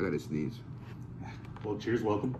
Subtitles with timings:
[0.00, 0.60] I gotta sneeze.
[1.62, 2.34] Well, cheers, welcome.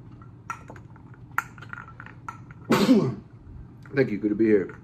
[2.70, 4.16] Thank you.
[4.16, 4.78] Good to be here.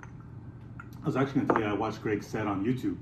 [1.02, 2.98] I was actually gonna tell you I watched Greg's set on YouTube.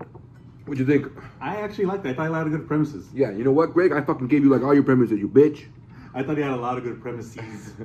[0.64, 1.12] What'd you think?
[1.40, 2.10] I actually liked it.
[2.10, 3.08] I thought he had a lot of good premises.
[3.12, 3.90] Yeah, you know what, Greg?
[3.90, 5.64] I fucking gave you like all your premises, you bitch.
[6.14, 7.34] I thought he had a lot of good premises.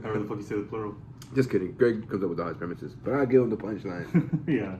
[0.03, 0.95] However the fuck you say the plural.
[1.33, 1.71] Just kidding.
[1.71, 4.07] Greg comes up with all his premises, but I give him the punchline.
[4.47, 4.75] yeah.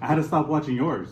[0.00, 1.10] I had to stop watching yours.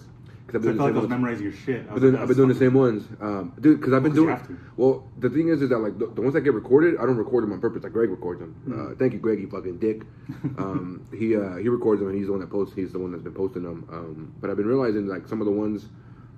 [0.56, 1.10] I've So I been felt like I doing was the same ones.
[1.10, 1.76] memorizing your shit.
[1.76, 3.78] I I've was been, like, I've been doing the "Stop same ones, um, dude.
[3.80, 4.36] Because I've been you doing.
[4.36, 4.58] have to.
[4.76, 7.16] Well, the thing is, is that like the, the ones that get recorded, I don't
[7.16, 7.82] record them on purpose.
[7.84, 8.54] Like Greg records them.
[8.68, 8.92] Mm-hmm.
[8.92, 9.38] Uh, thank you, Greg.
[9.40, 10.02] You fucking dick.
[10.58, 12.74] Um, he uh, he records them, and he's the one that posts.
[12.74, 13.86] He's the one that's been posting them.
[13.92, 15.86] Um, but I've been realizing like some of the ones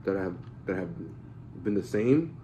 [0.05, 0.35] that have
[0.67, 0.91] that have
[1.65, 2.37] been the same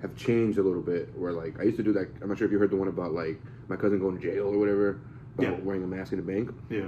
[0.00, 1.10] have changed a little bit.
[1.16, 2.08] Where like I used to do that.
[2.22, 4.46] I'm not sure if you heard the one about like my cousin going to jail
[4.46, 5.00] or whatever.
[5.38, 5.64] About Yeah.
[5.64, 6.50] wearing a mask in the bank.
[6.70, 6.86] Yeah.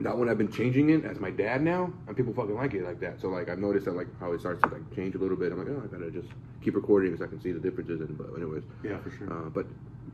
[0.00, 2.84] That one I've been changing it as my dad now, and people fucking like it
[2.84, 3.20] like that.
[3.20, 5.52] So like I've noticed that like how it starts to like change a little bit.
[5.52, 6.28] I'm like, oh, I gotta just
[6.62, 8.00] keep recording so I can see the differences.
[8.00, 9.30] And but anyways, Yeah, for sure.
[9.30, 9.66] uh, but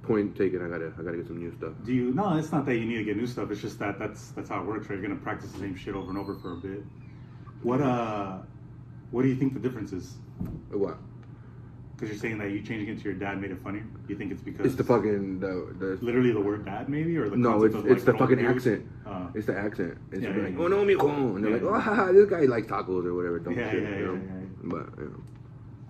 [0.03, 1.73] point taken, I gotta I gotta get some new stuff.
[1.85, 2.13] Do you?
[2.13, 3.51] No, it's not that you need to get new stuff.
[3.53, 4.89] It's just that that's that's how it works.
[4.91, 4.99] Right?
[4.99, 6.83] You're gonna practice the same shit over and over for a bit.
[7.63, 8.39] What uh,
[9.13, 10.15] what do you think the difference is?
[10.71, 10.99] What?
[11.97, 13.83] Because you're saying that you changing it to your dad made it funnier.
[14.07, 15.99] You think it's because It's the fucking the the.
[16.05, 18.19] literally the word dad, maybe, or the No, concept it's of, like, it's the an
[18.19, 18.87] fucking accent.
[19.07, 19.97] Uh, It's the accent.
[20.13, 20.59] It's Yeah, yeah, like, yeah.
[20.63, 21.37] oh no, mijo.
[21.37, 21.69] And they're Yeah, like, yeah.
[21.71, 23.39] oh, haha, this guy likes tacos or whatever.
[23.39, 24.13] Dumb Yeah, shit, yeah, you know?
[24.15, 25.23] yeah, yeah, But you know.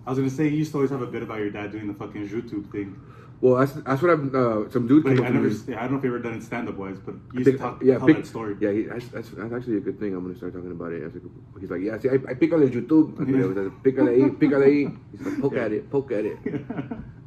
[0.05, 1.87] I was gonna say you used to always have a bit about your dad doing
[1.87, 2.95] the fucking YouTube thing.
[3.41, 5.97] Well, that's that's what I've uh, some dude came I never, yeah, I don't know
[5.99, 7.83] if you ever done it stand up wise, but you I used think- to talk,
[7.83, 8.55] yeah, tell pic- that story.
[8.59, 10.15] Yeah, he, that's, that's, that's actually a good thing.
[10.15, 11.11] I'm gonna start talking about it.
[11.59, 13.17] He's like, yeah, see, I, I pícale YouTube.
[13.17, 13.71] That's what it was.
[13.83, 14.97] Pícale ahí, pícale ahí.
[15.11, 15.65] He's like, poke Yeah.
[15.65, 16.37] at it, poke at it.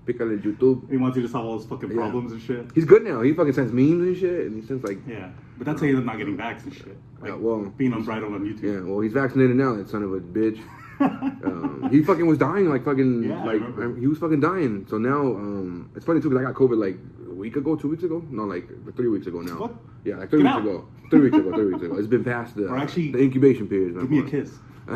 [0.06, 0.91] Pick Pícale YouTube.
[0.91, 1.97] he wants you to solve all those fucking Yeah.
[1.97, 2.67] problems and shit.
[2.74, 3.20] He's good now.
[3.20, 6.00] He fucking sends memes and shit, and he sends like, Yeah, but that's how you're
[6.00, 6.97] not getting vax and shit.
[7.20, 8.62] Like Yeah, well, being unbridled on YouTube.
[8.62, 8.80] yeah.
[8.91, 9.74] Well, he's vaccinated now.
[9.77, 10.58] That son of a bitch.
[11.00, 14.86] Um, he fucking was dying like fucking Yeah, I like he was fucking dying.
[14.88, 16.98] So now um, it's funny too because I got COVID like
[17.30, 18.24] a week ago, two weeks ago.
[18.30, 19.58] No, like three weeks ago now.
[19.58, 19.74] What?
[20.04, 20.76] Yeah, like three Get weeks out.
[20.76, 20.88] ago.
[21.10, 21.52] Three weeks ago.
[21.52, 21.96] Three weeks ago.
[21.96, 23.98] It's been past the Or actually, the incubation period.
[24.00, 24.58] Give me a kiss.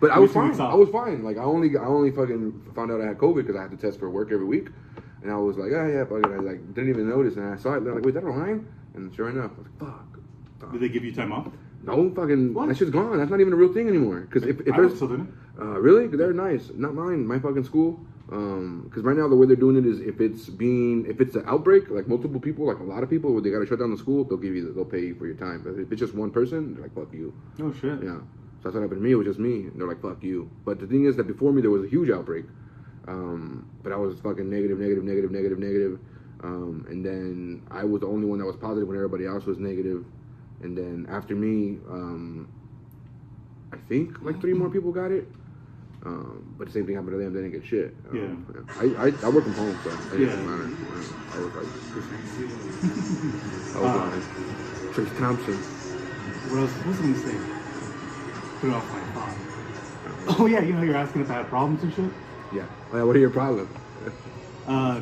[0.00, 0.58] but I was fine.
[0.60, 1.22] I was fine.
[1.24, 3.76] Like I only I only fucking found out I had COVID because I had to
[3.76, 4.68] test for work every week,
[5.22, 6.32] and I was like, oh yeah, fuck it.
[6.34, 7.82] I like didn't even notice, and I saw it.
[7.82, 8.68] Like, wait, that a line?
[8.94, 10.18] And sure enough, I was like, fuck.
[10.60, 10.72] fuck.
[10.72, 11.48] Did they give you time off?
[11.86, 12.68] No fucking What?
[12.68, 13.18] that shit's gone.
[13.18, 14.20] That's not even a real thing anymore.
[14.20, 16.70] Because if, if there's uh, really, they're nice.
[16.74, 17.26] Not mine.
[17.26, 18.00] My fucking school.
[18.30, 21.36] Um, because right now the way they're doing it is if it's being if it's
[21.36, 23.78] an outbreak, like multiple people, like a lot of people, where they got to shut
[23.78, 25.62] down the school, they'll give you they'll pay you for your time.
[25.62, 27.32] But if it's just one person, they're like fuck you.
[27.62, 28.02] Oh shit.
[28.02, 28.18] Yeah.
[28.62, 29.12] So that's what happened to me.
[29.12, 29.68] It was just me.
[29.68, 30.50] And they're like, fuck you.
[30.64, 32.46] But the thing is that before me, there was a huge outbreak.
[33.06, 36.00] Um, but I was fucking negative, negative, negative, negative, negative.
[36.42, 39.58] Um, and then I was the only one that was positive when everybody else was
[39.58, 40.04] negative.
[40.62, 42.48] And then after me, um,
[43.72, 45.26] I think like three more people got it.
[46.04, 47.32] Um, but the same thing happened to them.
[47.34, 47.94] They didn't get shit.
[48.10, 48.36] Um, yeah.
[48.80, 50.26] I, I, I work from home, so it Yeah.
[50.28, 50.68] doesn't matter.
[51.34, 51.66] I was like,
[53.74, 53.92] I was Uh,
[54.86, 55.58] like, Trace Thompson.
[56.48, 56.70] What else?
[56.70, 57.36] What was I gonna say?
[58.60, 59.34] Put it off my thought.
[60.40, 62.10] Oh yeah, you know you're asking if I had problems and shit.
[62.52, 62.66] Yeah.
[62.92, 63.02] Oh, yeah.
[63.02, 63.68] What are your problems?
[64.66, 65.00] Uh,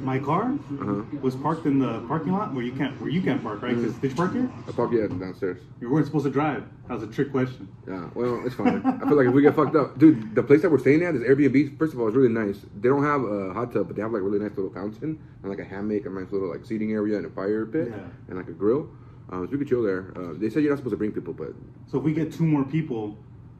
[0.00, 1.02] my car Uh-huh.
[1.22, 3.74] was parked in the parking lot where you can't where you can't park, right?
[3.74, 4.50] 'Cause- did you park here?
[4.68, 5.60] I park yeah downstairs.
[5.80, 6.62] You weren't supposed to drive.
[6.88, 7.68] That was a trick question.
[7.88, 8.82] Yeah, well, it's fine.
[8.84, 11.14] I feel like if we get fucked up, dude, the place that we're staying at
[11.14, 11.78] is Airbnb.
[11.78, 12.66] First of all, it's really nice.
[12.80, 15.18] They don't have a hot tub, but they have like a really nice little fountain
[15.42, 17.96] and like a hammock, a nice little like seating area and a fire pit Yeah.
[18.28, 18.88] and like a grill.
[19.30, 20.12] Um, so we could chill there.
[20.14, 21.52] Uh, they said you're not supposed to bring people, but
[21.86, 23.16] So if we get two more people,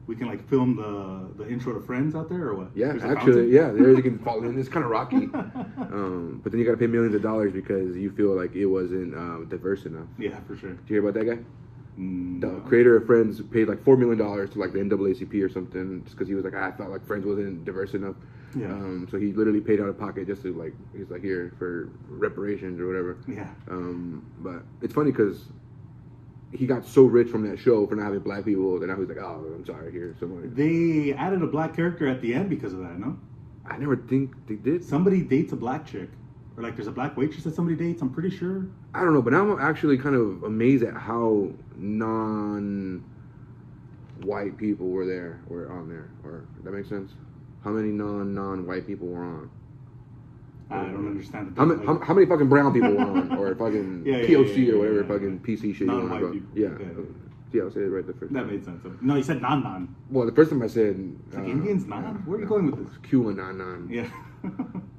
[0.07, 2.69] we can like film the the intro to Friends out there or what?
[2.73, 4.57] yeah, There's actually, yeah, there you can fall in.
[4.57, 7.95] It's kind of rocky, um, but then you got to pay millions of dollars because
[7.95, 10.07] you feel like it wasn't um, diverse enough.
[10.17, 10.71] Yeah, for sure.
[10.71, 11.41] Did you hear about that guy?
[11.99, 15.49] Mm, The creator of Friends paid like four million dollars to like the NAACP or
[15.49, 18.15] something, just because he was like, "Ah, I felt like Friends wasn't diverse enough.
[18.55, 18.67] Yeah.
[18.67, 21.89] Um, so he literally paid out of pocket just to like, he's like here for
[22.07, 23.17] reparations or whatever.
[23.27, 23.49] Yeah.
[23.69, 25.41] Um, but it's funny because
[26.51, 29.09] he got so rich from that show for not having black people that now he's
[29.09, 30.53] like, oh, I'm sorry, here, someone.
[30.53, 33.17] They added a black character at the end because of that, no?
[33.65, 34.83] I never think they did.
[34.83, 36.09] Somebody dates a black chick.
[36.55, 38.65] Or like there's a black waitress that somebody dates, I'm pretty sure.
[38.93, 43.03] I don't know, but I'm actually kind of amazed at how non
[44.23, 47.11] white people were there, were on there, or that makes sense.
[47.63, 49.51] How many non non white people were on?
[50.69, 53.55] I don't understand the How many, how, how many fucking brown people were on, or
[53.63, 55.39] fucking Yeah, yeah, POC yeah, or whatever fucking.
[55.39, 56.47] PC shit you want to.
[56.53, 56.69] Yeah,
[57.53, 57.63] Yeah.
[57.63, 58.33] I'll say it right the first.
[58.33, 58.49] That time.
[58.51, 58.83] made sense.
[59.01, 59.95] No, you said non non.
[60.11, 60.97] Well, the first time I said
[61.31, 62.15] Like uh, Indians non?
[62.25, 62.97] Where are you going with this?
[63.09, 63.89] Cuba non non.
[63.89, 64.07] Yeah.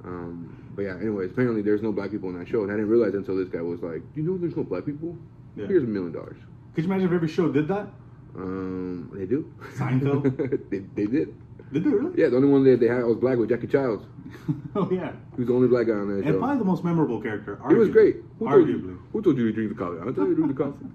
[0.05, 2.89] Um, but yeah, anyways, apparently there's no black people in that show, and I didn't
[2.89, 5.17] realize until this guy was like, Do "You know, there's no black people.
[5.55, 6.37] Here's a million dollars."
[6.73, 7.87] Could you imagine if every show did that?
[8.35, 9.51] Um, they do.
[9.75, 10.69] Seinfeld?
[10.69, 11.35] they, they did.
[11.71, 12.19] Did they really?
[12.19, 14.03] Yeah, the only one that they had was black with Jackie Chiles.
[14.75, 15.11] oh yeah.
[15.35, 16.29] He was the only black guy on that And show.
[16.31, 17.59] And probably the most memorable character.
[17.69, 18.17] It was great.
[18.39, 18.83] Who told, Arguably.
[18.83, 19.97] you, who told you to drink the coffee?
[20.05, 20.85] I'll tell you to drink the coffee.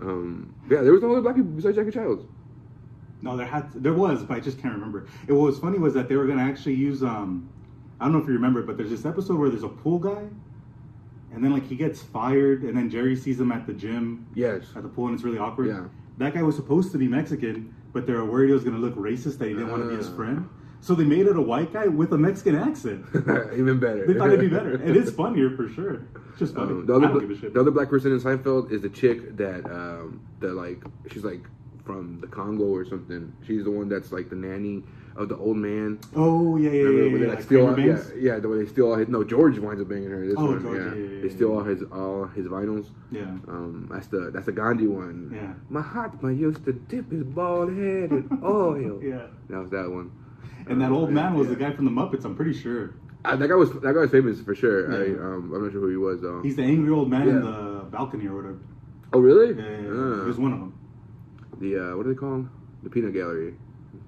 [0.00, 2.24] Um, yeah, there was no other black people besides Jackie Chiles.
[3.22, 5.06] No, there had there was, but I just can't remember.
[5.28, 7.48] It what was funny was that they were gonna actually use um,
[8.00, 10.24] I don't know if you remember, but there's this episode where there's a pool guy,
[11.32, 14.64] and then like he gets fired, and then Jerry sees him at the gym Yes.
[14.76, 15.68] at the pool, and it's really awkward.
[15.68, 15.84] Yeah.
[16.18, 18.94] That guy was supposed to be Mexican, but they were worried he was gonna look
[18.96, 20.16] racist that he didn't want to be his Ah.
[20.16, 20.48] friend.
[20.80, 23.06] So they made it a white guy with a Mexican accent.
[23.56, 24.06] Even better.
[24.06, 26.02] They thought it'd be better, and it's funnier for sure.
[26.28, 26.72] It's just funny.
[26.72, 27.54] Um, the, other, don't give a shit.
[27.54, 31.40] the other black person in Seinfeld is the chick that um, that like she's like
[31.86, 33.32] from the Congo or something.
[33.46, 34.82] She's the one that's like the nanny
[35.16, 35.98] of the old man.
[36.16, 38.66] oh yeah, yeah, Remember yeah, they like Like steal all, yeah, yeah, the way they
[38.66, 40.26] steal all his no George winds up banging her.
[40.26, 40.94] This Oh, one, George, yeah.
[40.94, 42.86] yeah, yeah, they steal all his all his vinyls.
[43.12, 43.22] yeah.
[43.48, 45.30] Um, that's the that's the Gandhi one.
[45.34, 45.52] Yeah.
[45.70, 49.00] My heart man used to dip his bald head in oil.
[49.02, 49.26] Yeah.
[49.50, 50.10] That was that one.
[50.66, 52.24] And that old man was the guy from the Muppets.
[52.24, 52.94] I'm pretty sure.
[53.24, 54.92] Uh, that guy was that guy was famous for sure.
[54.92, 56.42] I um I'm not sure who he was though.
[56.42, 58.58] He's the angry old man in the balcony or whatever.
[59.12, 59.54] oh really?
[59.54, 59.88] Yeah, yeah.
[59.90, 60.20] Ah.
[60.22, 60.74] He was one of them.
[61.60, 62.50] the uh, what do they call them?
[62.82, 63.54] The peanut gallery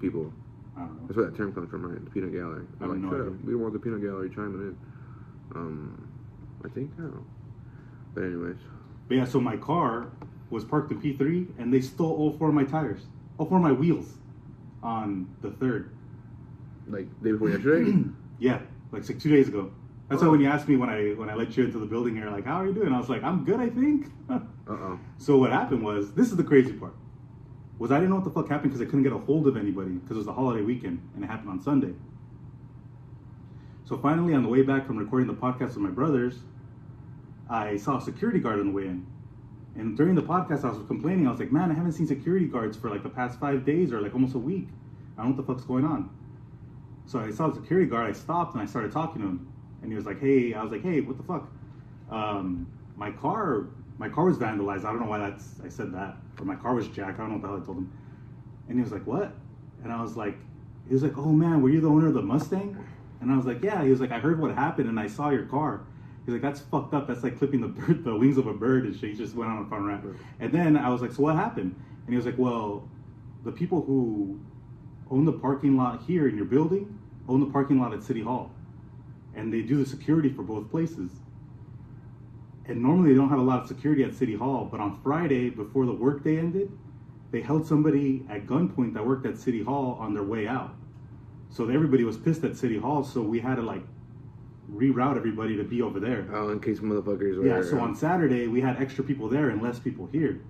[0.01, 0.31] people.
[0.77, 0.89] Know.
[1.07, 2.03] That's where that term comes from, right?
[2.03, 2.65] The peanut gallery.
[2.79, 3.31] I I'm like, no shut idea.
[3.33, 3.43] up.
[3.45, 4.77] We don't want the peanut gallery chiming in.
[5.55, 6.07] Um,
[6.65, 7.25] I think I don't know.
[8.13, 8.57] But anyways,
[9.07, 10.07] But yeah, so my car
[10.49, 13.01] was parked in P3, and they stole all four of my tires,
[13.37, 14.17] all four of my wheels,
[14.83, 15.91] on the third.
[16.87, 17.93] like day before yesterday.
[18.39, 18.59] Yeah,
[18.91, 19.71] like, like two days ago.
[20.09, 22.15] That's why when you asked me when I when I let you into the building,
[22.15, 24.39] you're like, "How are you doing?" I was like, "I'm good, I think." uh
[24.69, 24.99] oh.
[25.17, 26.93] So what happened was, this is the crazy part,
[27.79, 29.55] was I didn't know what the fuck happened because I couldn't get a hold of
[29.55, 31.93] anybody because it was the holiday weekend and it happened on Sunday.
[33.85, 36.39] So finally, on the way back from recording the podcast with my brothers,
[37.49, 39.05] I saw a security guard on the way in.
[39.75, 41.27] And during the podcast, I was complaining.
[41.27, 43.93] I was like, "Man, I haven't seen security guards for like the past five days
[43.93, 44.67] or like almost a week.
[45.17, 46.09] I don't know what the fuck's going on."
[47.05, 48.09] So I saw the security guard.
[48.09, 49.47] I stopped and I started talking to him,
[49.81, 51.47] and he was like, "Hey," I was like, "Hey, what the fuck?"
[52.09, 54.85] Um, my car, my car was vandalized.
[54.85, 55.55] I don't know why that's.
[55.63, 57.19] I said that, or my car was jacked.
[57.19, 57.91] I don't know what the hell I told him.
[58.69, 59.33] And he was like, "What?"
[59.83, 60.37] And I was like,
[60.87, 62.77] "He was like, oh man, were you the owner of the Mustang?"
[63.21, 65.29] And I was like, "Yeah." He was like, "I heard what happened, and I saw
[65.29, 65.81] your car."
[66.25, 67.07] He's like, "That's fucked up.
[67.07, 69.11] That's like clipping the bird, the wings of a bird." And shit.
[69.11, 70.03] He just went on a fun rant.
[70.39, 72.87] And then I was like, "So what happened?" And he was like, "Well,
[73.43, 74.39] the people who
[75.09, 78.51] own the parking lot here in your building own the parking lot at City Hall,
[79.35, 81.11] and they do the security for both places."
[82.67, 85.49] And normally they don't have a lot of security at City Hall, but on Friday
[85.49, 86.71] before the workday ended,
[87.31, 90.73] they held somebody at gunpoint that worked at City Hall on their way out.
[91.49, 93.83] So everybody was pissed at City Hall, so we had to like
[94.71, 96.27] reroute everybody to be over there.
[96.33, 97.45] Oh, in case motherfuckers were.
[97.45, 100.41] Yeah, so on Saturday we had extra people there and less people here.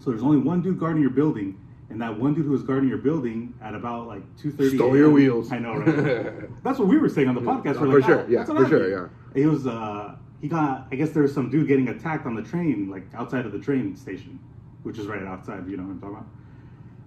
[0.00, 1.58] So there's only one dude guarding your building,
[1.90, 4.76] and that one dude who was guarding your building at about like two thirty.
[4.76, 5.50] Stole your wheels.
[5.50, 6.62] I know, right?
[6.62, 7.80] That's what we were saying on the podcast.
[7.80, 9.08] We're for like, sure, "Oh, yeah, that's what for happened." sure, yeah.
[9.34, 12.42] He was uh he got I guess there was some dude getting attacked on the
[12.42, 14.38] train, like outside of the train station,
[14.82, 16.28] which is right outside, you know what I'm talking about.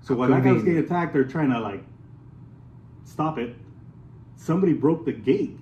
[0.02, 1.84] So while that guy was getting attacked, they're trying to like
[3.06, 3.56] stop it.
[4.36, 5.58] Somebody broke the gate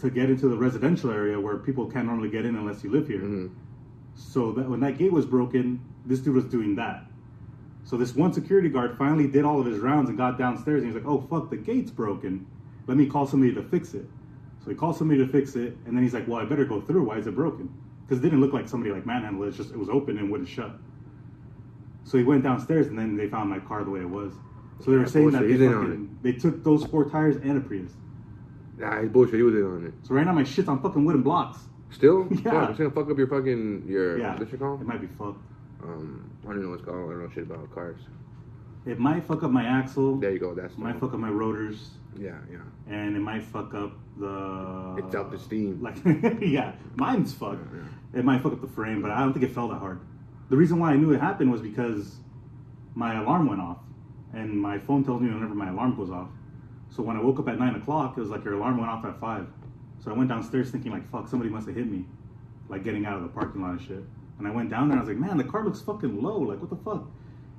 [0.00, 3.08] to get into the residential area where people can't normally get in unless you live
[3.08, 3.20] here.
[3.20, 3.50] Mhm.
[4.14, 7.04] So that when that gate was broken, this dude was doing that.
[7.84, 10.92] So this one security guard finally did all of his rounds and got downstairs and
[10.92, 12.46] he's like, "Oh fuck, the gate's broken.
[12.86, 14.08] Let me call somebody to fix it."
[14.68, 16.78] So he called somebody to fix it, and then he's like, "Well, I better go
[16.82, 17.04] through.
[17.04, 17.72] Why is it broken?"
[18.04, 19.48] Because it didn't look like somebody like manhandled it.
[19.48, 20.72] It's just it was open and wouldn't shut.
[22.04, 24.34] So he went downstairs, and then they found my car the way it was.
[24.84, 25.58] So they were saying that bullshit.
[25.58, 27.92] they, in on fucking, they took those four tires and a Prius.
[28.76, 29.36] Nah, he's bullshit.
[29.36, 29.94] He was in on it.
[30.06, 31.60] So right now my shit's on fucking wooden blocks.
[31.90, 32.28] Still?
[32.30, 32.50] Yeah.
[32.50, 34.82] Fuck, it's gonna fuck up your fucking your Yeah, what's it called?
[34.82, 35.40] it might be fucked.
[35.82, 37.08] Um, I don't know what's called.
[37.08, 38.00] I don't know shit about cars.
[38.84, 40.16] It might fuck up my axle.
[40.18, 40.54] There you go.
[40.54, 41.00] That's It the might one.
[41.00, 41.92] fuck up my rotors.
[42.18, 42.58] Yeah, yeah.
[42.92, 45.80] and it might fuck up the It's the steam.
[45.82, 45.96] Like,
[46.40, 47.66] yeah, mine's fucked.
[47.74, 50.00] Yeah, It might fuck up the frame, but I don't think it fell that hard.
[50.50, 52.16] The reason why I knew it happened was because
[52.94, 53.78] my alarm went off,
[54.32, 56.28] and my phone tells me whenever my alarm goes off.
[56.90, 59.04] So when I woke up at nine o'clock, it was like your alarm went off
[59.04, 59.46] at five.
[60.02, 62.06] So I went downstairs thinking like, fuck, somebody must have hit me,
[62.68, 64.02] like getting out of the parking lot and shit.
[64.38, 66.38] And I went down there, and I was like, man, the car looks fucking low.
[66.38, 67.04] Like, what the fuck?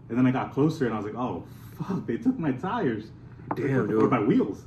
[0.09, 1.43] And then I got closer, and I was like, oh
[1.77, 3.11] fuck, they took my tires.
[3.55, 4.11] Damn, What dude.
[4.11, 4.63] my wheels?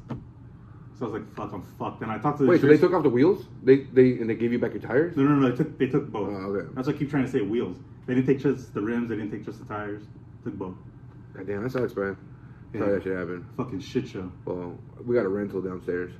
[1.03, 2.01] So I was like, fuck, I'm fucked.
[2.03, 3.47] And I talked to the Wait, so they took off the wheels?
[3.65, 5.17] They they and they gave you back your tires?
[5.17, 5.51] No, no, no.
[5.51, 6.29] They took they took both.
[6.29, 6.69] Oh, okay.
[6.77, 7.77] That's why I keep trying to say wheels.
[8.07, 9.09] They didn't take just the rims.
[9.09, 10.05] They didn't take just the tires.
[10.45, 10.77] Took both.
[11.35, 12.17] God damn, that sucks, man.
[12.73, 12.81] Yeah.
[12.83, 13.45] Sorry that shit happened.
[13.57, 14.31] Fucking shit show.
[14.45, 16.13] Well, we got a rental downstairs.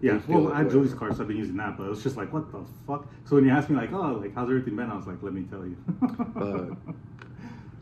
[0.00, 0.20] Yeah.
[0.26, 0.70] They Well, I had whatever.
[0.70, 1.76] Julie's car, so I've been using that.
[1.76, 3.06] But it was just like, what the fuck?
[3.26, 4.90] So when you asked me like, oh, like how's everything been?
[4.90, 5.76] I was like, let me tell you.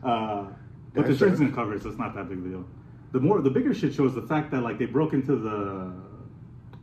[0.03, 0.53] uh, but
[0.93, 2.65] the That's insurance gonna cover it, so it's not that big of a deal.
[3.11, 5.93] The more the bigger shit show is the fact that like they broke into the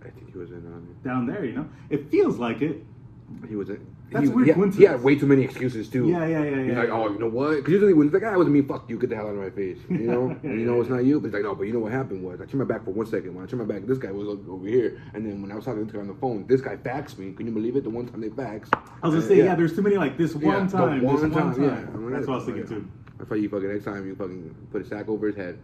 [0.05, 1.45] I think he was in on down there.
[1.45, 2.73] You know, it feels like it.
[2.73, 3.49] it.
[3.49, 3.87] He was in.
[4.11, 6.09] That's he, weird he, had, he had way too many excuses too.
[6.09, 6.81] Yeah, yeah, yeah, He's yeah.
[6.81, 7.57] like, oh, you know what?
[7.57, 8.63] Because usually when he's like, ah, it wasn't me.
[8.63, 8.99] Fuck you.
[8.99, 9.77] Get the hell out of my face.
[9.91, 10.29] You know.
[10.29, 10.97] Yeah, And you know yeah, it's yeah.
[10.97, 11.21] not you.
[11.21, 11.55] But he's like, no.
[11.55, 13.35] But you know what happened was I turned my back for one second.
[13.35, 15.03] When I turned my back, this guy was over here.
[15.13, 17.19] And then when I was talking to this guy on the phone, this guy faxed
[17.19, 17.33] me.
[17.33, 17.85] Can you believe it?
[17.85, 18.73] The one time they faxed.
[19.03, 21.15] I was gonna say, yeah, there's too many like this one Yeah, the time, one
[21.17, 21.69] this one time, yeah.
[21.69, 22.55] I'm like, That's what I was yeah.
[22.55, 22.91] thinking too.
[23.19, 25.59] That's why you fucking next time you fucking put a sack over his head,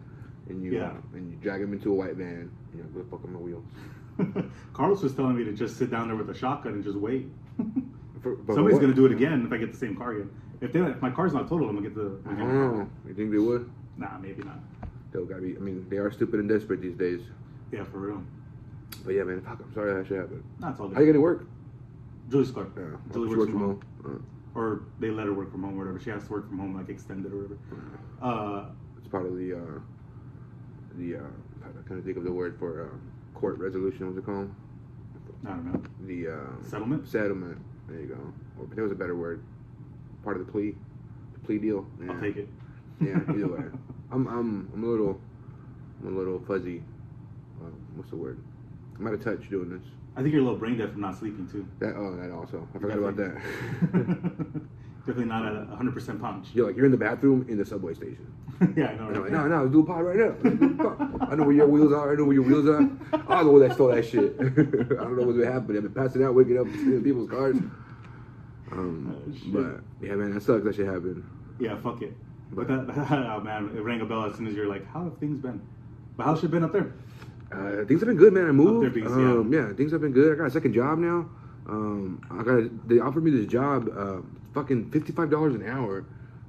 [0.49, 0.87] and you Yeah.
[0.89, 2.51] uh, and you drag him into a white van.
[2.75, 3.65] You know, go fuck on my wheels.
[4.73, 7.27] Carlos was telling me to just sit down there with a shotgun and just wait.
[8.21, 8.81] For- Somebody's what?
[8.81, 10.29] gonna do it again if I get the same car again.
[10.61, 12.17] If they if my car's not totaled, I'm gonna get the.
[12.29, 12.89] I don't know.
[13.07, 13.69] You think they would?
[13.97, 14.59] Nah, maybe not.
[15.11, 15.55] They'll gotta be.
[15.55, 17.21] I mean, they are stupid and desperate these days.
[17.71, 18.23] Yeah, for real.
[19.03, 19.41] But yeah, man.
[19.41, 19.59] Fuck.
[19.63, 20.43] I'm sorry that shit happened.
[20.59, 21.05] Nah, it's all How you good.
[21.07, 21.47] getting work?
[22.29, 22.67] Julie's car.
[22.77, 22.83] Yeah.
[23.13, 23.81] Julie she works from home.
[24.03, 24.25] home.
[24.55, 25.99] Or they let her work from home or whatever.
[25.99, 27.57] She has to work from home, like extended or whatever.
[28.21, 28.65] Uh, Uh,
[28.97, 29.79] it's part of the uh,
[30.97, 31.19] the uh,
[31.63, 34.07] I can't think of the word for uh, court resolution.
[34.07, 34.53] What's it called?
[35.45, 35.81] I don't know.
[36.05, 37.07] The uh, Settlement?
[37.07, 37.57] Settlement.
[37.87, 38.33] There you go.
[38.59, 39.43] Or there was a better word.
[40.23, 40.75] Part of the plea.
[41.33, 41.85] The plea deal.
[42.03, 42.13] Yeah.
[42.13, 42.47] I'll take it.
[43.01, 43.19] Yeah.
[43.29, 43.63] Either way,
[44.11, 45.19] I'm I'm I'm a little
[46.01, 46.83] I'm a little fuzzy.
[47.61, 48.39] Uh, what's the word?
[48.97, 49.83] I'm out of touch doing this.
[50.15, 51.67] I think you're a little brain dead from not sleeping too.
[51.79, 52.67] That oh that also.
[52.73, 54.61] I forgot about that.
[55.05, 56.47] Definitely not at 100% Ponch.
[56.53, 58.33] You're like you're in the bathroom in the subway station.
[58.75, 59.09] yeah, I know.
[59.09, 59.21] Right?
[59.21, 60.35] like, no, no, let's do a pod right now.
[60.43, 61.27] Let's do a pod.
[61.31, 62.11] I know where your wheels are.
[62.11, 62.81] I know where your wheels are.
[63.13, 64.35] I don't know where that stole that shit.
[64.39, 65.77] I don't know what's gonna happen.
[65.77, 67.57] I've been passing out, waking up, stealing people's cars.
[68.71, 70.63] Um, Oh, but yeah, man, that sucks.
[70.63, 71.23] That shit happened.
[71.59, 72.13] Yeah, fuck it.
[72.51, 75.17] But that, oh man, it rang a bell as soon as you're like, how have
[75.17, 75.61] things been?
[76.17, 76.93] But how's shit been up there?
[77.51, 78.47] Uh, things have been good, man.
[78.47, 78.95] I moved.
[78.95, 79.71] there um, yeah.
[79.73, 80.33] things have been good.
[80.33, 81.29] I got a second job now.
[81.67, 84.21] Um, I got they offered me this job, uh,
[84.55, 86.05] fucking fifty five dollars an hour.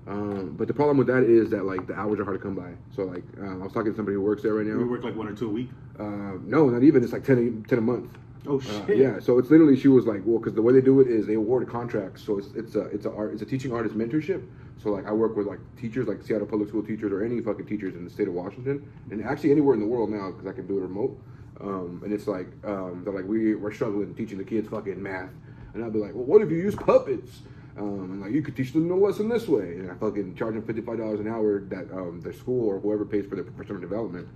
[0.07, 2.55] Um, but the problem with that is that like the hours are hard to come
[2.55, 2.73] by.
[2.95, 4.77] So like um, I was talking to somebody who works there right now.
[4.79, 5.69] We work like one or two a week.
[5.99, 7.03] Uh, no, not even.
[7.03, 8.17] It's like 10 a, 10 a month.
[8.47, 8.99] Oh Uh, shit.
[8.99, 11.27] yeah, so it's literally she was like, well, because the way they do it is
[11.27, 12.23] they award contracts.
[12.23, 14.47] So it's it's a it's a art it's a teaching artist mentorship.
[14.81, 17.67] So like I work with like teachers like Seattle public school teachers or any fucking
[17.67, 20.53] teachers in the state of Washington and actually anywhere in the world now because I
[20.53, 21.19] can do it remote.
[21.61, 25.31] Um, and it's like um, they're like we we're struggling teaching the kids fucking math,
[25.75, 27.41] and I'll be like, well, what if you use puppets?
[27.79, 30.55] Um, and like you could teach them the lesson this way, and I fucking charge
[30.55, 33.45] them fifty five dollars an hour that um, their school or whoever pays for their
[33.45, 34.29] professional development.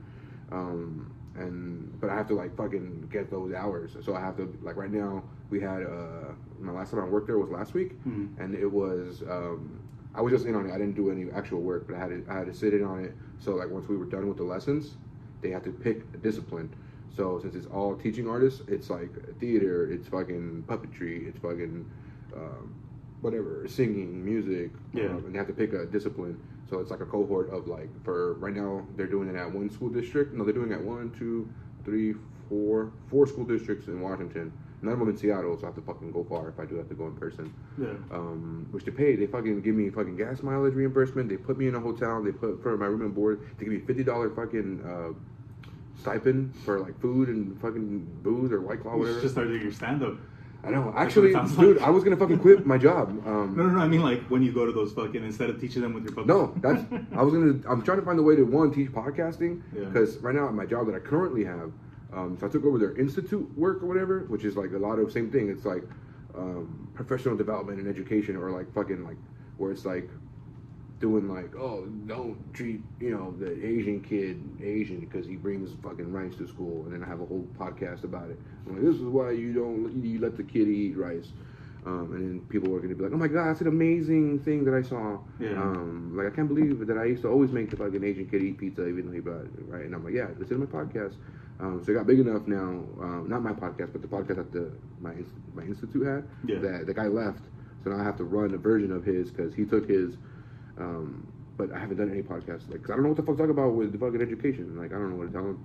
[0.52, 3.96] Um, and but I have to like fucking get those hours.
[4.04, 7.28] So I have to like right now we had uh my last time I worked
[7.28, 8.28] there was last week, Mhm.
[8.38, 9.80] and it was um
[10.14, 10.72] I was just in on it.
[10.72, 12.84] I didn't do any actual work, but I had to I had to sit in
[12.84, 13.14] on it.
[13.38, 14.96] So like once we were done with the lessons,
[15.40, 16.68] they had to pick a discipline.
[17.16, 21.88] So since it's all teaching artists, it's like theater, it's fucking puppetry, it's fucking
[22.36, 22.74] um,
[23.20, 25.06] whatever, singing, music, Yeah.
[25.06, 26.40] um, and they have to pick a discipline.
[26.68, 29.70] So it's like a cohort of like for right now they're doing it at one
[29.70, 30.32] school district.
[30.34, 31.48] No, they're doing it at one, two,
[31.84, 32.14] three,
[32.48, 34.52] four, four school districts in Washington.
[34.82, 36.76] None of them in Seattle, so I have to fucking go far if I do
[36.76, 37.52] have to go in person.
[37.76, 37.88] Yeah.
[38.12, 39.14] Um, which they pay.
[39.14, 41.28] They fucking give me fucking gas mileage reimbursement.
[41.28, 42.22] They put me in a hotel.
[42.22, 43.40] They put for my room and board.
[43.58, 45.12] They give me fifty dollar fucking uh,
[46.00, 49.20] stipend for like food and fucking booze or white claw, You whatever.
[49.20, 50.14] just start doing your stand up.
[50.62, 50.92] I know.
[50.96, 51.86] Actually, dude, like.
[51.86, 53.08] I was gonna fucking quit my job.
[53.26, 53.80] Um, No, no, no.
[53.80, 56.12] I mean, like when you go to those fucking instead of teaching them with your
[56.12, 56.26] puppet.
[56.28, 56.82] No, that's.
[57.14, 57.60] I was gonna.
[57.68, 59.86] I'm trying to find a way to one teach podcasting Yeah.
[59.86, 61.72] because right now at my job that I currently have,
[62.12, 64.98] um, so I took over their institute work or whatever, which is like a lot
[64.98, 65.48] of same thing.
[65.48, 65.82] It's like
[66.36, 69.16] um, professional development and education, or like fucking like
[69.56, 70.08] where it's like
[71.00, 76.12] doing like oh don't treat you know the Asian kid Asian because he brings fucking
[76.12, 78.38] rice to school, and then I have a whole podcast about it.
[78.66, 81.32] I'm like, this is why you don't you let the kid eat rice.
[81.86, 84.40] Um, and then people are going to be like, "Oh my God, that's an amazing
[84.40, 85.52] thing that I saw." Yeah.
[85.52, 88.42] Um, like I can't believe that I used to always make the fucking Asian kid
[88.42, 89.86] eat pizza, even though he brought it, right?
[89.86, 91.14] And I'm like, "Yeah, listen to my podcast."
[91.58, 92.84] Um, so it got big enough now.
[93.00, 95.14] Um, not my podcast, but the podcast that the my
[95.54, 96.28] my institute had.
[96.44, 96.58] Yeah.
[96.58, 97.40] That the guy left,
[97.82, 100.16] so now I have to run a version of his because he took his.
[100.78, 103.42] Um, but I haven't done any podcasts, like, I don't know what the fuck to
[103.42, 104.76] talk about with the fucking education.
[104.78, 105.64] Like, I don't know what to tell him.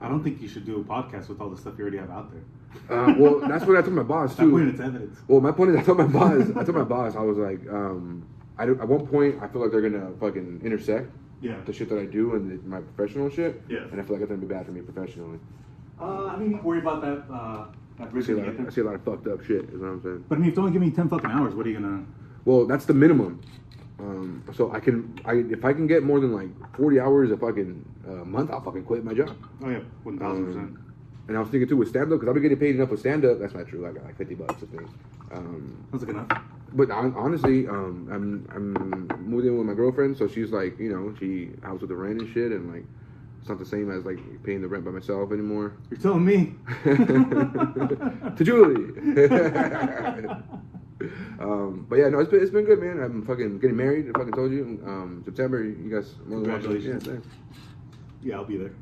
[0.00, 2.10] I don't think you should do a podcast with all the stuff you already have
[2.10, 2.42] out there.
[2.90, 4.70] Uh, well, that's what I told my boss At that point, too.
[4.70, 5.18] it's evidence.
[5.28, 7.60] Well, my point is, I told my boss, I told my boss, I was like,
[7.70, 8.26] um,
[8.58, 11.56] I at one point, I feel like they're gonna fucking intersect Yeah.
[11.64, 13.62] the shit that I do and the, my professional shit.
[13.68, 13.84] Yeah.
[13.90, 15.38] And I feel like it's gonna be bad for me professionally.
[16.00, 17.24] Uh, I mean, worry about that.
[17.32, 17.66] Uh,
[17.98, 19.66] that I see, a lot of, I see a lot of fucked up shit.
[19.70, 20.24] Is what I'm saying.
[20.28, 22.04] But I mean, if you only give me ten fucking hours, what are you gonna?
[22.44, 23.40] Well, that's the minimum.
[23.98, 27.36] Um, so I can, I if I can get more than like 40 hours a
[27.36, 29.36] fucking uh, month, I'll fucking quit my job.
[29.62, 30.64] Oh yeah, one thousand percent.
[30.64, 30.92] Um,
[31.28, 33.00] and I was thinking too with stand up because I've been getting paid enough with
[33.00, 33.38] stand up.
[33.38, 33.86] That's not true.
[33.86, 34.90] I got like 50 bucks a things.
[35.30, 36.42] Um, That's like enough.
[36.72, 40.90] But hon- honestly, um, I'm I'm moving in with my girlfriend, so she's like, you
[40.90, 42.84] know, she helps with the rent and shit, and like,
[43.40, 45.74] It's not the same as like paying the rent by myself anymore.
[45.90, 46.54] You're telling me.
[46.84, 48.92] to Julie.
[51.40, 53.00] um, but yeah, no, it's been it's been good, man.
[53.02, 54.08] I'm fucking getting married.
[54.08, 54.80] I fucking told you.
[54.86, 56.14] Um, September, you guys.
[56.26, 56.72] more than welcome.
[56.72, 57.06] Congratulations.
[57.06, 58.72] Yeah, yeah, I'll be there.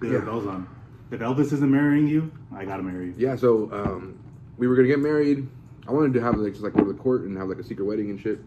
[0.00, 0.18] Get Yeah.
[0.20, 0.68] bells on.
[1.10, 3.14] If Elvis isn't marrying you, I gotta marry you.
[3.16, 4.18] Yeah, so um,
[4.58, 5.46] we were gonna get married.
[5.88, 7.64] I wanted to have like just like go to the court and have like a
[7.64, 8.40] secret wedding and shit.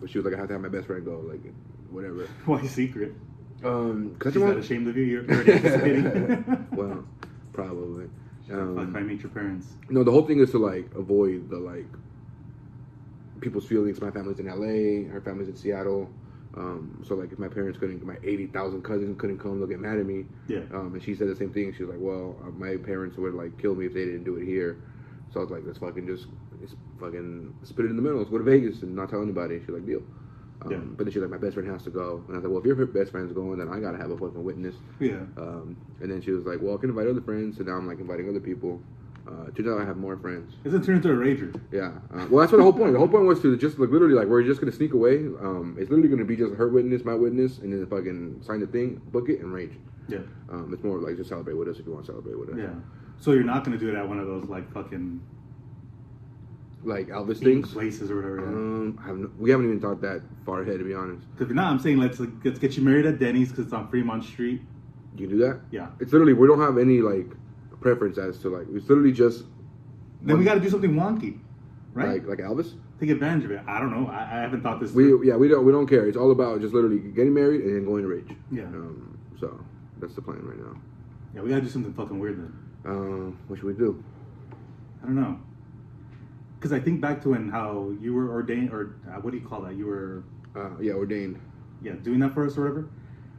[0.00, 1.40] But she was like, I have to have my best friend go, like
[1.90, 2.26] whatever.
[2.44, 3.12] Why secret?
[3.64, 5.04] Um, cause She's not ashamed of you.
[5.04, 6.66] You're already anticipating.
[6.72, 7.04] well,
[7.52, 8.06] probably.
[8.52, 9.74] Fuck, if I Um, meet your parents.
[9.90, 11.86] no, the whole thing is to like avoid the like
[13.40, 14.00] people's feelings.
[14.00, 16.10] My family's in LA, her family's in Seattle.
[16.54, 19.80] Um, so like if my parents couldn't, my eighty thousand cousins couldn't come, they'll get
[19.80, 20.26] mad at me.
[20.48, 20.60] Yeah.
[20.72, 21.72] Um, and she said the same thing.
[21.74, 24.36] She was like, "Well, uh, my parents would like kill me if they didn't do
[24.36, 24.76] it here."
[25.32, 26.26] So I was like, "Let's fucking just,
[26.60, 28.18] just fucking split it in the middle.
[28.18, 30.02] Let's go to Vegas and not tell anybody." She's like, "Deal."
[30.64, 30.78] Um, Yeah.
[30.96, 32.60] But then she's like, "My best friend has to go," and I was like, "Well,
[32.60, 35.20] if your best friend's going, then I gotta have a fucking witness." Yeah.
[35.36, 37.86] Um, and then she was like, "Well, I can invite other friends." So now I'm
[37.86, 38.80] like inviting other people.
[39.26, 40.54] Uh, turns out I have more friends.
[40.64, 41.54] It's gonna turn into a rager.
[41.70, 41.92] Yeah.
[42.12, 42.92] Uh, well, that's what the whole point.
[42.92, 45.18] The whole point was to just like literally like we're just gonna sneak away.
[45.40, 48.66] Um, it's literally gonna be just her witness, my witness, and then fucking sign the
[48.66, 49.78] thing, book it, and rage.
[50.08, 50.18] Yeah.
[50.50, 52.56] Um, it's more like just celebrate with us if you want to celebrate with us.
[52.58, 52.74] Yeah.
[53.18, 55.20] So you're not gonna do it at one of those like fucking
[56.84, 57.72] Like Elvis things.
[57.72, 58.36] places or whatever.
[58.40, 58.46] Yeah.
[58.48, 61.24] Um, I have no, we haven't even thought that far ahead to be honest.
[61.32, 63.72] Because if not, I'm saying let's like, let's get you married at Denny's because it's
[63.72, 64.62] on Fremont Street.
[65.16, 65.60] You can do that.
[65.70, 65.88] Yeah.
[66.00, 67.26] It's literally we don't have any like
[67.80, 69.44] preference as to like it's literally just
[70.22, 71.38] Then we got to do something wonky,
[71.94, 72.24] right?
[72.26, 72.74] like like Elvis.
[72.98, 73.60] Take advantage of it.
[73.66, 74.08] I don't know.
[74.10, 74.92] I, I haven't thought this.
[74.92, 75.24] We through.
[75.24, 76.06] yeah we don't we don't care.
[76.08, 78.30] It's all about just literally getting married and then going to rage.
[78.50, 78.64] Yeah.
[78.64, 79.64] Um, so
[80.00, 80.76] that's the plan right now.
[81.34, 82.52] yeah, we got to do something fucking weird then.
[82.84, 84.02] Um, what should we do?
[85.02, 85.38] I don't know.
[86.62, 89.44] Because I think back to when how you were ordained, or uh, what do you
[89.44, 89.74] call that?
[89.74, 90.22] You were
[90.54, 91.36] Uh, yeah, ordained.
[91.82, 92.86] yeah doing that for us or whatever,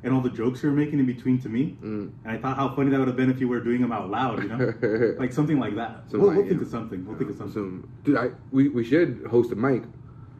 [0.04, 1.78] and all the jokes you were making in between to me.
[1.82, 2.12] Mm.
[2.26, 4.10] And I thought how funny that would have been if you were doing them out
[4.10, 6.04] loud, you know, like something like that.
[6.10, 7.06] Something we'll we'll think of something.
[7.06, 7.54] We'll think of something.
[7.54, 9.84] Some, dude, I we, we should host a mic.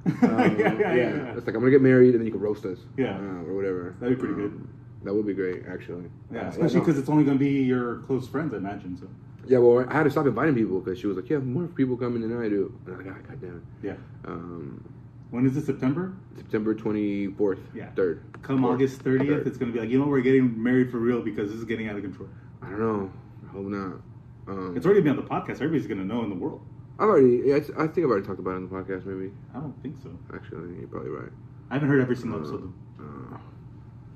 [0.06, 1.38] Um, yeah, yeah, yeah.
[1.38, 2.80] It's like I'm gonna get married and then you can roast us.
[2.98, 3.16] Yeah.
[3.18, 3.96] Uh, or whatever.
[4.02, 4.52] That'd be pretty good.
[4.52, 4.68] Um,
[5.06, 6.08] That would be great, actually.
[6.34, 6.86] Yeah, Uh, especially no.
[6.86, 8.98] because it's only going to be your close friends, I imagine.
[8.98, 9.08] So
[9.48, 11.68] Yeah, well, I had to stop inviting people because she was like, "You have more
[11.68, 13.96] people coming than I do." And I was like, "Ah, God damn it." yeah.
[14.26, 14.84] Um,
[15.32, 15.66] When is it?
[15.66, 16.14] September?
[16.38, 17.90] September 24th, Yeah.
[17.96, 18.20] 3rd.
[18.44, 18.74] Come Fourth.
[18.76, 21.50] August 30th, it's going to be like, you know, we're getting married for real because
[21.50, 22.30] this is getting out of control.
[22.62, 23.12] I don't know.
[23.44, 24.02] I hope not.
[24.48, 25.56] Um, It's already been on the podcast.
[25.56, 26.62] Everybody's going to know in the world.
[27.00, 29.32] I've already, yeah, I think I've already talked about it on the podcast, maybe.
[29.56, 30.12] I don't think so.
[30.36, 31.32] Actually, you're probably right.
[31.72, 33.38] I haven't heard every single episode, Uh, uh,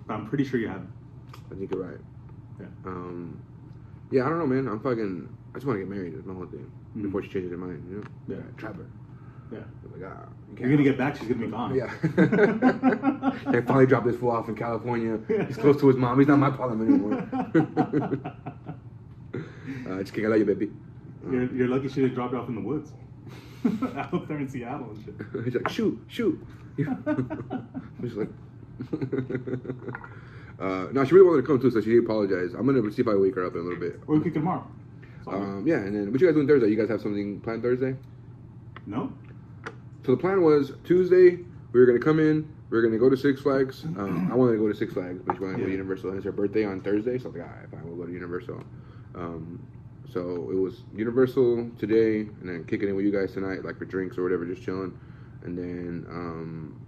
[0.06, 0.86] but I'm pretty sure you have.
[1.52, 1.98] I think you're right.
[2.60, 2.68] Yeah.
[2.86, 3.40] Um,
[4.12, 4.68] yeah, I don't know, man.
[4.68, 5.30] I'm fucking.
[5.52, 6.16] I just want to get married.
[6.16, 6.72] That's my whole thing.
[6.96, 7.04] Mm.
[7.04, 8.36] Before she changes her mind, you know.
[8.36, 8.44] Yeah.
[8.58, 8.86] Trap her.
[9.52, 9.60] Yeah.
[9.92, 11.74] Like, ah, you You're going to get back, she's to be gone.
[11.74, 11.92] Yeah.
[13.48, 15.20] I finally dropped this fool off in California.
[15.48, 16.20] He's close to his mom.
[16.20, 17.14] He's not my problem anymore.
[19.90, 20.26] uh, just kidding.
[20.26, 20.72] I love you, baby.
[21.32, 22.92] you're, you're lucky she didn't drop you off in the woods.
[23.98, 25.16] Out there in Seattle and shit.
[25.46, 26.46] He's like, shoot, shoot.
[26.76, 28.30] He's like,
[30.60, 32.56] uh, no, she really wanted to come too, so she apologized.
[32.56, 34.00] I'm gonna see if I wake her up in a little bit.
[34.08, 34.68] Or we could tomorrow.
[35.20, 35.42] It's all right.
[35.42, 36.70] Um, yeah, and then what you guys doing Thursday?
[36.70, 37.96] You guys have something planned Thursday?
[38.86, 39.12] no?
[40.06, 41.40] So the plan was Tuesday
[41.74, 42.48] we were gonna come in.
[42.70, 43.84] We were gonna go to Six Flags.
[43.84, 46.10] Um, I wanted to go to Six Flags, but she wanted to go to Universal.
[46.10, 48.06] And it's her birthday on Thursday, so I was like, all right, fine, we'll go
[48.06, 48.64] to Universal.
[49.16, 49.66] Um,
[50.12, 53.86] so it was Universal today, and then kicking in with you guys tonight, like for
[53.86, 54.98] drinks or whatever, just chilling,
[55.44, 56.82] and then um,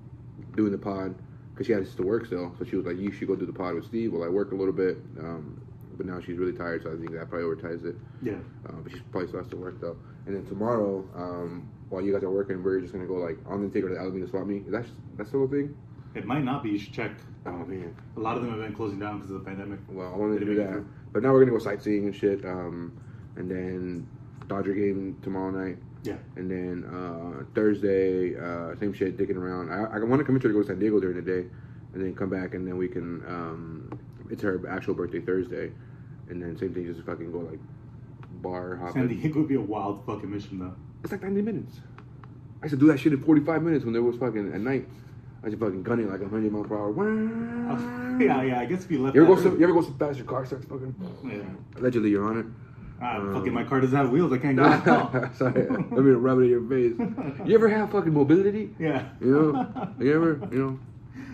[0.56, 1.14] doing the pod
[1.60, 2.56] because she has to work still.
[2.58, 4.14] So she was like, you should go do the pod with Steve.
[4.14, 5.62] Well, I work a little bit, um,
[5.98, 7.98] but now she's really tired, so I think that prioritized it.
[8.22, 8.36] Yeah.
[8.66, 9.98] Uh, but she probably still has to work though.
[10.26, 13.58] And then tomorrow, um, while you guys are working, we're just gonna go like I'm
[13.58, 14.72] gonna take her to Alameda Swap Meet.
[14.72, 15.76] That's that's the whole thing?
[16.16, 16.70] It might not be.
[16.70, 17.12] You should check.
[17.46, 17.94] Oh man.
[18.16, 19.80] A lot of them have been closing down because of the pandemic.
[19.90, 22.46] Well, I wanted to do that, but now we're gonna go sightseeing and shit.
[22.46, 22.98] Um,
[23.36, 24.08] and then
[24.48, 25.78] Dodger game tomorrow night.
[26.04, 26.16] Yeah.
[26.36, 29.70] And then uh, Thursday, uh, same shit, dicking around.
[29.72, 31.48] I, I want to her to go to San Diego during the day,
[31.94, 33.24] and then come back, and then we can.
[33.28, 35.72] Um, it's her actual birthday Thursday,
[36.30, 37.60] and then same thing, just fucking go like
[38.42, 38.94] bar hopping.
[38.94, 40.76] San Diego would be a wild fucking mission, though.
[41.04, 41.78] It's like 90 minutes.
[42.62, 44.88] I used to do that shit in 45 minutes when there was fucking at night.
[45.42, 48.00] I used to fucking gun it like 100 miles per hour.
[48.20, 48.60] Yeah, yeah.
[48.60, 49.16] I guess if you left.
[49.16, 50.94] You ever go so, you ever go so fast your car starts fucking?
[51.24, 51.80] Yeah.
[51.80, 52.46] Allegedly, Your Honor.
[53.02, 54.32] Ah, Um, fucking my car doesn't have wheels.
[54.34, 55.30] I can't go.
[55.34, 56.94] Sorry, let me rub it in your face.
[57.46, 58.76] You ever have fucking mobility?
[58.80, 59.10] Yeah.
[59.22, 59.94] You know?
[60.00, 60.48] You ever?
[60.52, 60.80] You know?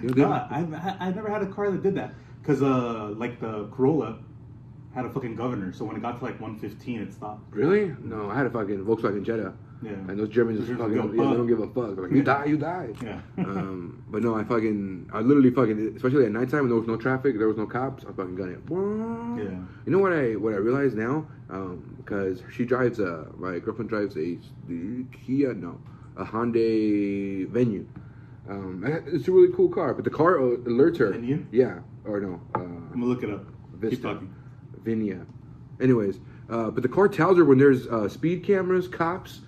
[0.04, 2.14] You know Nah, I've, I've never had a car that did that.
[2.42, 4.20] Because, uh, like, the Corolla
[4.94, 5.74] had a fucking governor.
[5.74, 7.42] So when it got to, like, 115, it stopped.
[7.52, 7.96] Really?
[8.04, 9.54] No, I had a fucking Volkswagen Jetta.
[9.86, 9.92] Yeah.
[9.92, 11.98] And those Germans just fucking yeah, they don't give a fuck.
[11.98, 12.90] Like you die, you die.
[13.04, 13.22] Yeah.
[13.38, 16.98] um, but no, I fucking I literally fucking especially at nighttime when there was no
[16.98, 18.04] traffic, there was no cops.
[18.04, 18.60] I fucking gun it.
[18.70, 19.60] Yeah.
[19.86, 21.28] You know what I what I realize now?
[21.50, 24.38] Um, because she drives a my girlfriend drives a
[25.26, 25.80] Kia no
[26.18, 27.86] a Hyundai Venue.
[28.50, 31.12] Um, it's a really cool car, but the car alerts her.
[31.12, 31.46] Venue?
[31.52, 33.46] Yeah, or no, uh, I'm gonna look it up.
[33.74, 33.96] Vista.
[33.96, 34.36] Keep talking.
[34.84, 35.26] Vinia.
[35.82, 36.20] Anyways,
[36.50, 39.42] uh, but the car tells her when there's uh, speed cameras, cops.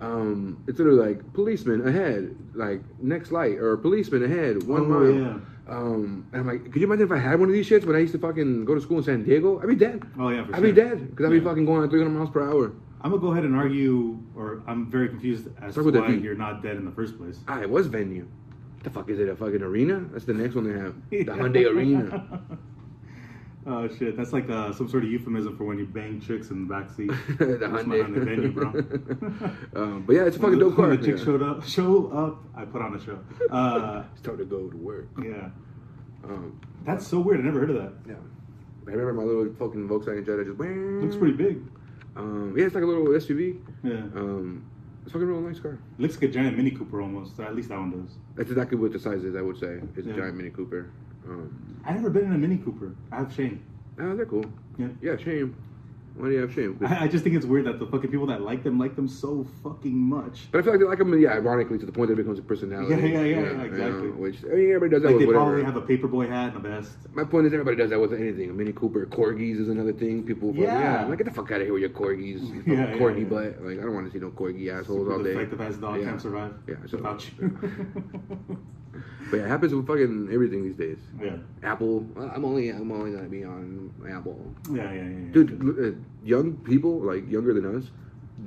[0.00, 5.12] Um, it's literally like policeman ahead, like next light, or policeman ahead, one Oh, mile.
[5.12, 5.36] yeah.
[5.68, 7.94] Um, and I'm like, could you imagine if I had one of these shits when
[7.94, 9.60] I used to fucking go to school in San Diego?
[9.60, 10.02] I'd be dead.
[10.18, 10.66] Oh yeah, for I'd sure.
[10.68, 12.72] be dead because I'd be fucking going at 300 miles per hour.
[13.02, 16.34] I'm gonna go ahead and argue, or I'm very confused as Start to why you're
[16.34, 17.38] not dead in the first place.
[17.46, 18.26] Ah, it was venue.
[18.82, 19.28] The fuck is it?
[19.28, 20.00] A fucking arena?
[20.12, 20.94] That's the next one they have.
[21.10, 22.42] The Hyundai Arena.
[23.72, 26.66] Oh shit, that's like uh, some sort of euphemism for when you bang chicks in
[26.66, 27.08] the backseat.
[27.38, 28.68] the That's Hyundai Hyundai venue, bro.
[29.82, 30.96] um, but yeah, it's a fucking dope car.
[30.96, 31.24] the chick yeah.
[31.24, 33.18] showed up, show up, I put on a show.
[33.50, 35.08] Uh, It's time to go to work.
[35.22, 35.50] yeah,
[36.24, 37.40] Um, that's so weird.
[37.40, 37.92] I never heard of that.
[38.08, 38.14] yeah.
[38.88, 40.58] I remember my little fucking Volkswagen Jetta just.
[40.58, 41.62] Looks pretty big.
[42.16, 43.60] Um, yeah, it's like a little SUV.
[43.84, 44.64] Yeah, Um,
[45.04, 45.78] it's fucking real nice car.
[45.98, 47.38] looks like a giant Mini Cooper almost.
[47.38, 48.16] At least that one does.
[48.34, 49.36] That's exactly what the size is.
[49.36, 50.14] I would say it's Yeah.
[50.14, 50.90] a giant Mini Cooper.
[51.28, 52.94] Um, I never been in a Mini Cooper.
[53.12, 53.62] I have shame.
[54.00, 54.44] oh, they're cool.
[54.78, 54.88] Yeah.
[55.02, 55.56] Yeah, shame.
[56.16, 56.76] Why do you have shame?
[56.84, 59.06] I, I just think it's weird that the fucking people that like them like them
[59.08, 60.48] so fucking much.
[60.50, 62.38] But I feel like they like them, yeah, ironically, to the point that it becomes
[62.38, 62.90] a personality.
[62.94, 64.10] Yeah, yeah, yeah, you know, exactly.
[64.10, 65.62] which I mean, everybody does that Like with they whatever.
[65.62, 66.96] probably have a paperboy hat and a vest.
[67.14, 68.50] My point is, everybody does that with anything.
[68.50, 70.24] A Mini Cooper, corgis is another thing.
[70.26, 70.80] People, yeah, Yeah.
[71.02, 73.20] yeah like get the fuck out of here with your corgis, you Yeah, yeah, corgi
[73.20, 73.24] yeah.
[73.24, 73.64] butt.
[73.64, 75.32] Like I don't want to see no corgi assholes all day.
[75.32, 76.04] defective ass dog Yeah.
[76.06, 78.58] can't survive Yeah, so- without you.
[79.30, 80.98] But yeah, it happens with fucking everything these days.
[81.22, 81.36] yeah.
[81.62, 84.38] Apple, I'm only, I'm only gonna be on Apple.
[84.72, 85.32] Yeah, yeah, yeah, yeah.
[85.32, 87.84] Dude, uh, young people, like younger than us,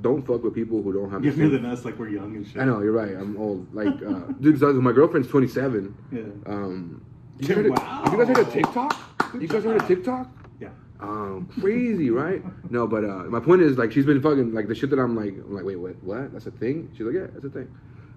[0.02, 1.22] don't fuck with people who don't have.
[1.22, 2.60] the Younger than us, like we're young and shit.
[2.60, 3.14] I know you're right.
[3.14, 3.72] I'm old.
[3.74, 5.94] Like, uh, dude, 'cause my girlfriend's 27.
[6.12, 6.20] Yeah.
[6.46, 7.00] Um,
[7.38, 8.02] you guys, heard Wow.
[8.04, 9.32] have you guys heard of TikTok?
[9.32, 9.86] Good you guys heard of.
[9.88, 10.28] TikTok?
[10.60, 10.68] Yeah.
[11.00, 12.42] Um, crazy, right?
[12.70, 15.16] No, but uh, my point is like she's been fucking like the shit that I'm
[15.16, 15.94] like, I'm like, wait, what?
[16.02, 16.32] What?
[16.32, 16.90] That's a thing?
[16.92, 17.68] She's like, yeah, that's a thing.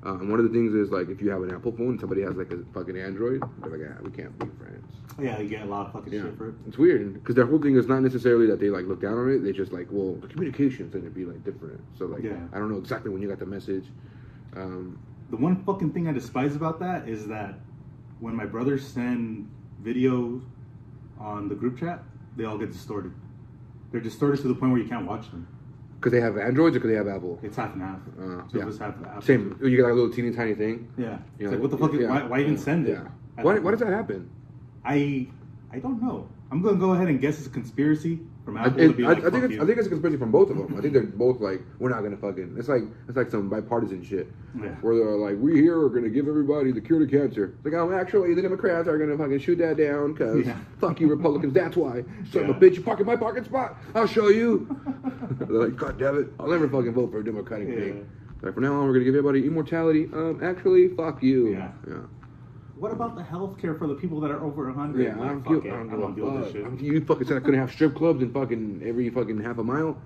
[0.08, 2.00] Uh, and one of the things is like if you have an Apple phone, and
[2.00, 4.86] somebody has like a fucking Android, they're like, yeah, we can't be friends.
[5.22, 6.56] Yeah, you get a lot of fucking Yeah, shit for it.
[6.66, 9.30] it's weird because their whole thing is not necessarily that they like look down on
[9.30, 9.40] it.
[9.40, 11.82] They just like, well, the communication's gonna be like different.
[11.98, 12.38] So like, Yeah.
[12.54, 13.84] I don't know exactly when you got the message.
[14.56, 14.98] Um,
[15.30, 17.56] The one fucking thing I despise about that is that
[18.22, 19.50] when my brothers send
[19.84, 20.42] videos
[21.20, 22.02] on the group chat,
[22.38, 23.12] they all get distorted.
[23.92, 25.48] They're distorted to the point where you can't watch them.
[26.00, 27.40] Because they have Androids or because they have Apple.
[27.42, 28.00] It's half and half.
[28.20, 28.62] Uh, so yeah.
[28.64, 29.24] if it's half half.
[29.24, 29.58] Same.
[29.62, 30.92] You got a little teeny tiny thing.
[30.98, 31.06] Yeah.
[31.06, 31.94] You It's know, like what the fuck?
[31.94, 32.92] is- why, why even yeah, send it?
[32.92, 33.44] Yeah.
[33.44, 34.30] Why, why does that happen?
[34.86, 35.28] I
[35.72, 36.28] I don't know.
[36.52, 39.04] I'm gonna go ahead and guess it's a conspiracy from I, Apple it- to be
[39.04, 40.56] I, like, I think "Fuck it's, you." I think it's a conspiracy from both of
[40.58, 40.74] them.
[40.78, 42.56] I think they're both like, we're not gonna fucking.
[42.58, 44.70] It's like it's like some bipartisan shit Yeah.
[44.80, 47.54] where they're like, we here are gonna give everybody the cure to cancer.
[47.58, 50.58] It's like, oh, actually, the Democrats are gonna fucking shoot that down because Yeah.
[50.80, 51.52] fuck you Republicans.
[51.54, 52.06] That's why.
[52.32, 53.76] Son of a bitch, you pocket my parking spot.
[53.94, 54.66] I'll show you.
[55.40, 57.76] they're like, God damn it, I'll never fucking vote for a Democratic Yeah.
[57.76, 58.10] thing.
[58.42, 60.10] Like from now on, we're gonna give everybody immortality.
[60.14, 61.50] Um, actually, fuck you.
[61.50, 61.72] Yeah.
[61.86, 61.96] Yeah.
[62.80, 65.04] What about the health care for the people that are over 100?
[65.04, 65.74] Yeah, I Like, don't, fuck give, it.
[65.74, 66.82] I don't I don't a deal with this shit.
[66.82, 69.98] You fucking said I couldn't have strip clubs in fucking every fucking half a mile.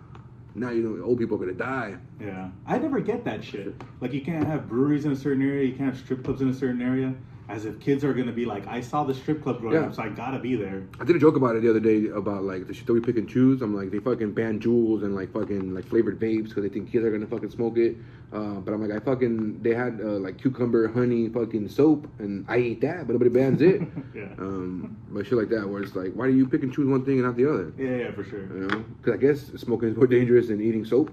[0.56, 1.96] Now you know old people are gonna die.
[2.20, 3.74] Yeah, I never get that shit.
[4.02, 6.50] Like you can't have breweries in a certain area, you can't have strip clubs in
[6.50, 7.14] a certain area,
[7.52, 9.88] as if kids are gonna be like, I saw the strip club growing Yeah.
[9.88, 10.84] up, so I gotta be there.
[11.02, 13.02] I did a joke about it the other day about like the shit that we
[13.02, 13.62] pick and choose.
[13.62, 16.90] I'm like they fucking ban Juuls and like fucking like flavored vapes because they think
[16.92, 17.98] kids are gonna fucking smoke it.
[18.32, 22.46] Uh, but I'm like I fucking they had uh, like cucumber honey fucking soap and
[22.48, 23.82] I ate that, but nobody bans it.
[24.16, 24.28] Yeah.
[24.40, 27.04] Um, but shit like that where it's like why do you pick and choose one
[27.06, 27.74] thing and not the other?
[27.78, 28.42] Yeah, yeah, for sure.
[28.42, 28.86] You know?
[29.02, 31.12] Because I guess smoking is more dangerous than eating soap.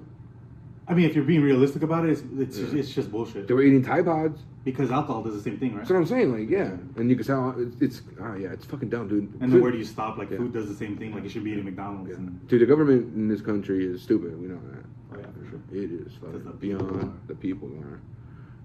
[0.89, 2.79] I mean, if you're being realistic about it, it's it's, Yeah.
[2.81, 3.47] it's just bullshit.
[3.47, 4.41] They were eating Tide Pods.
[4.65, 5.79] Because alcohol does the same thing, right?
[5.79, 6.33] That's what I'm saying.
[6.33, 9.33] Like, yeah, and you can tell it's, it's oh yeah, it's fucking dumb, dude.
[9.41, 10.19] And then where do you stop?
[10.19, 10.39] Like Yeah.
[10.39, 11.15] food does the same thing.
[11.15, 12.11] Like you should be eating McDonald's.
[12.11, 12.17] Yeah.
[12.17, 14.39] And, Dude, the government in this country is stupid.
[14.41, 14.85] We know that.
[15.15, 15.61] oh yeah, for sure.
[15.73, 18.01] It is fucking the beyond the people are.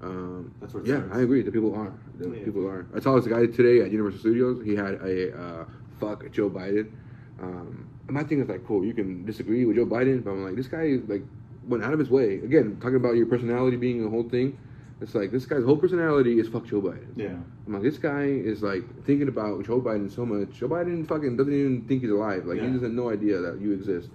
[0.08, 1.16] Um, That's where yeah, starts.
[1.16, 1.42] I agree.
[1.42, 1.94] The people are.
[2.20, 2.44] The Yeah.
[2.46, 2.86] people are.
[2.96, 4.62] I saw this guy today at Universal Studios.
[4.66, 5.66] He had a uh,
[6.00, 6.90] fuck Joe Biden.
[7.42, 10.56] Um, my thing is like, cool, you can disagree with Joe Biden, but I'm like,
[10.56, 11.24] this guy is like
[11.68, 12.36] went out of his way.
[12.40, 14.58] Again, talking about your personality being a whole thing.
[15.02, 17.08] It's like this guy's whole personality is fuck Joe Biden.
[17.16, 17.36] Yeah.
[17.68, 20.60] I'm like, this guy is like thinking about Joe Biden so much.
[20.60, 22.46] Joe Biden fucking doesn't even think he's alive.
[22.46, 22.68] Like Yeah.
[22.68, 24.10] he doesn't no idea that you exist.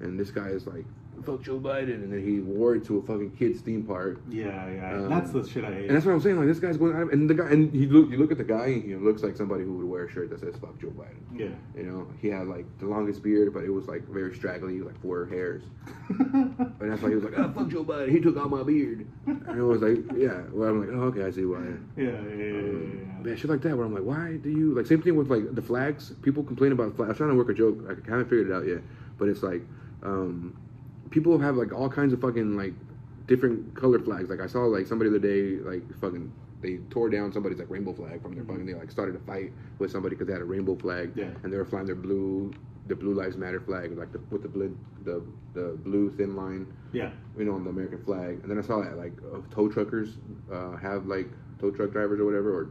[0.00, 0.84] And this guy is like
[1.24, 4.20] fuck Joe Biden, and then he wore it to a fucking kid's theme park.
[4.28, 4.94] Yeah, yeah.
[4.96, 5.86] Um, that's the shit I hate.
[5.86, 6.36] And that's what I'm saying.
[6.36, 8.44] Like this guy's going, out, and the guy, and he look, you look at the
[8.44, 10.88] guy, and he looks like somebody who would wear a shirt that says "fuck Joe
[10.88, 11.48] Biden." yeah.
[11.76, 15.00] You know, he had like the longest beard, but it was like very straggly, like
[15.02, 15.62] four hairs.
[16.80, 19.06] And that's why he was like, "Oh fuck Joe Biden, he took out my beard."
[19.26, 20.42] And it was like, yeah.
[20.52, 21.58] Well, I'm like, oh okay, I see why.
[21.96, 23.30] yeah, yeah, Um, yeah.
[23.30, 23.76] yeah, shit like that.
[23.76, 26.12] Where I'm like, why do you like same thing with like the flags?
[26.22, 27.10] People complain about flags.
[27.10, 27.78] I'm trying to work a joke.
[27.86, 28.80] I haven't figured it out yet,
[29.18, 29.62] but it's like
[30.02, 30.56] um,
[31.10, 32.74] people have like all kinds of fucking like
[33.26, 34.30] different colored flags.
[34.30, 37.70] Like I saw like somebody the other day like fucking they tore down somebody's like
[37.70, 38.66] rainbow flag from their fucking.
[38.66, 41.30] They like started a fight with somebody because they had a rainbow flag, Yeah.
[41.42, 42.52] and they were flying their blue.
[42.86, 45.22] The Blue Lives Matter flag, like the, with the blue, the
[45.54, 47.10] the blue thin line, Yeah.
[47.38, 48.40] you know, on the American flag.
[48.42, 50.18] And then I saw that like uh, tow truckers
[50.52, 51.28] uh, have like
[51.60, 52.70] tow truck drivers or whatever, or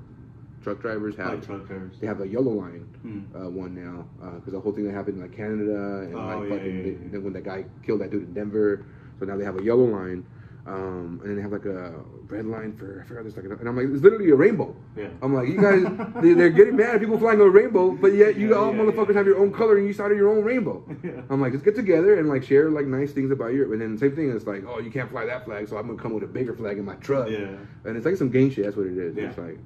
[0.62, 2.00] truck drivers have Like truck drivers.
[2.00, 3.24] they have a yellow line Mm.
[3.46, 6.50] uh, one now because the whole thing that happened in like Canada and Oh, like
[6.50, 8.86] yeah, fucking yeah, yeah, they- when that guy killed that dude in Denver.
[9.20, 10.24] So now they have a yellow line,
[10.66, 11.94] um, and then they have like a
[12.28, 14.74] red line for I forgot this like, and I'm like it's literally a rainbow.
[14.96, 15.08] Yeah.
[15.22, 15.84] I'm like you guys,
[16.22, 18.82] they, they're getting mad at people flying a rainbow, but yet you Yeah, all yeah,
[18.82, 20.84] motherfuckers have your own color and you started your own rainbow.
[21.30, 23.72] I'm like, let's get together and like share like nice things about Europe.
[23.74, 26.02] And then same thing is like, oh, you can't fly that flag, so I'm gonna
[26.02, 27.30] come with a bigger flag in my truck.
[27.30, 27.56] Yeah.
[27.86, 28.66] And it's like some gang shit.
[28.66, 29.16] That's what it is.
[29.18, 29.24] Yeah.
[29.30, 29.58] It's like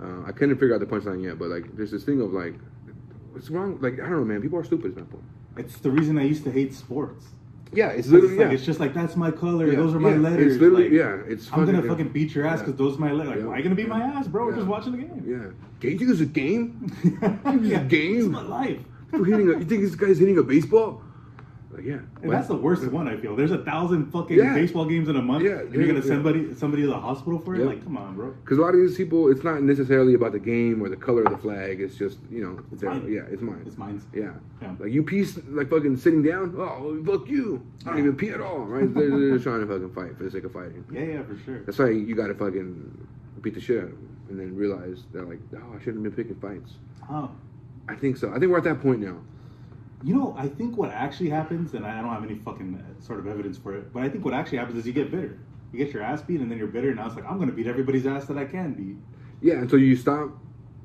[0.00, 2.54] uh, I couldn't figure out the punchline yet, but like there's this thing of like,
[3.32, 3.78] what's wrong?
[3.80, 4.42] Like I don't know, man.
[4.42, 4.94] People are stupid.
[4.96, 5.24] Point.
[5.56, 7.26] It's the reason I used to hate sports.
[7.72, 8.52] Yeah, it's It's, literally like, yeah.
[8.52, 9.66] it's just like that's my color.
[9.68, 10.52] Yeah, Those are my yeah, letters.
[10.54, 11.32] It's literally like, yeah.
[11.32, 12.66] It's I'm gonna fucking- fucking beat your ass yeah.
[12.66, 13.30] because those are my letters.
[13.30, 13.46] Like, Yeah.
[13.46, 14.46] why are you gonna beat my ass, bro?
[14.46, 15.24] We're just watching the game.
[15.26, 15.92] Yeah, game.
[15.92, 16.92] you think it's a game?
[17.62, 17.82] yeah.
[17.84, 18.18] game?
[18.18, 18.80] It's my life.
[19.12, 21.02] A, you think this guy's hitting a baseball?
[21.76, 21.98] Like yeah.
[22.22, 23.06] And that's the worst one.
[23.06, 24.54] I feel there's a thousand fucking Yeah.
[24.54, 27.38] baseball games in a month, Yeah, and you're gonna send somebody somebody to the hospital
[27.38, 27.66] for it.
[27.66, 28.30] Like, come on, bro.
[28.42, 31.22] Because a lot of these people, it's not necessarily about the game or the color
[31.24, 31.80] of the flag.
[31.82, 33.12] It's just you know, It's they're- mine.
[33.12, 33.62] yeah, it's mine.
[33.66, 34.00] It's mine.
[34.14, 34.32] Yeah.
[34.78, 36.54] Like you pee like fucking sitting down.
[36.56, 37.60] Oh fuck you!
[37.84, 38.60] I don't even pee at all.
[38.60, 38.92] Right?
[38.92, 40.82] They're, they're just trying to fucking fight for the sake of fighting.
[40.90, 41.60] Yeah, yeah, for sure.
[41.64, 43.06] That's why you got to fucking
[43.42, 46.16] beat the shit out of them, and then realize that like, oh, I shouldn't have
[46.16, 46.72] been picking fights.
[47.10, 47.30] Oh.
[47.88, 48.30] I think so.
[48.30, 49.18] I think we're at that point now.
[50.02, 53.18] You know, I think what actually happens, and I don't have any fucking uh, sort
[53.18, 55.38] of evidence for it, but I think what actually happens is you get bitter.
[55.72, 57.52] You get your ass beat, and then you're bitter, and now it's like, I'm gonna
[57.52, 58.96] beat everybody's ass that I can beat.
[59.40, 60.30] Yeah, until you stop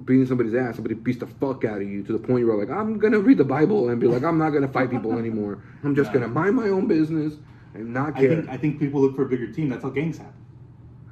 [0.05, 2.65] beating somebody's ass, somebody beats the fuck out of you to the point where you're
[2.65, 5.59] like, I'm gonna read the Bible and be like, I'm not gonna fight people anymore.
[5.83, 6.21] I'm just Yeah.
[6.21, 7.35] gonna mind my own business
[7.73, 8.35] and not I care.
[8.35, 9.69] think I think people look for a bigger team.
[9.69, 10.33] That's how gangs happen.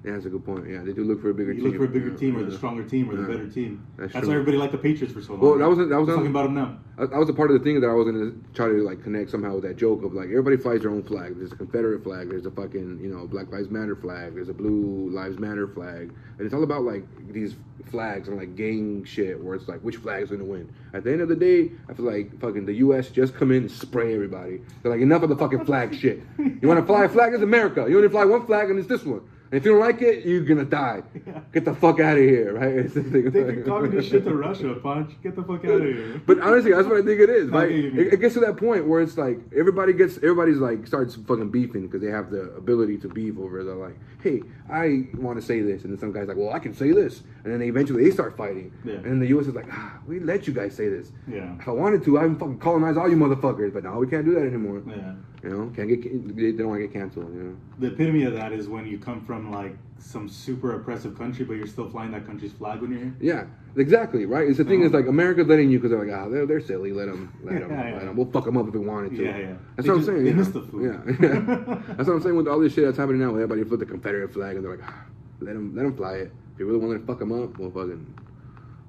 [0.06, 0.68] Yeah, that's a good point.
[0.70, 1.64] Yeah, they do look for a bigger team.
[1.66, 1.80] You team.
[1.80, 3.86] look for a bigger Yeah, team, or the stronger team, or the better team.
[3.98, 5.42] That's That's, why everybody liked the Patriots for so long.
[5.42, 6.78] Well, that wasn't- that wasn't- talking about them now.
[6.98, 9.04] That that was a part of the thing that I was gonna try to like
[9.04, 11.38] connect somehow with that joke of like everybody flies their own flag.
[11.38, 12.30] There's a Confederate flag.
[12.30, 14.36] There's a fucking you know Black Lives Matter flag.
[14.36, 17.56] There's a Blue Lives Matter flag, and it's all about like these
[17.90, 20.70] flags and like gang shit where it's like which flag's gonna win.
[20.94, 23.10] At the end of the day, I feel like fucking the U.S.
[23.10, 24.60] just come in and spray everybody.
[24.84, 26.22] They're like enough of the fucking flag shit.
[26.38, 27.34] You want to fly a flag?
[27.34, 27.86] It's America.
[27.90, 29.22] You only fly one flag and it's this one.
[29.52, 31.02] And if you don't like it, you're gonna die.
[31.54, 32.92] Get the fuck out of here, right?
[32.92, 33.12] Thing.
[33.32, 35.12] They can copy this shit to Russia, Ponch.
[35.24, 36.22] Get the fuck out of here.
[36.26, 37.50] But honestly, that's what I think it is.
[37.50, 39.40] No, Like, I get what you it, it gets to that point where it's like
[39.58, 43.64] everybody gets, everybody's like starts fucking beefing because they have the ability to beef over.
[43.64, 46.60] They're like, hey, I want to say this, and then some guys like, well, I
[46.60, 48.96] can say this, and then they eventually they start fighting, Yeah.
[48.96, 49.48] and then the U.S.
[49.48, 51.12] is like, ah, we let you guys say this.
[51.28, 51.56] Yeah.
[51.60, 54.26] If I wanted to, I would fucking colonize all you motherfuckers, but now we can't
[54.26, 54.84] do that anymore.
[54.86, 55.14] Yeah.
[55.44, 57.34] You know, can't get they don't want to get canceled.
[57.34, 57.56] You know.
[57.80, 61.54] The epitome of that is when you come from like some super oppressive country, but
[61.54, 63.16] you're still flying that country's flag when you're here.
[63.22, 63.46] Yeah,
[63.78, 64.26] exactly.
[64.26, 64.48] Right.
[64.50, 64.98] It's the thing is Uh-huh.
[65.00, 66.92] like America's letting you because they're like, ah, they're, they're silly.
[66.92, 68.16] Let them, let them, Yeah, let them.
[68.18, 69.24] We'll fuck them up if we wanted to.
[69.24, 69.54] Yeah, yeah.
[69.78, 70.24] That's They what just- I'm saying.
[70.26, 70.36] they yeah.
[70.36, 70.84] miss the food.
[70.84, 71.82] Yeah, yeah.
[71.96, 73.32] that's what I'm saying with all this shit that's happening now.
[73.32, 75.04] With everybody flip the Confederate flag and they're like, ah,
[75.40, 76.32] let them, let them fly it.
[76.54, 78.14] If you really want to fuck them up, we'll fucking,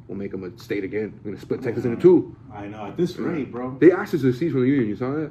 [0.09, 1.19] we'll make them a state again.
[1.25, 2.35] We're gonna split Texas into two.
[2.53, 2.87] I know.
[2.87, 3.77] At this rate, bro.
[3.81, 4.89] They asked us to secede from the union.
[4.89, 5.31] You saw that?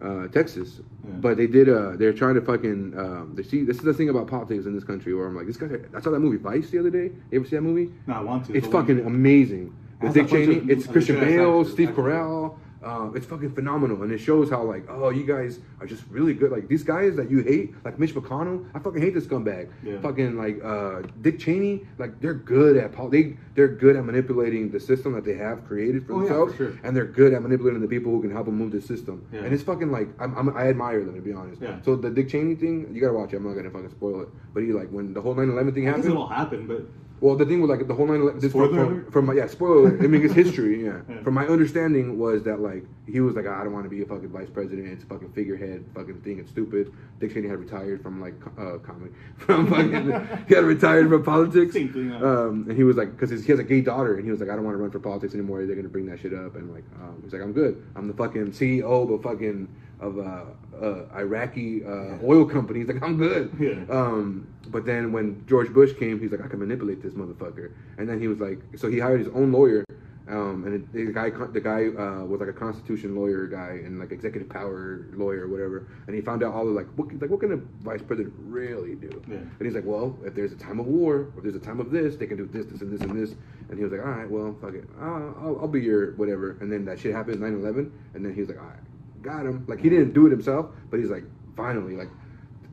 [0.00, 1.10] Uh, Texas, Yeah.
[1.20, 1.68] but they did.
[1.68, 2.94] Uh, they're trying to fucking.
[2.96, 3.64] Um, they see.
[3.64, 5.68] This is the thing about politics in this country, where I'm like, this guy.
[5.96, 7.10] I saw that movie Vice the other day.
[7.30, 7.90] You ever see that movie?
[8.06, 8.54] no, I want to.
[8.56, 9.74] It's fucking amazing.
[10.00, 12.50] With Dick Cheney, it's Christian Bale, Steve actually.
[12.82, 16.34] Um, it's fucking phenomenal, and it shows how like, oh, you guys are just really
[16.34, 16.50] good.
[16.50, 18.66] Like these guys that you hate, like Mitch McConnell.
[18.74, 19.70] I fucking hate this scumbag.
[19.82, 20.00] Yeah.
[20.00, 21.86] Fucking like uh, Dick Cheney.
[21.98, 25.64] Like they're good at pol- they they're good at manipulating the system that they have
[25.66, 26.80] created for Oh, yeah, themselves, for sure.
[26.82, 29.24] and they're good at manipulating the people who can help them move the system.
[29.32, 29.40] Yeah.
[29.40, 31.62] And it's fucking like I'm, I'm, I admire them to be honest.
[31.62, 31.80] Yeah.
[31.82, 33.36] So the Dick Cheney thing, you gotta watch it.
[33.36, 35.90] I'm not gonna fucking spoil it, but he like when the whole 9/11 thing I
[35.92, 36.06] happened.
[36.10, 36.82] it'll happen, but
[37.22, 38.36] Well, the thing was like the whole nine.
[38.40, 39.96] This Spoiler from, from my yeah, spoiler.
[40.02, 40.72] I mean, it's history.
[40.82, 41.00] Yeah.
[41.08, 41.22] Yeah.
[41.22, 44.06] From my understanding was that like he was like, I don't want to be a
[44.06, 44.88] fucking vice president.
[44.88, 46.40] It's a fucking figurehead, fucking thing.
[46.40, 46.92] It's stupid.
[47.20, 50.46] Dick Cheney had retired from like uh, comedy, from fucking.
[50.48, 51.74] he had retired from politics.
[51.74, 52.12] Same thing.
[52.14, 54.50] Um, and he was like, because he has a gay daughter, and he was like,
[54.50, 55.64] I don't want to run for politics anymore.
[55.64, 57.86] They're gonna bring that shit up, and like, um, he's like, I'm good.
[57.94, 59.68] I'm the fucking CEO of a fucking
[60.02, 62.80] of uh, uh, Iraqi uh, oil company.
[62.80, 63.54] He's like, I'm good.
[63.58, 63.84] Yeah.
[63.88, 67.72] Um, but then when George Bush came, he's like, I can manipulate this motherfucker.
[67.98, 69.84] And then he was like, so he hired his own lawyer.
[70.28, 73.98] Um, and it, the guy, the guy uh, was like a constitution lawyer guy and
[73.98, 75.86] like executive power lawyer or whatever.
[76.06, 78.94] And he found out all the like, what, like what can a vice president really
[78.94, 79.22] do?
[79.28, 79.36] Yeah.
[79.36, 81.90] And he's like, well, if there's a time of war, or there's a time of
[81.90, 83.34] this, they can do this, this, and this, and this.
[83.68, 86.56] And he was like, all right, well, fuck it, uh, I'll, I'll be your whatever.
[86.60, 88.78] And then that shit happened 9/11, and then he was like, all right,
[89.22, 89.64] got him.
[89.68, 91.24] Like he didn't do it himself, but he's like,
[91.56, 92.08] finally, like.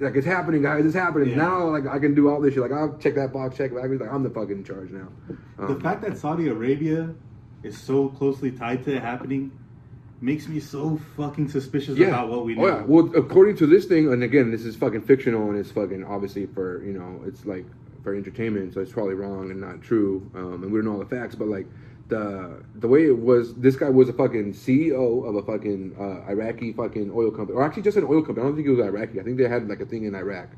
[0.02, 0.86] Like it's happening, guys.
[0.86, 1.36] It's happening Yeah.
[1.36, 1.68] now.
[1.72, 2.64] Like I can do all this shit.
[2.64, 3.92] Like I'll check that box, check that.
[3.92, 5.10] Like I'm the fucking in charge now.
[5.58, 7.14] The Um, fact that Saudi Arabia
[7.64, 9.52] is so closely tied to it happening
[10.22, 12.64] makes me so fucking suspicious about what we know.
[12.64, 12.84] Oh yeah.
[12.88, 16.46] Well, according to this thing, and again, this is fucking fictional, and it's fucking obviously
[16.46, 17.66] for you know, it's like
[18.02, 21.00] for entertainment, so it's probably wrong and not true, um, and we don't know all
[21.00, 21.68] the facts, but like
[22.10, 26.30] the the way it was, this guy was a fucking CEO of a fucking uh,
[26.30, 28.42] Iraqi fucking oil company, or actually just an oil company.
[28.42, 29.20] I don't think it was Iraqi.
[29.20, 30.50] I think they had like a thing in Iraq.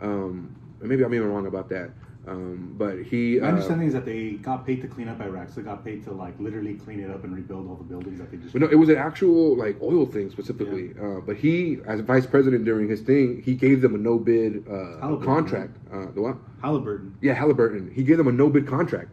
[0.00, 1.90] Um, maybe I'm even wrong about that.
[2.26, 3.40] Um, but he.
[3.40, 5.84] My uh, understanding is that they got paid to clean up Iraq, so they got
[5.84, 8.54] paid to like literally clean it up and rebuild all the buildings that they just.
[8.54, 10.92] No, it was an actual like oil thing specifically.
[11.02, 14.64] Uh, but he, as vice president during his thing, he gave them a no bid
[14.68, 15.76] uh, contract.
[15.92, 16.36] Uh, the what?
[16.62, 17.16] Halliburton.
[17.20, 17.90] Yeah, Halliburton.
[17.92, 19.10] He gave them a no bid contract.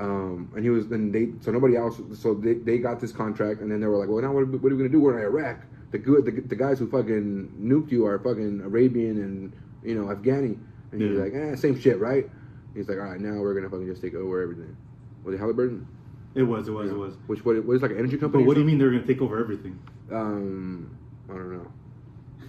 [0.00, 3.60] Um, and he was then they so nobody else so they, they got this contract
[3.62, 5.00] and then they were like well now what, are we- what are we gonna do
[5.00, 9.16] we're in Iraq the good the, the guys who fucking nuked you are fucking Arabian
[9.18, 10.56] and you know Afghani
[10.92, 11.24] and he was Yeah.
[11.24, 12.30] like eh same shit right
[12.74, 14.76] he's like all right now we're gonna fucking just take over everything
[15.24, 15.84] was it Halliburton
[16.36, 16.68] It was.
[16.68, 16.90] It was.
[16.90, 17.14] It was.
[17.26, 18.90] which what it what is like an energy company But what do you mean they're
[18.90, 19.76] going to take over everything?
[20.12, 20.96] Um,
[21.28, 21.66] I don't know.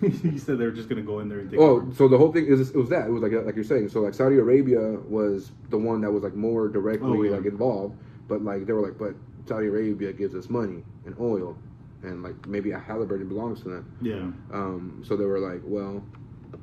[0.24, 1.94] you said they were just going to go in there and take Oh, over.
[1.96, 3.90] so the whole thing is it was that it was like like you're saying.
[3.90, 7.32] So like Saudi Arabia was the one that was like more directly Oh, yeah.
[7.32, 9.14] like involved, but like they were like, but
[9.48, 11.58] Saudi Arabia gives us money and oil,
[12.04, 13.98] and like maybe a Halliburton belongs to them.
[14.02, 14.56] Yeah.
[14.58, 16.04] Um, so they were like, well,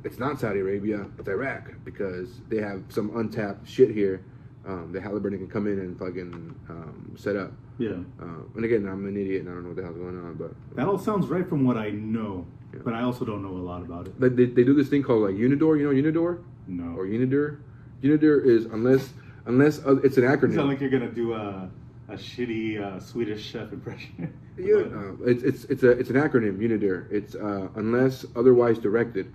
[0.05, 4.25] it's not Saudi Arabia, it's Iraq because they have some untapped shit here.
[4.65, 7.53] Um, that Halliburton can come in and fucking um, set up.
[7.79, 7.91] Yeah.
[8.21, 10.35] Uh, and again, I'm an idiot and I don't know what the hell's going on,
[10.35, 12.81] but That all sounds right from what I know, Yeah.
[12.85, 14.19] but I also don't know a lot about it.
[14.19, 15.79] But they, they do this thing called like Unidor.
[15.79, 16.95] You know Unidor No.
[16.99, 17.59] or Unidir?
[18.03, 19.11] Unidir is unless
[19.47, 20.55] unless uh, it's an acronym.
[20.55, 21.71] sound like you're gonna do a
[22.09, 24.33] a shitty uh, Swedish chef impression.
[24.59, 27.13] Yeah, uh, it's it's it's a it's an acronym Unidir.
[27.13, 29.31] It's uh, unless otherwise directed.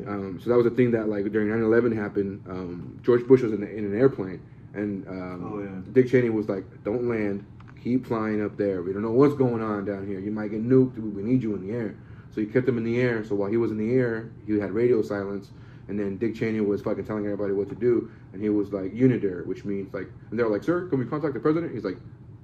[0.00, 0.08] Yeah.
[0.08, 2.42] Um, so that was a thing that like during 9/11 happened.
[2.48, 4.40] Um, George Bush was in, in an airplane,
[4.72, 5.92] and um, Oh, yeah.
[5.92, 7.44] Dick Cheney was like, "Don't land.
[7.84, 8.80] Keep flying up there.
[8.80, 10.20] We don't know what's going on down here.
[10.20, 10.96] You might get nuked.
[10.98, 11.94] We need you in the air."
[12.36, 13.24] So he kept him in the air.
[13.24, 15.48] So while he was in the air, he had radio silence.
[15.88, 18.92] And then Dick Cheney was fucking telling everybody what to do, and he was like
[18.92, 21.96] Unidir, which means like, and they're like, "Sir, can we contact the president?" He's like,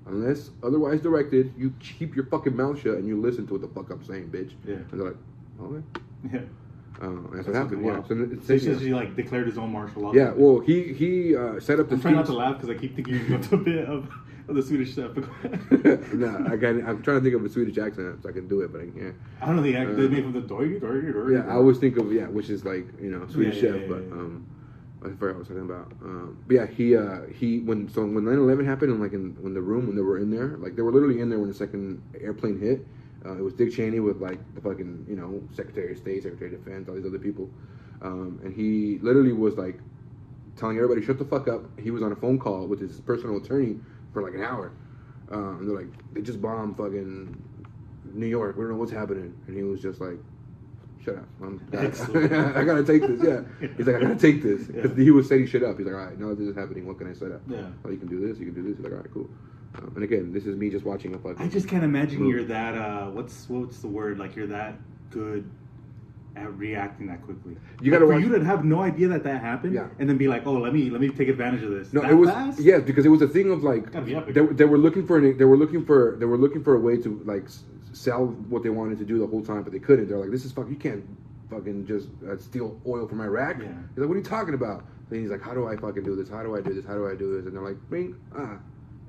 [0.07, 3.69] "Unless otherwise directed, you keep your fucking mouth shut and you listen to what the
[3.69, 4.77] fuck I'm saying, bitch." Yeah.
[4.77, 5.17] And they're like,
[5.61, 5.83] "Okay."
[6.33, 6.41] yeah.
[7.03, 7.85] Uh, that's, That's what happened.
[7.85, 8.03] Yeah.
[8.05, 8.75] So it's, yeah.
[8.77, 10.13] he like declared his own martial law.
[10.15, 12.79] Yeah, well, he he uh, set up the I'm trying not to laugh because I
[12.79, 14.09] keep thinking you're going to a bit of
[14.55, 15.11] the Swedish chef.
[16.15, 16.71] no, I got.
[16.71, 18.87] I'm trying to think of a Swedish accent so I can do it, but I
[18.87, 19.15] can't.
[19.41, 19.97] I don't know the act.
[19.97, 21.35] They Uh, make from the dory, dory.
[21.35, 23.81] Yeah, I always think of yeah, which is like you know Swedish Yeah, yeah, chef,
[23.83, 24.47] yeah, but um,
[25.01, 25.93] I forgot what I was talking about.
[26.03, 29.55] Um, but yeah, he uh he when so when 9/11 happened and like in when
[29.55, 31.55] the room when they were in there, like they were literally in there when the
[31.55, 32.87] second airplane hit.
[33.25, 36.53] Uh, it was Dick Cheney with like the fucking you know Secretary of State, Secretary
[36.55, 37.49] of Defense, all these other people,
[38.03, 39.79] um, and he literally was like
[40.57, 41.63] telling everybody shut the fuck up.
[41.81, 43.77] He was on a phone call with his personal attorney
[44.13, 44.73] for like an hour.
[45.31, 47.43] Um, and they're like, they just bombed fucking
[48.13, 48.57] New York.
[48.57, 49.35] We don't know what's happening.
[49.47, 50.19] And he was just like,
[51.05, 51.27] shut up.
[51.43, 53.21] I'm, I, gotta take this.
[53.23, 53.69] Yeah.
[53.77, 55.05] He's like, I gotta take this because Yeah.
[55.05, 55.79] he was setting shit up.
[55.79, 57.41] He's like, all right, now this is happening, what can I set up?
[57.49, 57.67] Yeah.
[57.85, 58.39] Oh, you can do this.
[58.39, 58.77] You can do this.
[58.77, 59.29] He's like, all right, cool.
[59.75, 61.39] Um, and again, this is me just watching a fucking.
[61.39, 62.31] I just can't imagine Move.
[62.35, 62.75] you're that.
[62.75, 64.19] Uh, what's what's the word?
[64.19, 64.75] Like you're that
[65.11, 65.51] good
[66.37, 67.57] at reacting that quickly.
[67.81, 69.89] You gotta for watch- you to have no idea that that happened, Yeah.
[69.99, 71.93] and then be like, oh, let me let me take advantage of this.
[71.93, 72.61] No, that it was fast?
[72.61, 74.35] yeah because it was a thing of like Gotta be epic.
[74.35, 76.81] they, they were looking for an, they were looking for they were looking for a
[76.81, 79.79] way to like s- sell what they wanted to do the whole time, but they
[79.79, 80.09] couldn't.
[80.09, 80.69] They're like, this is fuck.
[80.71, 81.05] You can't
[81.51, 83.59] fucking just uh, steal oil from Iraq.
[83.61, 83.67] Yeah.
[83.91, 84.85] He's like, what are you talking about?
[85.11, 86.31] Then he's like, how do I fucking do this?
[86.31, 86.87] How do I do this?
[86.87, 87.45] How do I do this?
[87.47, 88.57] And they're like, bing, ah,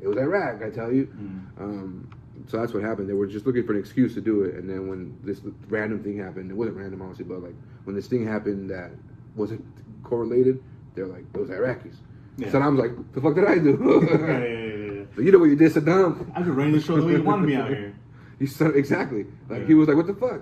[0.02, 0.62] it was Iraq.
[0.62, 1.06] I tell you.
[1.06, 1.62] Mm.
[1.62, 2.10] Um,
[2.48, 3.10] so that's what happened.
[3.10, 6.04] They were just looking for an excuse to do it, and then when this random
[6.04, 8.92] thing happened, it wasn't random, honestly, but like when this thing happened that
[9.36, 9.64] wasn't
[10.04, 10.62] correlated,
[10.96, 11.96] they're like, those Iraqis.
[12.38, 12.48] Yeah.
[12.50, 13.78] Saddam's like, the fuck did I do?
[14.12, 15.04] yeah, yeah, yeah, yeah.
[15.16, 16.32] So you know what you did, Saddam?
[16.36, 17.96] I've been running the show the way you wanted me out here.
[18.40, 19.26] You said exactly.
[19.48, 20.42] Like he was like, what the fuck?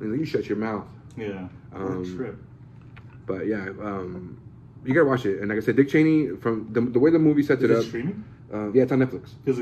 [0.00, 0.86] And like, you shut your mouth.
[1.16, 1.48] Yeah.
[1.72, 2.36] Um, trip.
[3.26, 4.40] But yeah, um,
[4.84, 5.40] you gotta watch it.
[5.40, 7.72] And like I said, Dick Cheney from the, the way the movie sets Is it
[7.74, 7.84] it up.
[7.84, 8.24] streaming?
[8.52, 9.30] Uh, yeah, it's on Netflix.
[9.46, 9.52] Uh,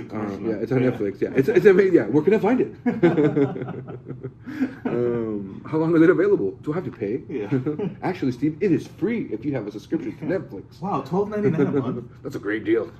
[0.46, 0.90] yeah, it's on Yeah.
[0.90, 1.20] Netflix.
[1.20, 1.94] Yeah, it's it's amazing.
[1.94, 2.74] Yeah, where can I find it?
[4.86, 6.52] Um, how long is it available?
[6.62, 7.22] Do I have to pay?
[7.28, 7.50] Yeah.
[8.02, 10.80] Actually, Steve, it is free if you have a subscription to Netflix.
[10.80, 12.04] Wow, twelve ninety nine a month.
[12.22, 12.90] That's a great deal.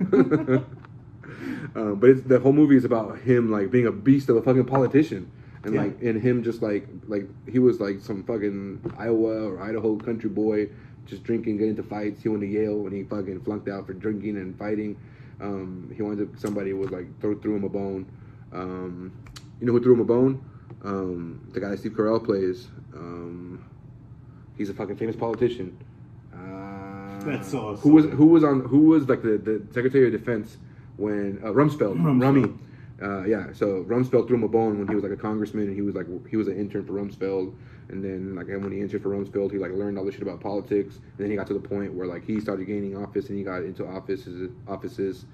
[1.74, 4.43] um, but it's, the whole movie is about him like being a beast of a
[4.43, 5.30] fucking politician,
[5.64, 5.82] and Yeah.
[5.82, 10.30] like and him just like like he was like some fucking Iowa or Idaho country
[10.30, 10.68] boy,
[11.07, 12.22] just drinking, getting into fights.
[12.22, 14.97] He went to Yale and he fucking flunked out for drinking and fighting.
[15.45, 18.07] Um, he wanted to, somebody was like throw threw him a bone.
[18.53, 19.12] Um,
[19.61, 20.42] you know who threw him a bone?
[20.82, 22.68] Um, the guy Steve Carell plays.
[22.95, 23.64] Um,
[24.57, 25.76] he's a fucking famous politician.
[26.32, 30.12] Uh, That's so- Who was who was on who was like the, the Secretary of
[30.12, 30.57] Defense
[30.97, 32.22] when uh, Rumsfeld, Rumsfeld.
[32.22, 32.53] Rummy.
[33.05, 35.74] Uh, yeah, so Rumsfeld threw him a bone when he was like a congressman, and
[35.74, 37.55] he was like he was an intern for Rumsfeld,
[37.90, 40.40] and then like when he interned for Rumsfeld, he like learned all this shit about
[40.40, 43.36] politics, and then he got to the point where like he started gaining office, and
[43.36, 45.26] he got into offices offices,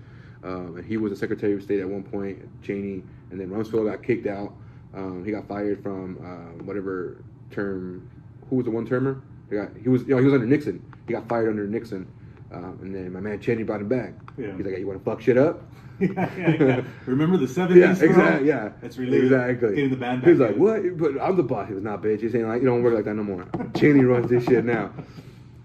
[0.42, 3.88] um, and he was a Secretary of State at one point, Cheney, and then Rumsfeld
[3.88, 4.52] got kicked out.
[4.92, 8.10] Um, he got fired from uh, whatever term.
[8.48, 9.22] Who was the one termer?
[9.48, 10.82] He got he was you know he was under Nixon.
[11.06, 12.08] He got fired under Nixon,
[12.52, 14.14] um, and then my man Cheney brought him back.
[14.38, 14.56] Yeah.
[14.56, 15.62] He's like, hey, you want to fuck shit up?
[16.00, 16.80] yeah, yeah, yeah.
[17.06, 17.82] Remember the seventies?
[17.82, 18.48] Yeah, exactly.
[18.48, 19.74] Yeah, That's really Exactly.
[19.74, 20.30] Getting the band back.
[20.30, 20.58] He's like, in.
[20.58, 20.98] what?
[20.98, 21.68] But I'm the boss.
[21.68, 22.22] He was not, bitch.
[22.22, 23.46] He's saying like, you don't work like that no more.
[23.76, 24.92] Cheney runs this shit now.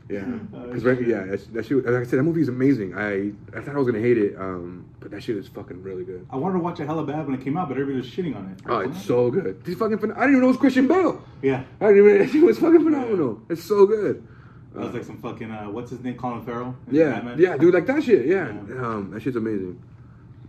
[0.07, 0.23] Yeah,
[0.53, 1.07] Oh, because shit.
[1.07, 1.83] yeah, that, that shit.
[1.83, 2.95] Like I said, that movie is amazing.
[2.95, 6.03] I I thought I was gonna hate it, um, but that shit is fucking really
[6.03, 6.27] good.
[6.29, 8.35] I wanted to watch it hella bad when it came out, but everybody was shitting
[8.35, 8.61] on it.
[8.69, 9.63] Oh, it's so good.
[9.65, 9.97] He's fucking.
[9.97, 11.23] I didn't even know it was Christian Bale.
[11.41, 11.63] Yeah.
[11.81, 12.29] I didn't even.
[12.31, 13.41] Shit was fucking phenomenal.
[13.49, 14.27] It's so good.
[14.75, 16.75] That was like some fucking uh, what's his name, Colin Farrell.
[16.91, 17.39] Yeah, Batman.
[17.39, 18.25] yeah, dude, like that shit.
[18.25, 18.85] Yeah, Yeah.
[18.85, 19.81] um, that shit's amazing.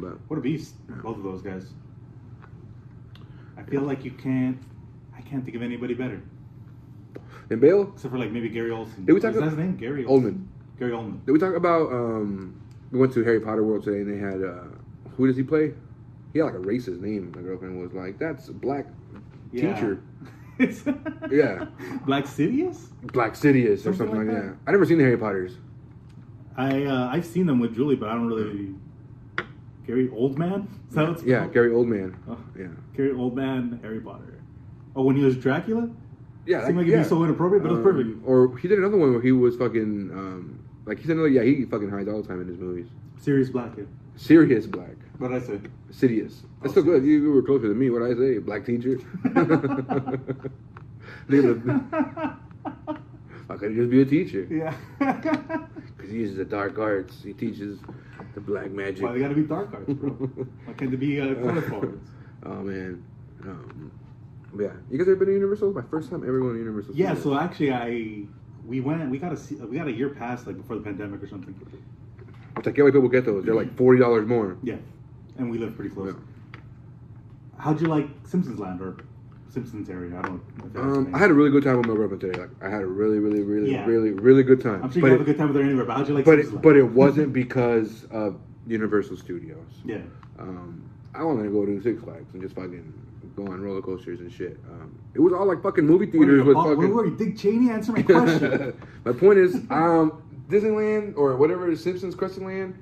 [0.01, 1.69] But What a beast, both of those guys.
[3.57, 4.59] I feel like you can't.
[5.17, 6.21] I can't think of anybody better
[7.51, 9.05] and Bale, except for like maybe Gary Olson.
[9.05, 9.77] Did we talk about- his name?
[9.77, 10.45] Gary Oldman.
[10.79, 11.25] Gary Oldman.
[11.25, 11.93] Did we talk about?
[11.93, 12.61] Um,
[12.91, 14.65] we went to Harry Potter World today, and they had uh,
[15.17, 15.73] who does he play?
[16.33, 17.33] He had like a racist name.
[17.35, 18.87] My girlfriend was like, "That's a black
[19.53, 20.01] teacher,
[20.59, 21.67] Yeah.
[22.07, 22.89] Black Sidious.
[23.13, 24.57] Black Sidious, or Something something like like that." that.
[24.67, 25.53] I never seen the Harry Potters.
[26.57, 28.75] I uh, I've seen them with Julie, but I don't really.
[29.87, 30.67] Gary Oldman.
[30.89, 31.53] Is that what it's Yeah, called?
[31.53, 32.17] Gary Oldman.
[32.29, 32.39] Oh.
[32.59, 34.41] Yeah, Gary Oldman, Harry Potter.
[34.97, 35.89] Oh, when he was Dracula.
[36.47, 36.65] yeah.
[36.67, 36.95] Seemed like yeah.
[36.95, 38.27] it'd be so inappropriate, but it was Um, perfect.
[38.27, 41.29] Or he did another one where he was fucking um, like he's another.
[41.29, 42.87] Yeah, he fucking hides all the time in his movies.
[43.21, 43.73] Sirius Black.
[43.77, 43.85] Yeah.
[44.17, 44.97] Serious black.
[45.19, 45.61] What I say?
[45.91, 46.43] Sidious.
[46.63, 47.05] That's so good.
[47.05, 47.91] You, were closer than me.
[47.91, 48.39] What I say?
[48.39, 48.99] Black teacher.
[53.49, 54.47] How could just be a teacher?
[54.51, 54.75] yeah.
[55.97, 57.23] Because he uses the dark arts.
[57.23, 57.79] He teaches
[58.35, 59.03] the black magic.
[59.03, 60.11] Why they gotta be dark arts, bro?
[60.11, 62.11] Why can't they be uh, forwards?
[62.45, 63.03] oh man.
[63.43, 63.91] Um,
[64.59, 64.73] yeah.
[64.91, 65.73] You guys ever been to Universal?
[65.73, 66.95] My first time ever going to Universal.
[66.95, 67.15] Yeah.
[67.15, 67.25] Studios.
[67.25, 68.27] So actually, I
[68.67, 69.09] we went.
[69.09, 71.55] We got a we got a year pass like before the pandemic or something.
[72.57, 73.45] Which I can't wait people get those.
[73.45, 74.57] They're like forty dollars more.
[74.63, 74.77] Yeah,
[75.37, 76.15] and we live pretty close.
[76.15, 76.61] Yeah.
[77.59, 78.97] How'd you like Simpsons Land or
[79.51, 80.19] Simpsons area?
[80.19, 80.33] I don't.
[80.33, 81.15] know if that's the Um.
[81.15, 82.39] I had a really good time with my girlfriend today.
[82.41, 83.85] Like, I had a really, really, really, Yeah.
[83.87, 84.83] really, really good time.
[84.83, 85.85] I'm sure but you have it, a good time with her anywhere.
[85.85, 86.63] But how'd you like but Simpsons it, Land?
[86.63, 89.59] but it wasn't because of Universal Studios.
[89.85, 89.99] yeah.
[90.39, 90.83] Um,
[91.15, 92.93] I wanted to go to Six Flags and just fucking
[93.37, 94.59] go on roller coasters and shit.
[94.71, 96.77] Um, it was all like fucking movie theaters with fucking.
[96.77, 97.17] Where were you?
[97.17, 97.71] Dick Cheney?
[97.71, 98.79] Answer my question.
[99.05, 102.75] my point is, um, Disneyland or whatever it is, Simpsons Crescent Land.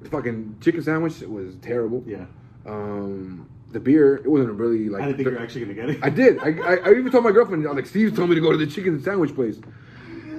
[0.00, 2.04] The fucking chicken sandwich was terrible.
[2.06, 2.26] yeah.
[2.66, 5.02] Um, the beer, it wasn't really like.
[5.02, 5.98] I didn't think you were actually gonna get it.
[6.02, 6.38] I did.
[6.38, 7.64] I, I, I even told my girlfriend.
[7.66, 9.58] I was like, Steve told me to go to the chicken sandwich place.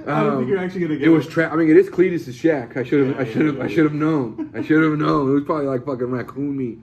[0.06, 1.30] I Um, think you were actually gonna get It was it.
[1.30, 2.76] tra- I mean, it is Cletus's shack.
[2.76, 3.16] I should have.
[3.16, 3.56] Yeah, I should have.
[3.56, 3.74] yeah, I yeah.
[3.74, 4.50] should have known.
[4.54, 5.30] I should have known.
[5.30, 6.78] It was probably like fucking raccoon meat.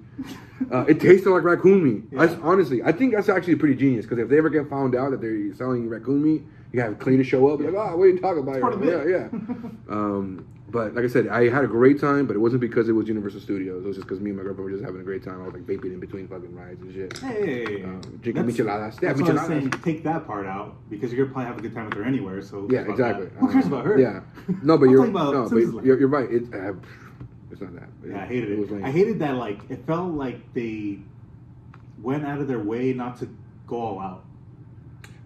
[0.72, 2.04] Uh, it tasted like raccoon meat.
[2.20, 5.12] I, honestly, I think that's actually pretty genius because if they ever get found out
[5.12, 6.44] that they're selling raccoon meat,
[6.78, 7.60] you have Cletus show up.
[7.60, 8.74] Like, oh, what are you talking about?
[8.74, 9.10] Of yeah, it.
[9.10, 9.28] yeah.
[9.90, 12.92] um, but like I said, I had a great time, but it wasn't because it
[12.92, 13.84] was Universal Studios.
[13.84, 15.42] It was just because me and my girlfriend were just having a great time.
[15.42, 17.18] I was like vaping in between fucking rides and shit.
[17.18, 19.02] Hey, Um, drinking micheladas.
[19.02, 19.72] Yeah, that's what I was saying.
[19.72, 22.42] Take that part out because you're gonna probably have a good time with her anywhere.
[22.42, 23.30] So Yeah, exactly.
[23.40, 23.98] Who cares Um, about her?
[23.98, 24.20] Yeah.
[24.62, 26.30] No, but you're about no, but you're, you're right.
[26.30, 26.74] It, uh,
[27.50, 27.90] it's not that.
[28.06, 28.72] Yeah, I hated it.
[28.72, 28.84] lame.
[28.84, 29.36] I hated that.
[29.36, 31.00] Like, it felt like they
[32.02, 33.30] went out of their way not to
[33.66, 34.26] go all out.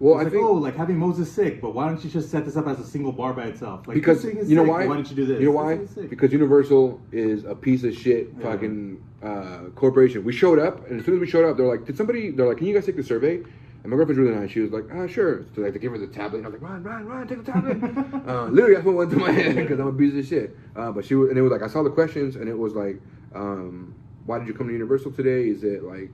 [0.02, 2.32] Well, It's I like, think oh, like having Moses sick, but why don't you just
[2.32, 3.88] set this up as a single bar by itself?
[3.88, 4.88] Like, because thing is you know sick, why?
[4.88, 5.40] Why don't you do this?
[5.40, 5.76] You know why?
[5.76, 6.10] thing is sick.
[6.10, 8.52] Because Universal is a piece of shit Yeah.
[8.52, 10.24] fucking uh, corporation.
[10.24, 12.48] We showed up, and as soon as we showed up, they're like, "Did somebody?" They're
[12.48, 13.44] like, "Can you guys take the survey?"
[13.84, 14.50] And my girlfriend's really nice.
[14.50, 16.40] She was like, "Ah, sure." So like, they gave her the tablet.
[16.40, 17.28] And I was like, "Run, run, run!
[17.28, 17.78] Take the tablet!"
[18.28, 20.58] uh, literally, that's what went through my head because I'm a piece of shit.
[20.76, 22.74] Uh, but she was, and it was like, I saw the questions, and it was
[22.74, 23.00] like,
[23.36, 23.94] um,
[24.26, 25.48] "Why did you come to Universal today?
[25.48, 26.10] Is it like?"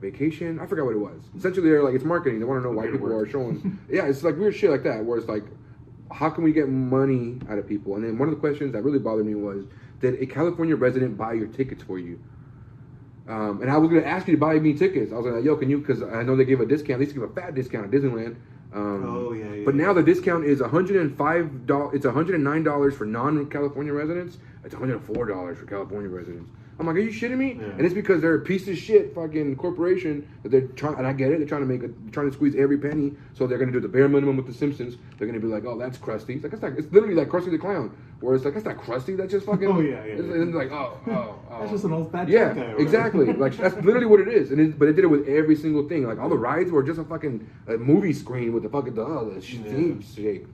[0.00, 1.20] Vacation, I forgot what it was.
[1.36, 2.38] Essentially, they're like it's marketing.
[2.38, 3.78] They want to know why people are showing.
[3.90, 5.04] yeah, it's like weird shit like that.
[5.04, 5.44] Where it's like,
[6.12, 7.94] how can we get money out of people?
[7.96, 9.64] And then one of the questions that really bothered me was,
[10.00, 12.20] did a California resident buy your tickets for you?
[13.28, 15.12] Um, and I was gonna ask you to buy me tickets.
[15.12, 15.78] I was like, yo, can you?
[15.78, 17.00] Because I know they give a discount.
[17.00, 18.36] They used to give a fat discount at Disneyland.
[18.72, 19.92] Um, Oh, yeah, yeah, But now yeah.
[19.94, 21.94] the discount is 105 dollars.
[21.94, 24.38] It's 109 dollars for non-California residents.
[24.64, 26.50] It's 104 dollars for California residents.
[26.78, 27.54] I'm like, are you shitting me?
[27.58, 27.68] Yeah.
[27.68, 30.96] And it's because they're a piece of shit fucking corporation that they're trying.
[30.96, 31.38] And I get it.
[31.38, 33.14] They're trying to make a, trying to squeeze every penny.
[33.32, 34.96] So they're gonna do the bare minimum with the Simpsons.
[35.18, 36.34] They're gonna be like, oh, that's Krusty.
[36.36, 37.96] It's like it's like it's literally like Krusty the Clown.
[38.20, 39.16] Where it's like that's not Krusty.
[39.16, 39.66] That's just fucking.
[39.72, 40.42] Oh, yeah, yeah, It's, yeah.
[40.42, 41.12] it's like oh oh
[41.50, 41.58] oh.
[41.60, 42.60] That's just an old fat Yeah, guy.
[42.72, 43.32] or exactly.
[43.32, 44.50] Like that's literally what it is.
[44.50, 46.06] And it, but they did it with every single thing.
[46.06, 49.02] Like all the rides were just a fucking a movie screen with the fucking the,
[49.02, 49.94] oh, the sh- Yeah.
[50.14, 50.46] shape.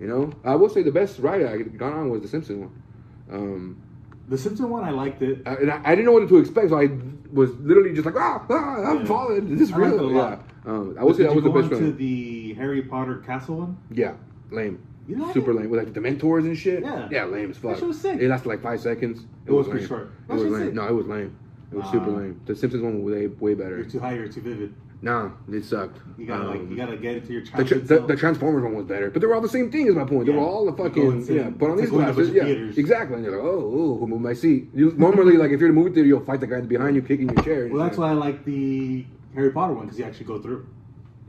[0.00, 2.82] You know, I will say the best ride I got on was the Simpson one.
[3.30, 3.82] Um,
[4.28, 5.42] the Simpson one, I liked it.
[5.46, 6.88] I, and I, I didn't know what to expect, so I
[7.32, 9.04] was literally just like, ah, ah I'm Yeah.
[9.06, 9.52] falling.
[9.52, 10.12] Is this I real?
[10.12, 10.38] Yeah.
[10.66, 11.96] Um, I would say that was the best one.
[11.96, 13.78] the Harry Potter castle one?
[13.90, 14.14] Yeah,
[14.50, 14.82] lame.
[15.06, 15.70] You like Super lame.
[15.70, 16.82] With like the Dementors and shit.
[16.82, 17.08] Yeah.
[17.10, 17.70] Yeah, lame as fuck.
[17.72, 18.20] That shit was sick.
[18.20, 19.24] It lasted like five seconds.
[19.46, 19.70] It was lame.
[19.72, 20.02] pretty short.
[20.02, 20.64] It That was was lame.
[20.66, 20.74] sick.
[20.74, 21.34] No, it was lame.
[21.72, 22.16] It was super Ah.
[22.18, 22.40] lame.
[22.44, 23.76] The Simpsons one was way way better.
[23.76, 24.12] You're too high.
[24.14, 24.74] You're too vivid.
[25.00, 25.98] Nah, it sucked.
[26.18, 28.74] You gotta like Um, you gotta get into your the, tra- the, the Transformers one
[28.74, 29.86] was better, but they were all the same thing.
[29.86, 30.26] Is my point.
[30.26, 31.50] They were all the fucking yeah.
[31.50, 32.76] Put on It's these like glasses, yeah, theaters.
[32.78, 33.14] exactly.
[33.16, 34.70] And you're like, oh, ooh, who moved my seat?
[34.74, 37.02] You normally like if you're in a movie theater, you'll fight the guy behind you,
[37.02, 37.68] kicking your chair.
[37.68, 40.66] well, that's why I like the Harry Potter one because you actually go through.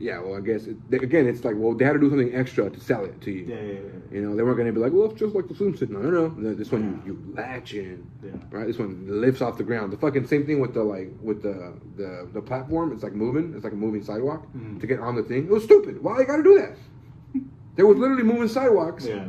[0.00, 2.70] Yeah, well, I guess it, again, it's like well, they had to do something extra
[2.70, 3.44] to sell it to you.
[3.44, 3.80] Yeah, yeah, yeah.
[4.10, 5.90] You know, they weren't gonna be like, well, it's just like the Simpsons.
[5.90, 6.54] No, no, no.
[6.54, 8.30] This one you, you latch in, Yeah.
[8.50, 8.66] right?
[8.66, 9.92] This one lifts off the ground.
[9.92, 12.92] The fucking same thing with the like with the the, the platform.
[12.92, 13.52] It's like moving.
[13.54, 14.80] It's like a moving sidewalk Mhm.
[14.80, 15.44] to get on the thing.
[15.44, 16.02] It was stupid.
[16.02, 16.76] Why you gotta do that?
[17.76, 19.26] There was literally moving sidewalks Yeah,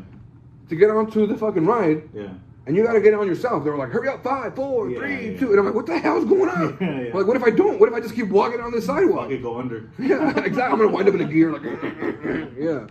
[0.70, 2.34] to get onto the fucking ride, yeah.
[2.68, 3.64] And you gotta get on yourself.
[3.64, 5.40] They were like, hurry up, five, four, Yeah, three, yeah.
[5.40, 6.78] two, and I'm like, what the hell's going on?
[6.82, 7.14] Yeah.
[7.14, 7.80] Like, what if I don't?
[7.80, 9.24] What if I just keep walking on this sidewalk?
[9.24, 9.90] Fucking go under.
[10.00, 10.62] Yeah, exactly.
[10.64, 11.64] I'm gonna wind up in a gear like,
[12.58, 12.88] yeah.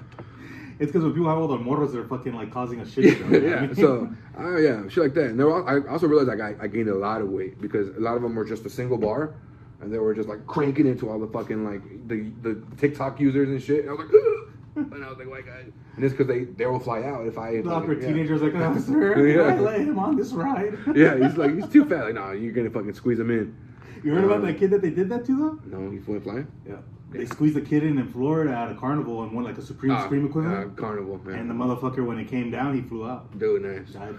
[0.79, 3.25] It's because when people have all the mortals, they're fucking like causing a shit show.
[3.27, 3.61] yeah, you know what I yeah.
[3.67, 3.75] mean?
[3.75, 5.27] So, uh, yeah, shit like that.
[5.27, 8.01] And were, I also realized like I, I gained a lot of weight because a
[8.01, 9.35] lot of them were just a single bar,
[9.83, 13.51] and they were just like cranking into all the fucking like the the TikTok users
[13.51, 13.81] and shit.
[13.81, 14.50] And I was like, "Ugh."
[14.93, 15.67] and I was like, white guys,
[15.97, 17.51] and it's because they they will fly out if I.
[17.51, 18.09] If the I awkward yeah.
[18.09, 19.55] teenager's like, oh, sir, Yeah.
[19.55, 20.79] I let him on this ride.
[20.97, 22.05] Yeah, he's like he's too fat.
[22.05, 23.57] Like, no, you're gonna fucking squeeze him in.
[24.03, 25.77] You heard about Um, that kid that they did that to though?
[25.79, 26.47] No, he went flying.
[26.67, 26.77] Yeah.
[27.11, 29.93] They squeezed a kid in in Florida at a carnival and won like a Supreme
[29.93, 31.21] Ah, Scream uh, carnival.
[31.27, 31.35] Yeah.
[31.35, 33.37] and the motherfucker, when it came down, he flew out.
[33.39, 33.91] dude, nice.
[33.91, 34.15] Died.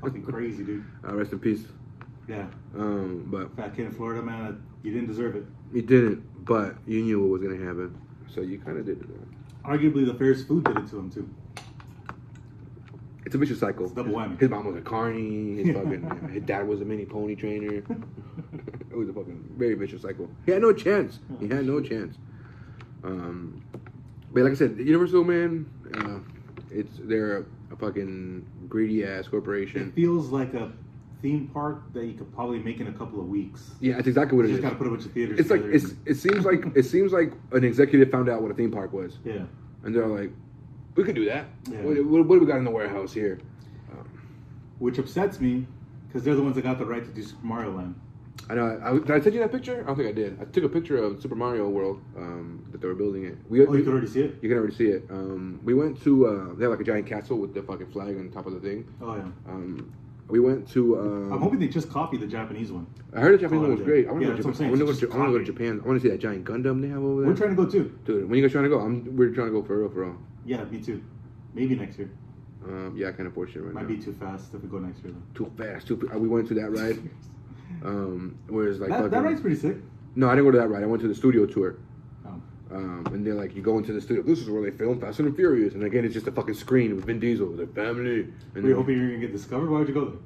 [0.00, 0.84] Fucking crazy, dude.
[1.06, 1.64] Uh, rest in peace.
[2.28, 2.46] Yeah.
[2.76, 5.44] Um, but Fat kid in Florida, man, you didn't deserve it.
[5.72, 6.22] you didn't.
[6.44, 7.96] But you knew what was gonna happen,
[8.32, 9.06] so you kind of did it.
[9.64, 11.28] Arguably, the Ferris food did it to him too.
[13.24, 13.86] It's a vicious cycle.
[13.86, 14.38] It's double whammy.
[14.38, 15.62] His mom was a carny.
[15.62, 17.76] His fucking his dad was a mini pony trainer.
[18.90, 20.28] it was a fucking very vicious cycle.
[20.44, 21.20] He had no chance.
[21.40, 22.16] He had no chance.
[23.02, 23.64] Um,
[24.32, 26.18] but like I said, Universal man, uh,
[26.70, 29.88] it's they're a, a fucking greedy ass corporation.
[29.88, 30.72] It feels like a
[31.24, 33.70] theme park that you could probably make in a couple of weeks.
[33.80, 34.64] Yeah, that's exactly what You it just is.
[34.64, 35.40] gotta put a bunch of theaters.
[35.40, 35.94] It's like it's.
[36.04, 39.18] It seems like it seems like an executive found out what a theme park was,
[39.24, 39.44] yeah.
[39.84, 40.30] and they're like,
[40.96, 41.46] "We could do that.
[41.70, 41.80] Yeah.
[41.80, 43.40] What, what, what do we got in the warehouse here?"
[43.90, 44.06] Um,
[44.80, 45.66] Which upsets me
[46.06, 47.94] because they're the ones that got the right to do Super Mario Land.
[48.50, 48.78] I know.
[48.84, 49.80] I, did I send you that picture?
[49.82, 50.38] I don't think I did.
[50.38, 53.38] I took a picture of Super Mario World um, that they were building it.
[53.48, 54.36] We, Oh, you could already see it.
[54.42, 55.06] you can already see it.
[55.10, 56.26] Um, we went to.
[56.26, 58.60] Uh, they have like a giant castle with the fucking flag on top of the
[58.60, 58.84] thing.
[59.00, 59.22] Oh yeah.
[59.48, 59.90] Um,
[60.28, 60.98] we went to.
[60.98, 62.86] Um, I'm hoping they just copied the Japanese one.
[63.14, 63.86] I heard the Japanese one was yeah.
[63.86, 64.08] great.
[64.08, 64.66] I want to go, to Japan.
[64.66, 65.10] I want to go saying.
[65.10, 65.16] to.
[65.16, 65.80] I want to go to Japan.
[65.82, 67.30] I want to see that giant Gundam they have over there.
[67.30, 67.98] We're trying to go too.
[68.04, 68.80] Dude, when you guys trying to go?
[68.80, 69.16] I'm.
[69.16, 70.16] We're trying to go for real, for real.
[70.46, 71.02] Yeah, me too.
[71.52, 72.10] Maybe next year.
[72.64, 73.88] Um, yeah, I can't afford shit right Might now.
[73.88, 75.44] be too fast if we go next year though.
[75.44, 75.86] too fast.
[75.86, 75.96] Too.
[76.14, 76.98] We went to that ride.
[77.82, 79.76] Um, where it's like that, that ride's pretty sick.
[80.14, 80.82] No, I didn't go to that ride.
[80.82, 81.76] I went to the studio tour.
[82.74, 84.22] Um, and they're like, you go into the studio.
[84.24, 85.74] This is where they film Fast and Furious.
[85.74, 88.26] And again, it's just a fucking screen with Vin Diesel, with their family.
[88.54, 89.70] And Were you hoping you were gonna get discovered?
[89.70, 90.18] Why would you go there?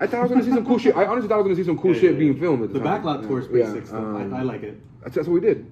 [0.00, 0.96] I thought I was gonna see some cool shit.
[0.96, 2.62] I honestly thought I was gonna see some cool Yeah, shit yeah, being filmed.
[2.64, 3.02] At the, The time.
[3.02, 3.98] backlot tour is pretty sick stuff.
[4.02, 4.80] um, I, I like it.
[5.02, 5.70] That's, that's what we did.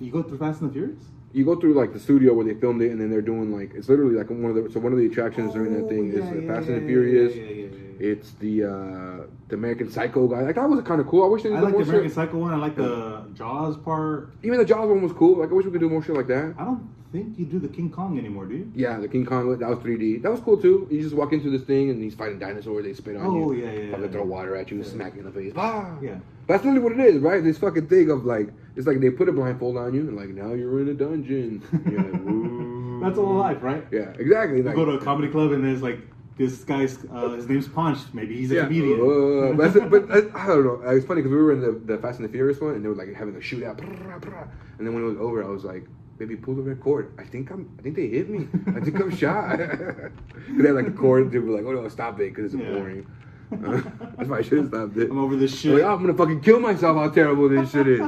[0.00, 0.98] You go through Fast and the Furious?
[1.32, 3.72] You go through like the studio where they filmed it, and then they're doing like
[3.74, 6.18] it's literally like one of the so one of the attractions during that thing Oh,
[6.18, 7.34] is yeah, the yeah, Fast yeah, and the Furious.
[7.36, 7.62] yeah, yeah, yeah,
[8.00, 8.06] yeah.
[8.12, 10.40] It's the uh the American Psycho guy.
[10.42, 11.22] Like that was kind of cool.
[11.24, 12.14] I wish they did I more like the American shit.
[12.16, 12.52] Psycho one.
[12.52, 14.30] I like the Jaws part.
[14.42, 15.38] Even the Jaws one was cool.
[15.38, 16.54] Like I wish we could do more shit like that.
[16.58, 18.72] I don't think you do the King Kong anymore, do you?
[18.74, 20.22] Yeah, the King Kong that was 3D.
[20.22, 20.88] That was cool too.
[20.90, 22.84] You just walk into this thing and he's fighting dinosaurs.
[22.84, 23.44] They spit on Oh, you.
[23.44, 24.10] Oh yeah, yeah, Fucking yeah.
[24.10, 24.84] throw water at you, Yeah.
[24.84, 25.52] smack you in the face.
[25.56, 25.94] Ah.
[26.02, 26.18] Yeah.
[26.48, 27.44] That's literally what it is, right?
[27.44, 30.28] This fucking thing of like, it's like they put a blindfold on you and like
[30.30, 31.62] now you're in a dungeon.
[31.72, 33.00] Like.
[33.00, 33.84] That's all life, right?
[33.90, 34.58] Yeah, exactly.
[34.58, 35.98] You Like, go to a comedy club and there's like
[36.36, 37.98] this guy's uh, his name's Ponch.
[38.12, 39.00] Maybe he's a yeah, comedian.
[39.00, 40.80] uh, but, but uh, I don't know.
[40.90, 42.88] It's funny because we were in the, the Fast and the Furious one and they
[42.88, 45.84] were like having a shootout, and then when it was over, I was like,
[46.18, 47.12] "Baby, pull the red cord.
[47.18, 47.74] I think I'm.
[47.78, 48.48] I think they hit me.
[48.74, 51.30] I think I'm shot." they had like a cord.
[51.32, 52.70] They were like, "Oh no, stop it," because it's Yeah.
[52.70, 53.06] boring.
[53.50, 55.10] That's why I should have stopped it.
[55.10, 55.72] I'm over this shit.
[55.74, 56.96] like, oh, I'm gonna fucking kill myself.
[56.96, 58.00] How terrible this shit is.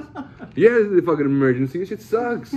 [0.55, 1.79] yeah, this is a fucking emergency.
[1.81, 2.53] This shit sucks.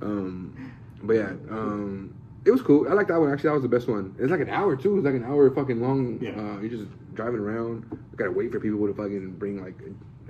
[0.00, 0.72] Um,
[1.02, 2.14] but yeah, um,
[2.44, 2.86] it was cool.
[2.88, 3.32] I like that one.
[3.32, 4.14] Actually, that was the best one.
[4.18, 4.96] It's like an hour too.
[4.96, 6.18] It's like an hour fucking long.
[6.20, 6.30] Yeah.
[6.32, 7.86] Uh, you're just driving around.
[7.90, 9.78] You gotta wait for people to fucking bring like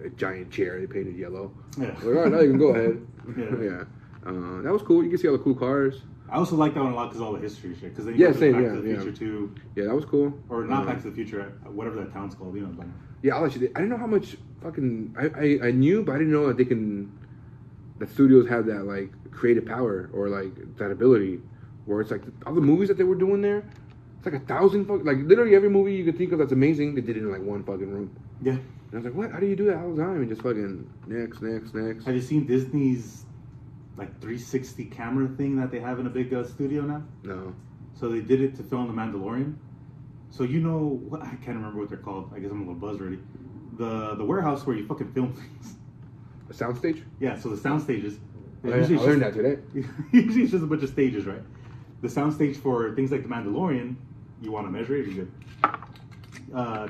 [0.03, 1.53] a, a giant chair they painted yellow.
[1.79, 1.87] Yeah.
[1.89, 3.07] Like, all right, now you can go ahead.
[3.39, 3.45] Yeah.
[3.63, 3.85] yeah.
[4.27, 5.03] Uh, that was cool.
[5.03, 6.03] You can see all the cool cars.
[6.35, 7.91] I also like that one a lot because all the history shit.
[7.91, 9.01] Because then Yeah, you go to same, Back yeah, to the yeah.
[9.03, 10.37] Future too, Yeah, that was cool.
[10.49, 12.57] or not Uh, Back to the Future, uh, whatever that town's called.
[12.57, 12.89] You know, like,
[13.23, 13.71] Yeah, I'll you.
[13.77, 15.15] I didn't know how much fucking.
[15.17, 15.27] I,
[15.65, 17.13] I, I knew, but I didn't know that they can.
[18.01, 21.41] That studios have that like creative power or like that ability,
[21.87, 23.63] where it's like all the movies that they were doing there.
[24.17, 25.05] It's like a thousand fuck.
[25.05, 27.43] Like literally every movie you could think of that's amazing, they did it in like
[27.43, 28.11] one fucking room.
[28.43, 28.53] yeah.
[28.55, 28.63] And
[28.93, 29.31] I was like, what?
[29.31, 30.17] How do you do that all the time?
[30.17, 32.05] And just fucking next, next, next.
[32.07, 33.24] Have you seen Disney's
[33.97, 37.03] like 360 camera thing that they have in a big uh, studio now?
[37.23, 37.55] No.
[37.95, 39.55] So they did it to film The Mandalorian.
[40.31, 41.23] So you know what?
[41.23, 42.33] I can't remember what they're called.
[42.35, 43.21] I guess I'm a little buzzed already.
[43.79, 45.77] The the warehouse where you fucking film things.
[46.51, 47.05] A soundstage?
[47.21, 47.39] Yeah.
[47.39, 48.19] So the sound stages.
[48.65, 49.61] I, I usually it's learned that today.
[50.13, 51.43] usually it's just a bunch of stages, right?
[52.03, 53.97] The soundstage for things like The Mandalorian,
[54.43, 55.33] you want to measure it, you're good.
[56.55, 56.89] Uh,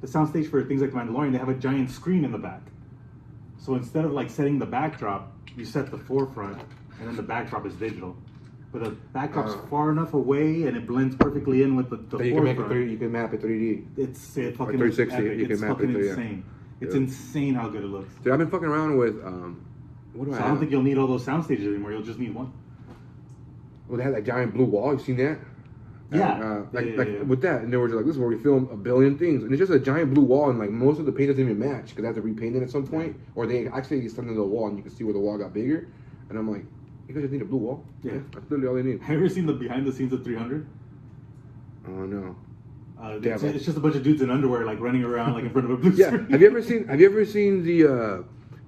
[0.00, 2.62] the soundstage for things like The Mandalorian, they have a giant screen in the back.
[3.58, 6.60] So instead of like setting the backdrop, you set the forefront,
[6.98, 8.16] and then the backdrop is digital.
[8.72, 9.58] But the backdrop's Uh.
[9.68, 12.58] far enough away, and it blends perfectly in with the, the But you can make
[12.58, 12.90] it three.
[12.90, 13.84] You can map it 3D.
[13.96, 15.38] It's it fucking 360, epic.
[15.38, 16.10] you can it's map it fucking to- yeah.
[16.10, 16.44] insane.
[16.80, 17.00] It's Yeah.
[17.00, 18.12] insane how good it looks.
[18.22, 19.60] Dude, I've been fucking around with um.
[20.12, 20.38] What do So I?
[20.38, 20.58] I don't have?
[20.60, 21.92] think you'll need all those sound stages anymore.
[21.92, 22.52] You'll just need one.
[23.88, 24.92] Well, they had that giant blue wall.
[24.94, 25.38] You seen that?
[26.12, 26.34] Yeah.
[26.34, 27.22] And, uh, like, Yeah, yeah, like yeah.
[27.22, 29.42] with that, and they were just like, "This is where we film a billion things,"
[29.42, 31.58] and it's just a giant blue wall, and like most of the paint doesn't even
[31.58, 34.42] match because they have to repaint it at some point, or they actually extended the
[34.44, 35.88] wall, and you can see where the wall got bigger.
[36.30, 36.64] And I'm like,
[37.08, 37.84] "You guys just need a blue wall?
[38.04, 38.12] Yeah.
[38.32, 40.64] that's literally all they need." Have you ever seen the behind the scenes of 300?
[41.88, 42.36] Oh no.
[43.00, 45.44] Uh, Yeah, it's, it's just a bunch of dudes in underwear like running around like
[45.44, 46.06] in front of a blue Yeah.
[46.08, 46.26] screen.
[46.30, 46.86] have you ever seen?
[46.88, 48.22] Have you ever seen the uh,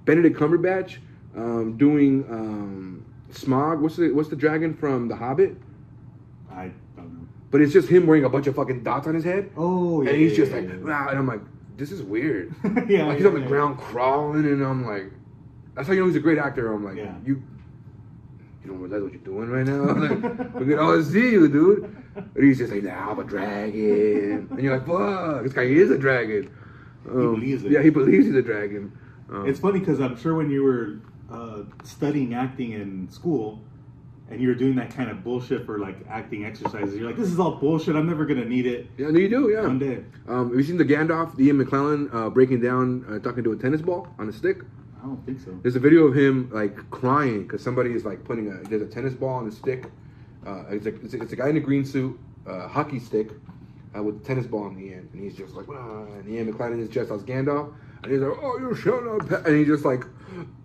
[0.05, 0.97] Benedict Cumberbatch
[1.35, 3.79] um, doing um, Smaug?
[3.79, 5.55] What's the What's the dragon from The Hobbit?
[7.49, 7.57] I don't know.
[7.57, 10.09] But it's just him wearing a bunch of fucking dots on his head, Oh yeah.
[10.11, 11.41] and he's yeah, just yeah, like, "Wow," and I'm like,
[11.77, 12.53] "This is weird."
[12.87, 15.11] yeah, like he's on the ground crawling, and I'm like,
[15.75, 16.71] that's how you know he's a great actor.
[16.73, 17.15] I'm like, Yeah.
[17.25, 17.41] you,
[18.63, 19.89] you don't realize what you're doing right now.
[19.89, 20.01] I'm
[20.41, 21.95] like, we can all see you, dude.
[22.15, 25.89] And he's just like, nah, I'm a dragon, and you're like, fuck, this guy is
[25.91, 26.49] a dragon.
[27.09, 27.71] Um, believes it.
[27.71, 28.91] Yeah, he believes he's a dragon.
[29.31, 30.99] Um, It's funny because I'm sure when you were
[31.31, 33.61] uh, studying acting in school
[34.29, 37.39] and you're doing that kind of bullshit for like acting exercises, you're like, this is
[37.39, 37.95] all bullshit.
[37.95, 39.61] I'm never gonna need it yeah, no, you do, yeah.
[39.61, 40.03] one day.
[40.27, 43.51] Um, have you seen the Gandalf, the Ian McKellen uh, breaking down, uh, talking to
[43.51, 44.59] a tennis ball on a stick?
[45.01, 45.57] I don't think so.
[45.61, 48.87] There's a video of him like crying because somebody is like putting a there's a
[48.87, 49.85] tennis ball on a stick.
[50.45, 52.17] Uh, it's, a, it's, a, it's a guy in a green suit,
[52.47, 53.29] uh, hockey stick,
[53.95, 56.51] uh, with a tennis ball in the end, and he's just like, ah, and Ian
[56.51, 57.73] McKellen is dressed as Gandalf,
[58.03, 60.03] and he's like, oh, you shut up, and he just like,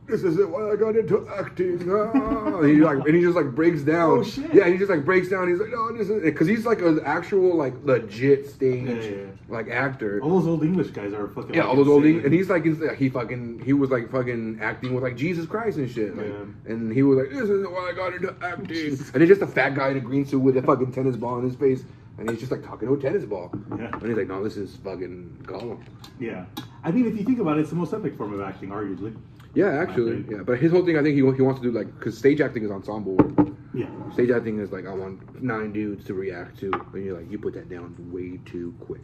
[0.07, 2.59] this isn't why I got into acting, ah.
[2.61, 4.19] and he like, and he just like breaks down.
[4.19, 4.53] Oh, shit.
[4.53, 5.49] Yeah, he just like breaks down.
[5.49, 9.17] He's like, no, this is because he's like an actual like legit stage Yeah, yeah,
[9.17, 9.27] yeah.
[9.49, 10.21] like actor.
[10.23, 11.55] All those old English guys are fucking.
[11.55, 12.19] Yeah, like, all those old insane.
[12.21, 15.47] Eng- and he's like, he's- he fucking, he was like fucking acting with like Jesus
[15.47, 16.27] Christ and shit, like,
[16.67, 19.47] and he was like, this is why I got into acting, and he's just a
[19.47, 21.83] fat guy in a green suit with a fucking tennis ball in his face,
[22.19, 23.91] and he's just like talking to a tennis ball, Yeah.
[23.93, 25.83] and he's like, no, this is fucking Gollum.
[26.21, 26.45] Yeah,
[26.85, 29.17] I mean, if you think about it, it's the most epic form of acting, arguably.
[29.55, 31.87] Yeah, actually, yeah, but his whole thing, I think he he wants to do like,
[31.99, 33.49] because stage acting is ensemble work.
[33.73, 33.87] Yeah.
[34.13, 37.39] Stage acting is like I want nine dudes to react to, and you're like, you
[37.39, 39.03] put that down way too quick.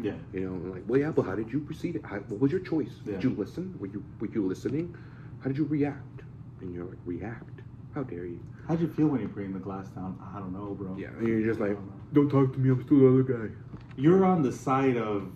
[0.00, 0.12] Yeah.
[0.32, 2.00] You know, and like, well, yeah, but how did you proceed?
[2.04, 2.90] How, what was your choice?
[3.04, 3.14] Yeah.
[3.14, 3.74] Did you listen?
[3.80, 4.96] Were you were you listening?
[5.40, 6.22] How did you react?
[6.60, 7.60] And you're like, react?
[7.94, 8.40] How dare you?
[8.68, 10.18] How'd you feel when you're putting the glass down?
[10.34, 10.96] I don't know, bro.
[10.96, 11.76] Yeah, and you're just like,
[12.12, 12.70] don't don't talk to me.
[12.70, 13.54] I'm still the other guy.
[13.96, 15.30] You're on the side of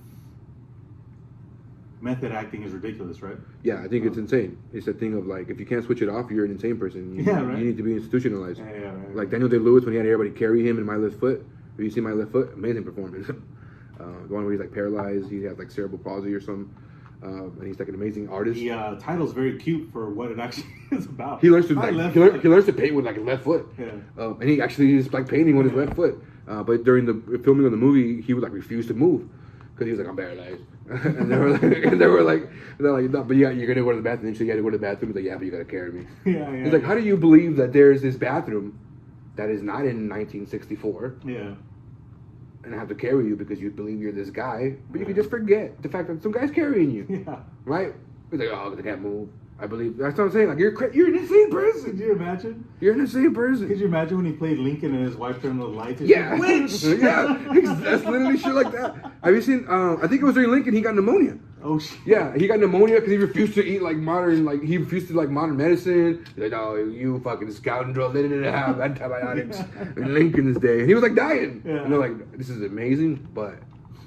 [2.03, 3.37] method acting is ridiculous, right?
[3.63, 4.59] Yeah, I think it's insane.
[4.73, 7.15] It's a thing of like, if you can't switch it off, you're an insane person.
[7.17, 7.59] You, Yeah, right.
[7.59, 8.59] You need to be institutionalized.
[8.59, 9.17] Yeah, yeah, right.
[9.17, 11.47] Like Daniel Day Lewis when he had everybody carry him in My Left Foot.
[11.77, 12.53] Have you seen My Left Foot?
[12.55, 13.29] Amazing performance.
[14.01, 15.31] uh, the one where he's like paralyzed.
[15.31, 16.75] He has like cerebral palsy or something.
[17.23, 18.57] Um, and he's like an amazing artist.
[18.59, 21.41] The uh, title's very cute for what it actually is about.
[21.41, 23.45] He learns to My like, he, lear- he learns to paint with like his left
[23.45, 23.73] foot.
[23.79, 23.93] Yeah.
[24.19, 26.21] Um, and he actually is like painting with his left foot.
[26.49, 29.29] Uh, but during the filming of the movie, he would like refuse to move
[29.75, 32.49] because he was like, "I'm paralyzed." and they were like, and they were like,
[32.79, 34.29] they're like, no, but yeah, you're gonna go to the bathroom.
[34.29, 35.11] And so you got to go to the bathroom.
[35.11, 36.07] He's like, yeah, but you gotta carry me.
[36.25, 36.65] Yeah, yeah.
[36.65, 38.79] He's like, how do you believe that there's this bathroom
[39.37, 41.55] that is not in 1964 Yeah.
[42.65, 45.15] and I have to carry you because you believe you're this guy, but you can
[45.15, 47.39] just forget the fact that some guy's carrying you, Yeah.
[47.65, 47.95] right?
[48.31, 49.29] He's like, oh, they can't move.
[49.59, 50.49] I believe that's what I'm saying.
[50.49, 51.99] Like you're you're an insane Could person.
[51.99, 52.65] you imagine?
[52.81, 53.69] You're an insane person.
[53.69, 56.01] Could you imagine when he played Lincoln and his wife turned on the lights?
[56.01, 56.83] Yeah, Witch!
[56.83, 57.39] yeah.
[57.81, 59.13] That's literally shit like that.
[59.23, 59.65] Have you seen?
[59.69, 60.75] Um, I think it was during Lincoln.
[60.75, 61.39] He got pneumonia.
[61.65, 61.99] Oh shit.
[62.05, 65.15] Yeah, he got pneumonia because he refused to eat like modern, like he refused to
[65.15, 66.25] like modern medicine.
[66.35, 69.61] He's like, oh, you fucking scoundrel, they didn't have antibiotics
[69.97, 70.81] in Lincoln's day.
[70.81, 71.63] And he was like dying.
[71.65, 71.83] Yeah.
[71.83, 73.55] And they're like, this is amazing, but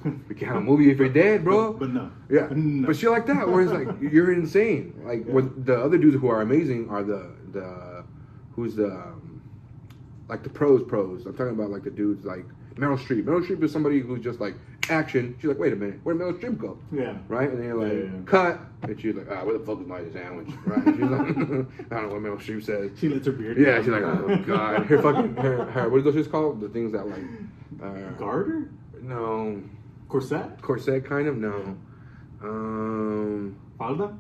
[0.30, 1.74] we can't have a movie if you're dead, bro.
[1.74, 2.12] But, but no.
[2.30, 2.88] Yeah, No.
[2.88, 4.94] but shit like that, where it's like you're insane.
[5.06, 5.34] Like Yeah.
[5.34, 8.04] what the other dudes who are amazing are the the
[8.56, 9.42] who's the um,
[10.30, 11.26] like the pros pros.
[11.26, 12.46] I'm talking about like the dudes like
[12.76, 13.24] Meryl Streep.
[13.24, 14.56] Meryl Streep is somebody who's just like
[14.90, 15.36] action.
[15.40, 16.78] She's like, wait a minute, where did Meryl Streep go?
[16.92, 17.18] Yeah.
[17.28, 18.22] Right, and then you're like, Yeah, yeah, yeah.
[18.26, 20.50] cut, and she's like, ah, where the fuck is my sandwich?
[20.66, 20.86] Right?
[20.86, 21.22] And she's like,
[21.92, 22.92] I don't know what Meryl Streep says.
[23.00, 23.58] She lets her beard.
[23.58, 23.84] Yeah, down.
[23.84, 26.60] she's like, oh god, her fucking her, her what are those shits called?
[26.60, 27.24] The things that like,
[27.82, 28.70] uh, Garter?
[29.02, 29.62] no,
[30.08, 30.62] Corset?
[30.62, 31.78] corset kind of no.
[32.44, 34.16] Um, Falda?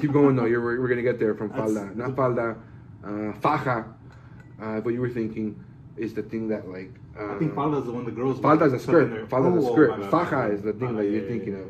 [0.00, 0.44] keep going though.
[0.44, 2.56] You're we're, gonna get there from That's- falda, not falda,
[3.04, 3.84] uh, faja.
[4.60, 5.62] Uh, what you were thinking
[5.96, 6.90] is the thing that like.
[7.18, 9.28] Uh, I think falda is the one the girls Falda is a skirt.
[9.30, 9.90] Falda is a Oh, skirt.
[9.90, 10.10] my bad.
[10.10, 11.68] Faja is the thing that you're yeah, thinking yeah, of.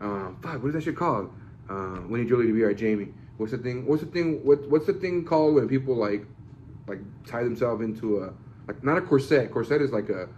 [0.00, 0.28] yeah.
[0.28, 1.30] Uh, fuck, what is that shit called?
[1.68, 3.12] Uh, Winnie Jolie to be our Jamie.
[3.36, 3.86] What's the thing?
[3.86, 4.44] What's the thing?
[4.44, 6.26] What What's the thing called when people like,
[6.88, 8.32] like tie themselves into a
[8.66, 9.50] like not a corset.
[9.50, 10.28] Corset is like a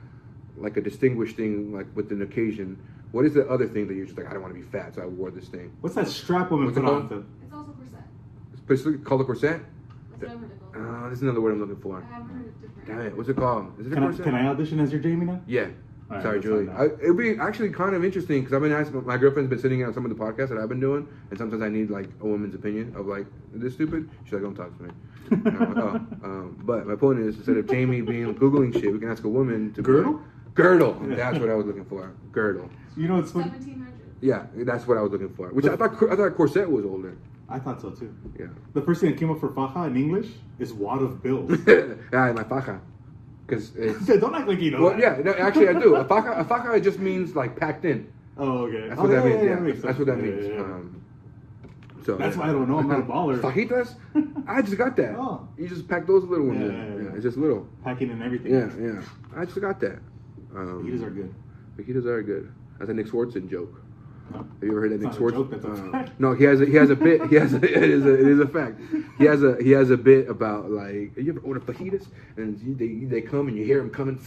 [0.62, 2.78] like a distinguished thing like with an occasion.
[3.12, 4.94] What is the other thing that you're just like I don't want to be fat,
[4.94, 5.72] so I wore this thing.
[5.80, 7.08] What's that strap woman What's it put on?
[7.08, 7.10] called?
[7.10, 8.00] To, It's also corset.
[8.52, 9.60] It's basically called a corset.
[10.18, 11.04] That's what I've heard it called.
[11.04, 12.00] Uh, this is another word I'm looking I for.
[12.00, 12.86] haven't heard it different.
[12.86, 13.78] Damn it, what's it called?
[13.80, 14.24] Is it a can, I, corset?
[14.24, 15.40] can I audition as your Jamie now?
[15.46, 15.66] Yeah.
[16.10, 16.66] All right, Sorry, let's Julie.
[16.66, 16.98] find I, out.
[17.02, 19.04] it'd be actually kind of interesting because I've been asking.
[19.06, 21.38] My girlfriend's been sitting in on some of the podcasts that I've been doing, and
[21.38, 24.08] sometimes I need like a woman's opinion of like, is this stupid?
[24.24, 24.90] She's like, don't talk to me.
[25.30, 25.94] And I'm like, oh.
[26.24, 29.28] Um, but my point is, instead of Jamie being googling shit, we can ask a
[29.28, 30.12] woman to be Girdle?
[30.14, 30.22] like,
[30.54, 30.94] girdle.
[31.00, 32.12] That's what I was looking for.
[32.32, 32.68] Girdle.
[32.96, 33.50] You know what's funny?
[33.50, 33.92] 1700.
[34.20, 35.48] Yeah, that's what I was looking for.
[35.48, 37.16] Which I thought I thought corset was older.
[37.48, 38.14] I thought so too.
[38.38, 38.46] Yeah.
[38.72, 40.28] The first thing that came up for faja in English
[40.58, 41.50] is wad of bills.
[41.66, 42.80] yeah, my faja.
[43.46, 44.06] Because it's.
[44.20, 45.00] Don't act like you know Well, that.
[45.00, 45.96] yeah, no, actually I do.
[45.96, 48.10] A faja, a faja just means like packed in.
[48.38, 48.88] Oh, okay.
[48.88, 49.42] That's oh, what that yeah, means.
[49.42, 49.98] yeah, Yeah, that makes that's sense.
[49.98, 50.46] what that Yeah, means.
[50.46, 50.60] yeah, yeah.
[50.62, 51.02] Um,
[52.04, 52.78] so That's why I don't know.
[52.78, 53.40] I'm not a baller.
[53.46, 53.94] Fajitas?
[54.48, 55.14] I just got that.
[55.16, 55.46] Oh.
[55.58, 56.72] You just pack those little ones Yeah, in.
[56.72, 57.14] yeah, Yeah, yeah.
[57.14, 57.66] it's just little.
[57.84, 58.52] Packing and everything.
[58.52, 59.02] Yeah, yeah.
[59.36, 59.98] I just got that.
[60.54, 61.34] Um, Fajitas are good.
[61.76, 62.52] Fajitas are good.
[62.78, 63.80] That's a Nick Swardson joke.
[64.32, 64.38] No?
[64.38, 65.50] Have you ever heard that Nick Swardson?
[65.62, 67.26] joke, Uh, no, he has a he has a bit.
[67.28, 68.80] He has a, it is a it is a fact.
[69.18, 72.74] He has a he has a bit about like you ever order fajitas and you,
[72.74, 74.20] they they come and you hear them coming.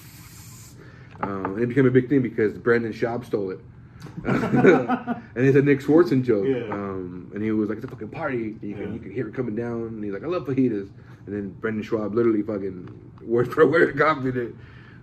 [1.22, 3.60] Um, and it became a big thing because Brendan Schaub stole it.
[4.26, 6.46] and it's a Nick Swardson joke.
[6.46, 6.72] Yeah.
[6.74, 8.94] Um, and he was like, "It's a fucking party." You can Yeah.
[8.94, 9.88] you can hear it coming down.
[9.88, 10.90] And he's like, "I love fajitas."
[11.26, 14.54] And then Brendan Schaub literally fucking word for word copied it.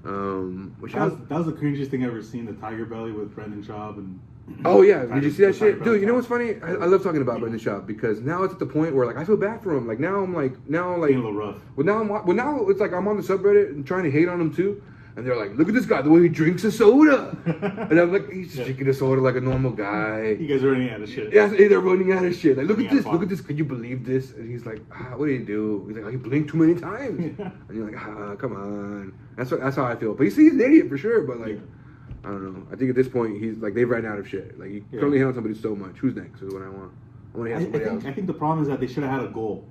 [0.05, 2.45] Um, which That was, that was the cringiest thing I've ever seen.
[2.47, 4.21] The Tiger Belly with Brendan Schaub and.
[4.65, 6.01] Oh yeah, did you see that shit, dude?
[6.01, 6.57] You know what's funny?
[6.63, 9.17] I, I love talking about Brendan Schaub because now it's at the point where like
[9.17, 9.87] I feel bad for him.
[9.87, 11.57] Like now I'm like now like Being a little rough.
[11.77, 14.29] well now I'm well now it's like I'm on the subreddit and trying to hate
[14.29, 14.83] on him too.
[15.15, 17.37] And they're like, look at this guy, the way he drinks a soda.
[17.91, 18.65] and I'm like, he's Yeah.
[18.65, 20.37] drinking a soda like a normal guy.
[20.41, 21.33] You guys are running out of shit.
[21.33, 22.57] Yeah, they're running out of shit.
[22.57, 23.43] Like, look at this, look at this.
[23.43, 24.33] Can you believe this?
[24.33, 25.85] And he's like, ah, what did he do?
[25.87, 27.35] He's like, oh, he blinked too many times.
[27.39, 27.51] Yeah.
[27.69, 29.13] And you're like, ah, come on.
[29.37, 29.61] That's what.
[29.61, 30.15] That's how I feel.
[30.15, 31.23] But he's, he's an idiot for sure.
[31.23, 32.25] But like, Yeah.
[32.25, 32.67] I don't know.
[32.73, 34.59] I think at this point he's like they've ran out of shit.
[34.59, 35.03] Like you Yeah.
[35.03, 35.97] only hate on somebody so much.
[35.99, 36.41] Who's next?
[36.41, 36.93] Is what I want.
[37.35, 38.05] I want to I, I hate somebody think, else.
[38.07, 39.67] I think the problem is that they should have had a goal.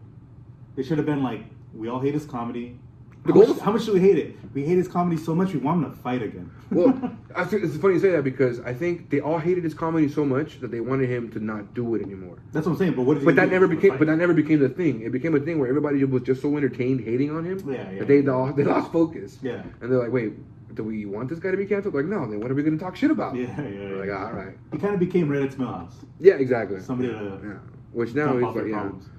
[0.75, 2.77] They should have been like, we all hate his comedy.
[3.23, 4.35] The how, goal much, is- how much do we hate it?
[4.53, 6.51] We hate his comedy so much we want him to fight again.
[6.71, 6.89] well,
[7.37, 10.59] it's funny you say that because I think they all hated his comedy so much
[10.59, 12.37] that they wanted him to not do it anymore.
[12.51, 12.93] that's what I'm saying.
[12.93, 13.15] But what?
[13.15, 13.97] Did But that never became.
[13.97, 15.01] But that never became the thing.
[15.01, 17.99] It became a thing where everybody was just so entertained hating on him Yeah, yeah.
[17.99, 19.37] that they all they lost focus.
[19.41, 19.63] Yeah.
[19.81, 20.33] And they're like, wait,
[20.75, 21.93] do we want this guy to be canceled?
[21.93, 22.29] Like, no.
[22.29, 23.35] Then what are we going to talk shit about?
[23.35, 23.69] Yeah, yeah.
[23.69, 23.95] Yeah.
[23.95, 24.55] like, all right.
[24.71, 25.93] He kind of became Reddit's Milhouse.
[26.19, 26.79] Yeah, exactly.
[26.81, 27.19] Somebody yeah.
[27.19, 27.53] to yeah.
[27.91, 28.79] Which now he's like, yeah.
[28.79, 29.09] problems.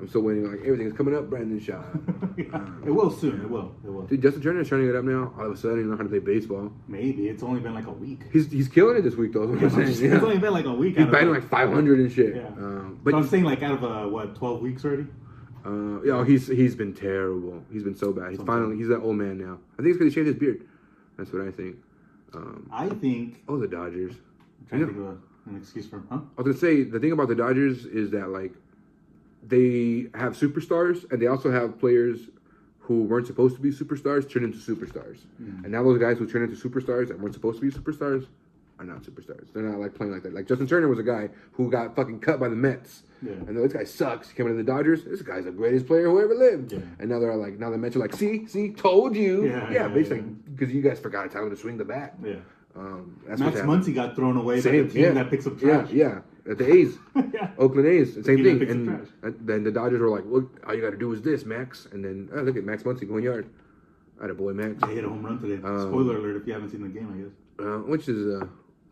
[0.00, 0.50] I'm still waiting.
[0.50, 1.28] Like everything's coming up.
[1.30, 1.84] Brendan Schaub.
[2.86, 3.40] it will soon.
[3.40, 3.74] It will.
[3.84, 4.02] It will.
[4.02, 5.32] Dude, Justin Turner's turning it up now.
[5.38, 6.70] All of a sudden, he knows how to play baseball.
[6.88, 8.20] Maybe it's only been like a week.
[8.32, 9.52] He's he's killing it this week though.
[9.54, 10.00] is I'm it's.
[10.00, 10.20] Yeah.
[10.20, 10.96] only been like a week.
[10.96, 12.36] He's batting like 500 and shit.
[12.36, 12.46] Yeah.
[12.48, 15.06] Um, But but I'm saying like out of uh, what 12 weeks already.
[15.64, 17.62] uh, yeah, he's he's been terrible.
[17.72, 18.30] He's been so bad.
[18.30, 18.58] He's Sometimes.
[18.64, 19.58] finally he's that old man now.
[19.78, 20.66] I think it's because he shaved his beard.
[21.16, 21.76] That's what I think.
[22.34, 23.42] Um, I think.
[23.48, 24.12] oh, the Dodgers.
[24.60, 26.06] I'm trying You to think of an excuse for him.
[26.10, 26.16] Huh?
[26.36, 28.52] I was gonna say the thing about the Dodgers is that like
[29.46, 32.20] they have superstars and they also have players
[32.80, 35.18] who weren't supposed to be superstars turn into superstars.
[35.42, 35.64] Mm.
[35.64, 38.26] And now those guys who turn into superstars that weren't supposed to be superstars
[38.78, 39.52] are not superstars.
[39.52, 40.34] They're not like playing like that.
[40.34, 43.02] Like Justin Turner was a guy who got fucking cut by the Mets.
[43.22, 43.32] Yeah.
[43.32, 44.28] And this guy sucks.
[44.28, 45.04] He came into the Dodgers.
[45.04, 46.72] This guy's the greatest player who ever lived.
[46.72, 46.80] Yeah.
[46.98, 49.46] And now they're like, now the Mets are like, see, see, told you.
[49.46, 50.50] Yeah, Yeah, yeah, basically, yeah.
[50.54, 52.16] because you guys forgot to tell him to swing the bat.
[52.22, 52.34] Yeah.
[52.76, 53.60] Um, that's Max.
[53.60, 55.90] Muncy got thrown away by the team yeah, that picks up yeah, trash.
[55.90, 56.20] yeah.
[56.48, 56.96] At the A's,
[57.34, 57.50] yeah.
[57.58, 58.62] Oakland A's, same thing.
[58.62, 61.44] And, and then the Dodgers were like, "Look, all you got to do is this,
[61.44, 63.48] Max." And then oh, look at Max Muncy going yard.
[64.22, 64.80] At a boy, Max.
[64.82, 65.62] They hit a home run today.
[65.62, 67.68] Um, Spoiler alert if you haven't seen the game, I guess.
[67.68, 68.46] Uh, which is, uh,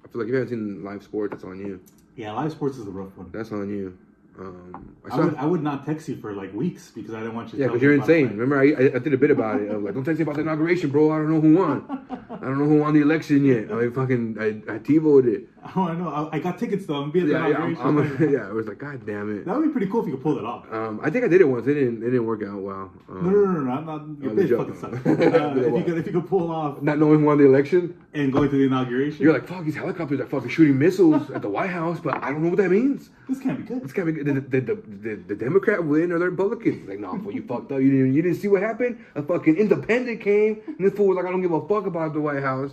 [0.05, 1.80] I feel like if you haven't seen live sports, that's on you.
[2.16, 3.30] Yeah, live sports is a rough one.
[3.32, 3.96] That's on you.
[4.39, 7.37] Um, I I would, I would not text you for like weeks because I didn't
[7.37, 7.53] want you.
[7.53, 8.37] to yeah, because you're insane.
[8.37, 9.70] Remember, I, I did a bit about it.
[9.70, 11.12] I was like, don't text me about the inauguration, bro.
[11.12, 12.07] I don't know who won.
[12.30, 13.70] I don't know who won the election yet.
[13.70, 14.37] I fucking
[14.68, 15.49] I, I T-voted it.
[15.76, 16.09] Oh, I know.
[16.11, 16.97] I, I got tickets though.
[17.03, 18.22] I'm being Yeah, yeah, I'm, inauguration.
[18.22, 18.49] I'm, yeah.
[18.49, 19.47] I was like, God damn it.
[19.47, 20.70] That would be pretty cool if you could pull it off.
[20.70, 21.66] Um, I think I did it once.
[21.66, 22.03] It didn't.
[22.03, 22.93] It didn't work out well.
[23.09, 25.07] Um, No, no, no, no, not, not your bitch fucking sucks.
[25.07, 27.97] Uh, if, you could, if you could pull off Not knowing who won the election,
[28.12, 29.64] and going to the inauguration, you're like, fuck.
[29.64, 32.59] These helicopters are fucking shooting missiles at the White House, but I don't know what
[32.59, 33.09] that means.
[33.29, 33.83] This can't be good.
[33.83, 36.87] This can't be the the, the, the, the Democrat win or the Republican.
[36.87, 37.81] Like, no, fool, you fucked up.
[37.81, 39.05] You didn't you didn't see what happened.
[39.14, 42.12] A fucking independent came, and this fool was like, I don't give a fuck about
[42.12, 42.72] the White House.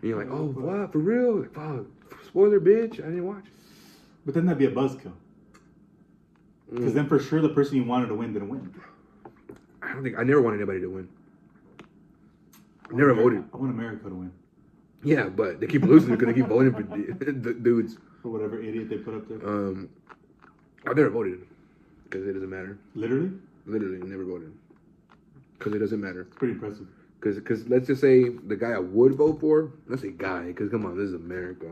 [0.00, 1.40] And you're like, oh, what for real?
[1.40, 1.86] Like, fuck,
[2.26, 2.94] spoiler, bitch.
[2.94, 3.44] I didn't watch.
[4.24, 5.12] But then that'd be a buzzkill.
[6.72, 6.94] Because Mm.
[6.94, 8.74] then for sure the person you wanted to win didn't win.
[9.82, 11.08] I don't think I never want anybody to win.
[12.90, 13.44] I never voted.
[13.52, 14.32] I want America to win
[15.02, 16.82] Yeah, but they keep losing because they keep voting for
[17.52, 17.98] dudes.
[18.24, 19.46] For whatever idiot they put up there.
[19.46, 19.90] Um,
[20.88, 21.46] I've never voted
[22.04, 22.78] because it doesn't matter.
[22.94, 23.30] Literally,
[23.66, 24.52] Literally, never voted
[25.58, 26.22] because it doesn't matter.
[26.22, 26.86] it's pretty impressive.
[27.20, 30.70] Because because let's just say the guy I would vote for, let's say guy, because
[30.70, 31.66] come on, this is America.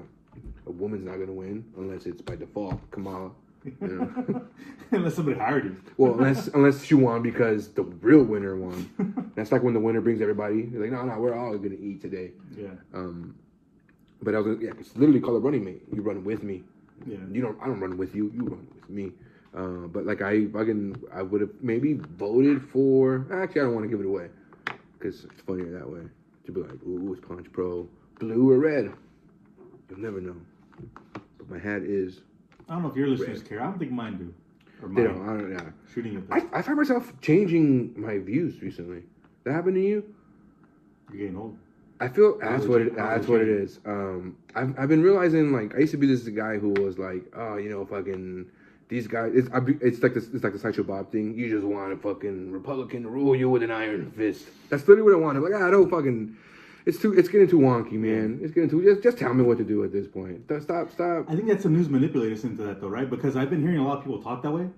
[0.67, 3.31] A woman's not gonna win unless it's by default, Kamala.
[3.65, 4.43] You know?
[4.91, 5.83] Unless somebody hired him.
[5.97, 9.33] well, unless unless she won because the real winner won.
[9.37, 10.63] That's like when the winner brings everybody.
[10.63, 12.33] They're like, no, no, we're all gonna eat today.
[12.57, 13.35] Yeah, Um,
[14.23, 15.83] but I was yeah, it's literally called a running mate.
[15.93, 16.63] You run with me.
[17.07, 17.19] yeah.
[17.31, 17.59] You don't.
[17.61, 18.31] I don't run with you.
[18.35, 19.13] You run with me.
[19.55, 23.27] Uh, but like I fucking I would have maybe voted for.
[23.33, 24.29] Actually, I don't want to give it away
[24.99, 26.03] because it's funnier that way.
[26.47, 28.93] To be like, ooh, it's Ponch Pro, blue or red.
[29.89, 30.37] You'll never know.
[31.39, 32.21] But my hat is.
[32.69, 33.61] I don't know if your listeners care.
[33.61, 34.35] I don't think mine do.
[34.83, 35.23] Or They don't.
[35.29, 35.53] I don't.
[35.53, 35.71] Yeah.
[35.93, 36.59] Shooting at I.
[36.59, 39.03] I find myself changing my views recently.
[39.45, 40.05] That happened to you?
[41.11, 41.59] You're getting old.
[42.03, 43.79] I feel that's what it, that's what it is.
[43.87, 47.23] Um, I've, I've been realizing like I used to be this guy who was like,
[47.37, 48.47] oh, you know, fucking
[48.89, 49.31] these guys.
[49.37, 49.49] It's
[49.81, 51.39] it's like this it's like the sideshow Bob thing.
[51.39, 54.47] You just want a fucking Republican to rule you with an iron fist.
[54.69, 55.37] That's literally what I want.
[55.37, 56.37] I'm like, ah, I don't fucking.
[56.87, 57.17] It's too.
[57.17, 58.41] It's getting too wonky, man.
[58.43, 58.83] It's getting too.
[58.83, 60.43] Just just tell me what to do at this point.
[60.61, 61.27] Stop stop.
[61.29, 63.09] I think that's the news manipulators into that though, right?
[63.09, 64.69] Because I've been hearing a lot of people talk that way,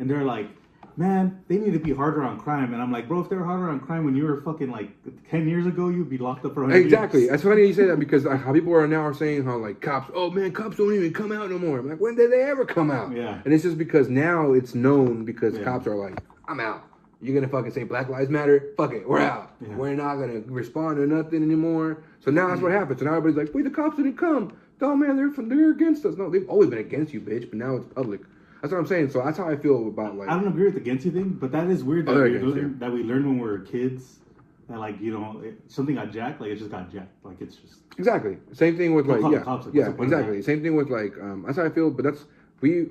[0.00, 0.48] and they're like,
[0.96, 3.44] "Man, they need to be harder on crime." And I'm like, "Bro, if they were
[3.44, 4.90] harder on crime when you were fucking like
[5.30, 7.20] ten years ago, you'd be locked up for 100 Exactly.
[7.20, 9.80] years." That's funny you say that because how people are now are saying how like
[9.80, 10.10] cops.
[10.14, 11.78] Oh man, cops don't even come out no more.
[11.78, 13.14] I'm like, when did they ever come out?
[13.14, 13.40] Yeah.
[13.44, 15.64] And it's just because now it's known because Yeah.
[15.64, 16.18] cops are like,
[16.48, 16.82] I'm out.
[17.22, 18.72] You're gonna fucking say Black Lives Matter?
[18.76, 19.52] Fuck it, we're out.
[19.60, 19.74] Yeah.
[19.74, 21.98] We're not gonna respond to nothing anymore.
[22.20, 22.78] So now that's what mm-hmm.
[22.78, 22.98] happens.
[23.00, 24.56] So now everybody's like, wait, the cops didn't come.
[24.82, 26.16] Oh man, they're from, they're against us.
[26.16, 27.48] No, they've always been against you, bitch.
[27.48, 28.20] But now it's public.
[28.62, 29.10] That's what I'm saying.
[29.10, 30.28] So that's how I feel about like.
[30.28, 32.78] I don't agree with the Genty thing, but that is weird that, Oh, we learn,
[32.78, 34.20] that we learned when we were kids.
[34.68, 37.54] That like you know it, something got jacked, like it just got jacked, like it's
[37.56, 38.36] just Exactly.
[38.52, 40.42] Same thing with like yeah, cops, like, yeah, the point of exactly.
[40.42, 41.90] Same thing with like um, that's how I feel.
[41.90, 42.24] But that's
[42.60, 42.86] we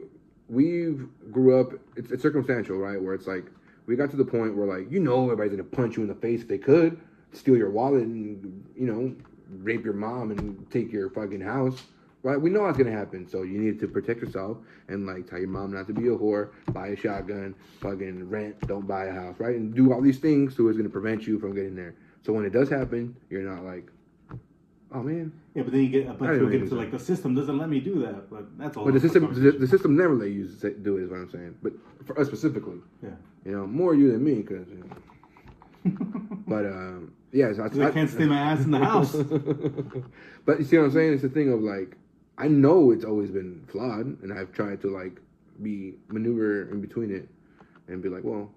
[0.50, 0.96] we
[1.32, 1.74] grew up.
[1.96, 3.02] It's, it's circumstantial, right?
[3.02, 3.46] Where it's like
[3.88, 6.16] we got to the point where like you know everybody's gonna punch you in the
[6.16, 7.00] face if they could,
[7.34, 9.16] steal your wallet and you know
[9.62, 11.84] rape your mom and take your fucking house.
[12.26, 12.42] Right?
[12.42, 13.30] We know that's gonna happen.
[13.30, 14.58] So you need to protect yourself
[14.88, 18.60] and like tell your mom not to be a whore, buy a shotgun, fucking rent,
[18.68, 19.56] don't buy a house, right?
[19.56, 21.94] And do all these things so it's gonna prevent you from getting there.
[22.26, 23.92] So when it does happen, you're not like,
[24.92, 25.62] oh man, yeah.
[25.62, 27.60] But then you get a bunch I of people get into like the system doesn't
[27.60, 28.86] let me do that, but that's all.
[28.86, 30.48] But the system, the, the system never let you
[30.82, 31.04] do it.
[31.04, 31.56] Is what I'm saying.
[31.62, 31.74] But
[32.08, 33.10] for us specifically, yeah.
[33.46, 34.68] you know, more you than me, because.
[34.68, 34.88] You know.
[36.48, 39.14] But um, yeah, so I can't stay my ass in the house.
[40.46, 41.14] but you see what I'm saying?
[41.14, 41.98] It's the thing of like,
[42.38, 45.20] I know it's always been flawed, and I've tried to like
[45.62, 47.30] be maneuver in between it,
[47.88, 48.50] and be like, well,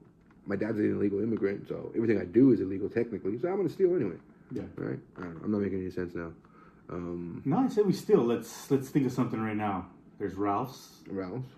[0.46, 3.68] my dad's an illegal immigrant, so everything I do is illegal technically, so I'm gonna
[3.68, 4.16] steal anyway,
[4.50, 4.62] yeah.
[4.76, 4.98] right?
[5.18, 6.32] I I'm not making any sense now.
[6.90, 8.24] Um, No, I said we steal.
[8.24, 9.86] Let's let's think of something right now.
[10.18, 11.02] There's Ralph's.
[11.08, 11.52] Ralph's.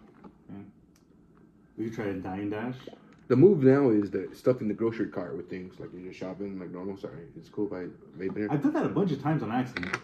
[0.48, 0.64] Ralph.
[1.78, 2.74] We could try a dine dash.
[3.28, 6.18] The move now is that stuffed in the grocery cart with things like you're just
[6.18, 6.96] shopping like normal.
[6.98, 9.52] Sorry, it's cool if I vape there I've done that a bunch of times on
[9.52, 9.96] accident.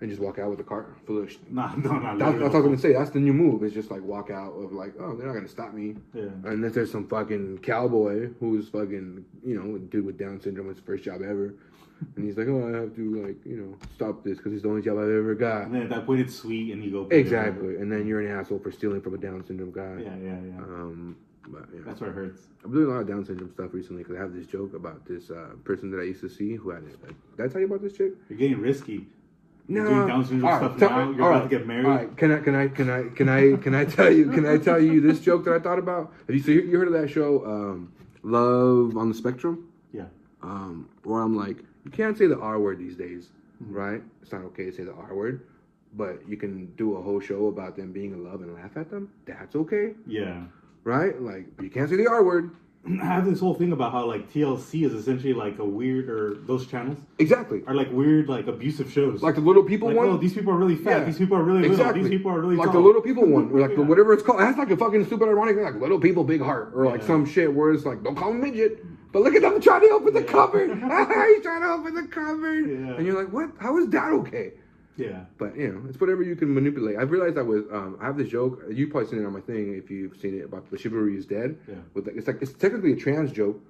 [0.00, 1.30] And just walk out with the cart full of.
[1.32, 2.92] Sh- Nah, no, not that's, that's what I was gonna say.
[2.92, 3.62] That's the new move.
[3.62, 6.24] It's just like walk out of like, oh, they're not gonna stop me Yeah.
[6.44, 10.78] unless there's some fucking cowboy who's fucking you know a dude with Down syndrome, his
[10.80, 11.54] first job ever,
[12.16, 14.68] and he's like, oh, I have to like you know stop this because it's the
[14.68, 15.62] only job I've ever got.
[15.66, 17.06] And then at that point, it's sweet, and you go.
[17.10, 17.16] it.
[17.16, 20.02] Exactly, and then you're an asshole for stealing from a Down syndrome guy.
[20.02, 20.58] Yeah, yeah, yeah.
[20.62, 21.16] Um,
[21.48, 21.80] but yeah.
[21.86, 22.48] That's where it hurts.
[22.64, 25.06] I'm doing a lot of Down syndrome stuff recently because I have this joke about
[25.06, 26.98] this uh, person that I used to see who had it.
[27.36, 28.12] Did I tell you about this chick?
[28.28, 29.06] You're getting risky.
[29.68, 29.80] No.
[29.82, 30.98] You're doing Down syndrome All stuff now.
[31.10, 31.86] You're about right, to get married.
[31.86, 34.46] All right, can I can I can I can I can I tell you can
[34.46, 36.12] I tell you this joke that I thought about?
[36.26, 37.92] Have you so you you heard of that show, um,
[38.22, 39.68] Love on the Spectrum?
[39.92, 40.04] Yeah.
[40.42, 43.30] Um, where I'm like, you can't say the R word these days.
[43.60, 44.02] right?
[44.22, 45.46] It's not okay to say the R word,
[45.94, 48.90] but you can do a whole show about them being in love and laugh at
[48.90, 49.10] them.
[49.24, 50.42] That's okay, Yeah.
[50.84, 51.20] right?
[51.20, 52.50] Like you can't say the R word.
[53.02, 56.34] I have this whole thing about how like TLC is essentially like a weird, or
[56.46, 57.62] those channels Exactly.
[57.66, 59.22] are like weird, like abusive shows.
[59.22, 60.08] Like the little people Like, one.
[60.08, 60.98] oh, these people are really fat.
[61.00, 61.04] Yeah.
[61.04, 61.86] These people are really exactly.
[62.02, 62.02] little.
[62.02, 62.74] These people are really like tall.
[62.74, 64.40] the little people one, or like the whatever it's called.
[64.40, 67.06] That's like a fucking stupid ironic thing, like little people, big heart, or like Yeah.
[67.06, 69.88] some shit where it's like don't call them midget, but look at them trying to
[69.90, 70.26] open the Yeah.
[70.26, 70.70] cupboard.
[70.70, 72.94] He's trying to open the cupboard, Yeah.
[72.96, 73.50] and you're like, what?
[73.58, 74.52] How is that okay?
[74.96, 75.24] Yeah.
[75.38, 76.96] But you know, it's whatever you can manipulate.
[76.96, 78.62] I've realized that with um, I have this joke.
[78.70, 81.26] You probably seen it on my thing if you've seen it about the chivalry is
[81.26, 81.58] dead.
[81.68, 81.74] Yeah.
[81.94, 83.60] With like, it's like it's technically a trans joke,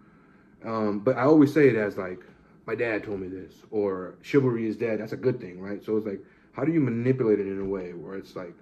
[0.65, 2.21] um, but I always say it as like
[2.67, 5.01] my dad told me this or chivalry is dead.
[5.01, 5.85] That's a good thing, right?
[5.85, 6.21] So it's like
[6.53, 8.55] how do you manipulate it in a way where it's like,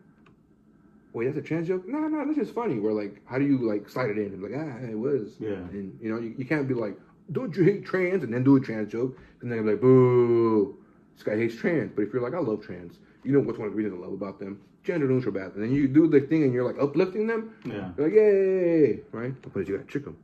[1.13, 1.87] wait, that's a trans joke?
[1.87, 2.79] No, no, that's just funny.
[2.81, 5.35] Where like how do you like slide it in and be like ah it was
[5.39, 5.51] Yeah.
[5.51, 6.99] and you know you, you can't be like
[7.33, 10.77] don't you hate trans and then do a trans joke and then be like boo
[11.15, 11.93] this guy hates trans.
[11.95, 14.05] But if you're like, I love trans, you know what's one of the reasons I
[14.05, 14.61] love about them?
[14.83, 15.53] Gender neutral bath.
[15.55, 17.55] And then you do the thing and you're like uplifting them.
[17.65, 17.91] Yeah.
[17.97, 19.35] You're like, yay, right?
[19.53, 20.17] But you gotta trick them.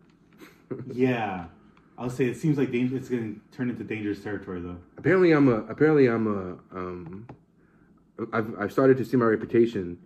[0.93, 1.47] Yeah.
[1.99, 4.79] I'll say it seems like danger, it's going to turn into dangerous territory, though.
[4.97, 5.57] Apparently, I'm a.
[5.65, 6.77] Apparently, I'm a.
[6.79, 7.27] Um,
[8.33, 9.99] I've I've started to see my reputation,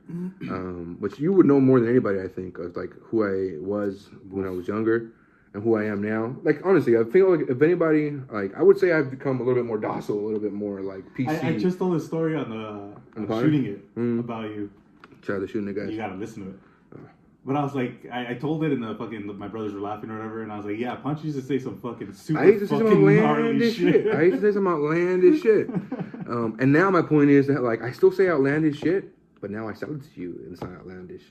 [0.50, 4.10] um, which you would know more than anybody, I think, of like who I was
[4.28, 5.12] when I was younger,
[5.54, 6.36] and who I am now.
[6.42, 9.54] Like honestly, I feel like if anybody, like I would say, I've become a little
[9.54, 11.42] bit more docile, a little bit more like PC.
[11.42, 14.18] I, I just told a story on the On on the shooting it Mm.
[14.20, 14.70] about you.
[15.22, 15.84] Try to shooting the guy.
[15.90, 16.56] You got to listen to it.
[17.46, 20.08] But I was like, I, I told it, and the fucking my brothers were laughing
[20.10, 22.46] or whatever, and I was like, yeah, Ponch used to say some fucking super I
[22.46, 23.92] used to say some outlandish shit.
[24.04, 24.14] shit.
[24.14, 25.68] I used to say some outlandish shit.
[26.26, 29.10] Um, and now my point is that like I still say outlandish shit,
[29.42, 31.22] but now I sell it to you and it's not outlandish.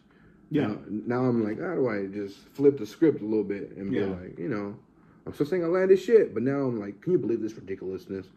[0.54, 0.68] Yeah.
[0.68, 3.90] Now, now I'm like, how do I just flip the script a little bit and
[3.92, 4.06] be Yeah.
[4.06, 4.76] like, you know,
[5.26, 8.28] I'm still saying outlandish shit, but now I'm like, can you believe this ridiculousness?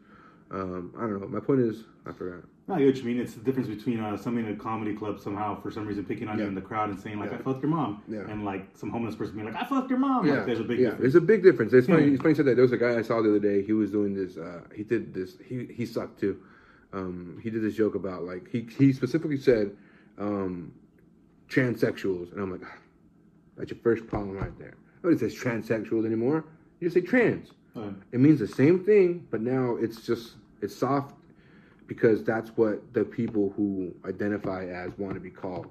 [0.51, 1.29] Um, I don't know.
[1.29, 2.45] My point is, I forgot.
[2.69, 3.21] No, I get what you mean.
[3.21, 6.29] It's the difference between uh, somebody in a comedy club somehow for some reason picking
[6.29, 6.45] on Yeah.
[6.45, 7.39] you in the crowd and saying like Yeah.
[7.39, 8.29] "I fucked your mom," Yeah.
[8.31, 10.65] and like some homeless person being like "I fucked your mom." Yeah, Like, there's a
[10.65, 10.85] big yeah.
[10.91, 11.01] difference.
[11.03, 11.73] There's a big difference.
[11.73, 12.05] It's funny.
[12.13, 12.55] It's funny you said that.
[12.55, 13.63] There was a guy I saw the other day.
[13.63, 14.37] He was doing this.
[14.37, 15.37] Uh, he did this.
[15.45, 16.39] He he sucked too.
[16.93, 19.73] Um, he did this joke about like he he specifically said
[20.19, 20.73] um,
[21.49, 22.77] transsexuals, and I'm like, "Ah,
[23.57, 24.75] that's your first problem right there.
[25.03, 26.45] Nobody says transsexuals anymore.
[26.81, 27.51] You just say trans.
[28.13, 31.15] It means the same thing, but now it's just it's soft
[31.87, 35.67] because that's what the people who identify as want to be called.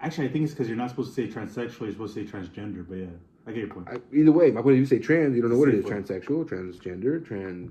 [0.00, 1.80] actually, I think it's because you're not supposed to say transsexual.
[1.82, 2.84] You're supposed to say transgender.
[2.88, 3.06] But yeah,
[3.46, 3.86] I get your point.
[3.88, 5.84] I, either way, my point is, you say trans, you don't know what it is.
[5.84, 5.92] Way.
[5.92, 7.70] Transsexual, transgender, trans.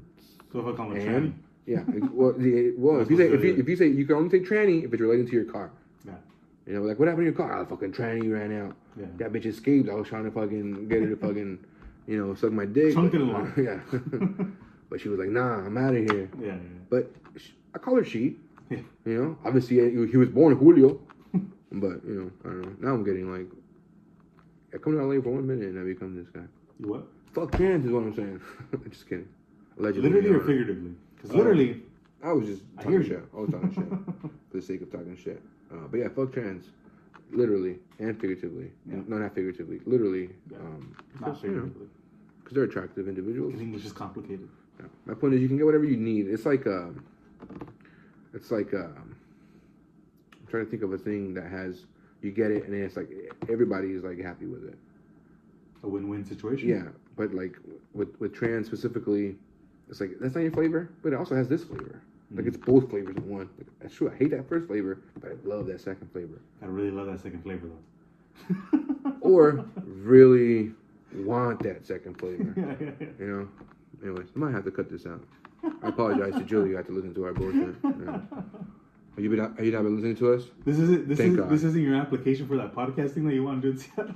[0.52, 1.34] so if I call them tranny,
[1.66, 4.16] yeah, it- well, the, well, if you say if you, if you say you can
[4.16, 5.72] only say tranny if it's related to your car.
[6.68, 7.60] You know, like what happened to your car?
[7.60, 8.76] Oh, fucking tranny ran out.
[9.00, 9.06] Yeah.
[9.18, 9.90] That bitch escaped.
[9.90, 11.60] I was trying to fucking get her to fucking,
[12.08, 12.90] you know, suck my dick.
[12.98, 13.54] It along.
[13.58, 13.80] yeah.
[14.90, 16.30] but she was like, Nah, I'm out of here.
[16.40, 16.58] yeah, yeah,
[16.90, 18.36] But sh I call her she.
[18.70, 18.80] yeah.
[19.06, 21.00] You know, obviously uh, he was born Julio.
[21.72, 22.88] but you know, I don't know.
[22.90, 23.48] Now I'm getting like,
[24.74, 26.42] I come to LA for one minute and I become this guy.
[26.82, 27.08] You what?
[27.34, 28.42] Fuck trans is what I'm saying.
[28.90, 29.28] Just kidding.
[29.80, 30.10] Allegedly.
[30.10, 30.92] Literally or figuratively?
[31.16, 31.82] Because Uh, literally,
[32.24, 33.12] I was just I talking hear shit.
[33.12, 33.30] you.
[33.38, 35.42] I was talking shit for the sake of talking shit.
[35.72, 36.66] Uh, but yeah, fuck trans,
[37.32, 38.72] literally and figuratively.
[38.90, 39.00] Yeah.
[39.08, 39.80] No, not figuratively.
[39.86, 40.58] Literally, Yeah.
[40.60, 41.42] um, because
[42.54, 43.60] they're attractive individuals.
[43.60, 44.48] English is complicated.
[44.80, 44.86] Yeah.
[45.06, 46.28] My point is, you can get whatever you need.
[46.28, 47.04] It's like, um,
[48.34, 49.16] it's like, um,
[50.34, 51.86] I'm trying to think of a thing that has
[52.22, 53.10] you get it, and then it's like
[53.50, 54.78] everybody is like happy with it.
[55.84, 56.70] A win-win situation.
[56.70, 57.58] Yeah, but like
[57.94, 59.36] with with trans specifically,
[59.90, 62.02] it's like that's not your flavor, but it also has this flavor.
[62.34, 63.50] Like it's both flavors in one.
[63.58, 64.12] Like, that's true.
[64.12, 66.42] I hate that first flavor, but I love that second flavor.
[66.62, 68.54] I really love that second flavor though.
[69.22, 70.72] Or really
[71.14, 72.54] want that second flavor.
[72.58, 73.08] yeah, yeah, yeah.
[73.20, 73.50] You know.
[74.02, 75.22] Anyways, I might have to cut this out.
[75.84, 76.70] I apologize to Julie.
[76.70, 77.76] You have to listen to our bullshit.
[77.84, 78.20] Yeah.
[79.18, 80.44] Are you been are you not been listening to us?
[80.64, 83.72] This isn't this is this isn't your application for that podcasting that you want to
[83.72, 84.14] do in Seattle.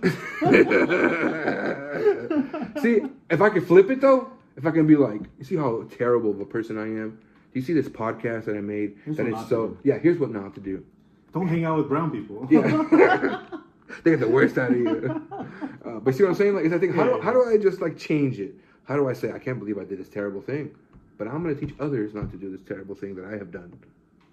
[2.84, 3.02] see,
[3.32, 6.30] if I could flip it though, if I can be like, you see how terrible
[6.30, 7.20] of a person I am.
[7.54, 8.96] Do you see this podcast that I made?
[9.04, 9.98] Here's that is to so yeah.
[9.98, 10.86] Here's what not to do.
[11.34, 12.48] Don't hang out with brown people.
[12.50, 12.62] Yeah,
[14.04, 15.28] they get the worst out of you.
[15.84, 16.54] Uh, but see what I'm saying?
[16.54, 18.54] Like, is I think how do how do I just like change it?
[18.84, 20.70] How do I say I can't believe I did this terrible thing,
[21.18, 23.74] but I'm gonna teach others not to do this terrible thing that I have done.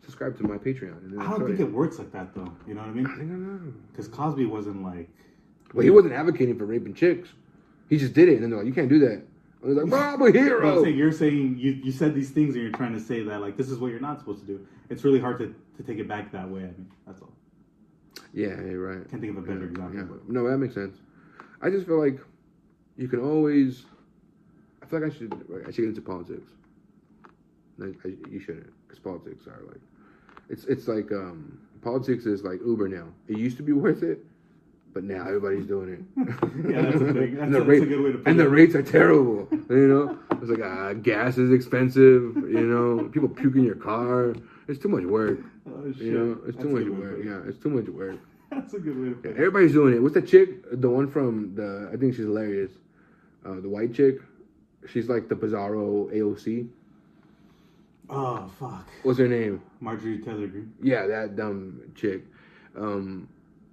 [0.02, 1.18] Subscribe to my Patreon.
[1.18, 2.52] I don't think it works like that though.
[2.66, 3.06] You know what I mean?
[3.06, 3.72] I think I know.
[3.90, 5.08] Because Cosby wasn't like.
[5.72, 7.30] Well, he wasn't advocating for raping chicks.
[7.88, 9.22] He just did it, and then they're like, "You can't do that."
[9.62, 12.54] I was like, "Bro, I'm a hero." saying you're saying you, you said these things
[12.54, 14.66] and you're trying to say that like this is what you're not supposed to do.
[14.88, 16.60] It's really hard to, to take it back that way.
[16.60, 17.32] I mean, that's all.
[18.32, 19.08] Yeah, you're right.
[19.10, 20.16] Can't think of a better Yeah, example.
[20.16, 20.22] yeah.
[20.28, 20.96] No, that makes sense.
[21.60, 22.20] I just feel like
[22.96, 23.84] you can always.
[24.82, 25.32] I feel like I should.
[25.66, 26.50] I should get into politics.
[27.78, 29.80] Like, I, you shouldn't, because politics are like,
[30.48, 33.06] it's it's like um, politics is like Uber now.
[33.28, 34.24] It used to be worth it,
[34.98, 36.00] but now everybody's doing it.
[36.72, 38.40] Yeah, that's a big- and the a- rate, that's a good way to put and
[38.40, 39.46] the rates are terrible.
[39.70, 42.34] You know, it's like uh, gas is expensive.
[42.36, 44.34] You know, people puke in your car.
[44.66, 45.38] It's too much work.
[45.70, 46.02] Oh, shit.
[46.02, 47.18] You know, it's That's too much work.
[47.24, 48.16] Yeah, it's too much work.
[48.50, 49.36] That's a good way to put Yeah, it.
[49.36, 50.02] everybody's doing it.
[50.02, 50.48] What's the chick?
[50.72, 52.72] The one from the I think she's hilarious.
[53.46, 54.16] Uh, the white chick.
[54.92, 56.68] She's like the Bizarro AOC.
[58.10, 59.62] Oh fuck, What's her name?
[59.80, 60.72] Marjorie Taylor Greene.
[60.82, 62.22] Yeah, that dumb chick.
[62.76, 63.28] Um,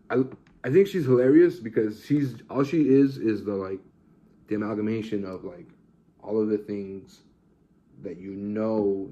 [0.10, 0.24] I
[0.64, 3.80] I think she's hilarious because she's all she is is the like
[4.48, 5.68] the amalgamation of like
[6.22, 7.22] all of the things
[8.04, 9.10] that you know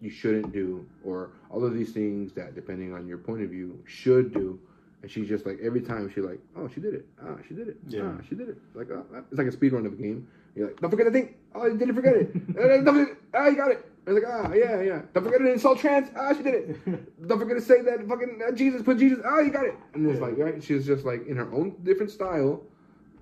[0.00, 3.82] you shouldn't do or all of these things that depending on your point of view
[3.86, 4.58] should do.
[5.02, 7.06] And she's just like every time she like oh she did it.
[7.22, 7.76] Ah she did it.
[7.88, 8.02] Yeah.
[8.04, 8.58] ah she did it.
[8.74, 10.26] Like oh, it's like a speed run of a game.
[10.54, 11.34] You're like don't forget the thing.
[11.54, 12.30] Oh you didn't forget it.
[13.34, 15.02] Ah you got it I was like ah yeah yeah.
[15.12, 17.26] Don't forget to insult trans ah she did it.
[17.28, 19.74] Don't forget to say that fucking uh, Jesus put Jesus ah you got it.
[19.94, 22.62] And it's like right she's just like in her own different style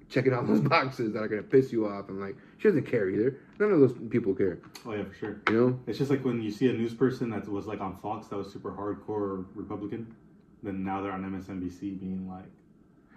[0.08, 3.08] checking all those boxes that are gonna piss you off and like she doesn't care
[3.08, 3.38] either.
[3.58, 4.58] None of those people care.
[4.86, 5.42] Oh yeah, for sure.
[5.48, 5.80] you know?
[5.86, 8.36] It's just like when you see a news person that was like on Fox that
[8.36, 10.14] was super hardcore Republican,
[10.62, 12.50] then now they're on MSNBC being like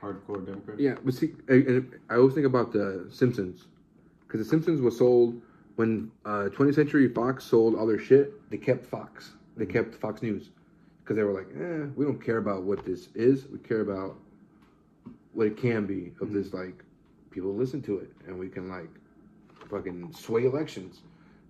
[0.02, 0.80] hardcore Democrat.
[0.80, 3.68] Yeah, but see, I, I always think about the Simpsons
[4.28, 5.42] because the Simpsons was sold
[5.76, 8.50] when uh, 20th Century Fox sold all their shit.
[8.50, 9.32] They kept Fox.
[9.58, 10.50] They kept Fox News
[11.04, 13.48] because they were like, eh, we don't care about what this is.
[13.48, 14.18] We care about
[15.34, 16.84] what it can be of this like
[17.30, 18.90] people listen to it and we can like
[19.70, 21.02] fucking sway elections.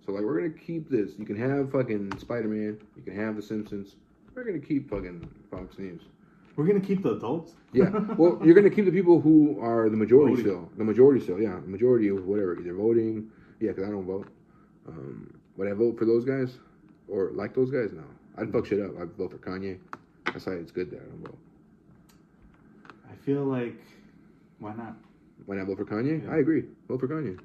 [0.04, 1.12] So like we're gonna keep this.
[1.18, 2.78] You can have fucking Spider Man.
[2.96, 3.96] You can have the Simpsons.
[4.34, 6.02] We're gonna keep fucking Fox News.
[6.56, 7.52] We're gonna keep the adults.
[7.72, 7.90] Yeah.
[8.16, 10.44] Well, you're going to keep the people who are the majority Voting.
[10.44, 10.70] still.
[10.78, 11.60] The majority still, yeah.
[11.60, 12.58] The majority of whatever.
[12.58, 13.30] Either voting,
[13.60, 14.28] yeah, because I don't vote.
[14.88, 16.58] Um, would I vote for those guys?
[17.08, 17.90] Or like those guys?
[17.92, 18.04] No.
[18.36, 18.92] I'd fuck shit up.
[19.00, 19.78] I'd vote for Kanye.
[20.26, 21.38] That's why it's good that I don't vote.
[23.10, 23.80] I feel like
[24.58, 24.96] why not?
[25.46, 26.24] Why not vote for Kanye?
[26.24, 26.32] Yeah.
[26.32, 26.64] I agree.
[26.88, 27.38] Vote for Kanye.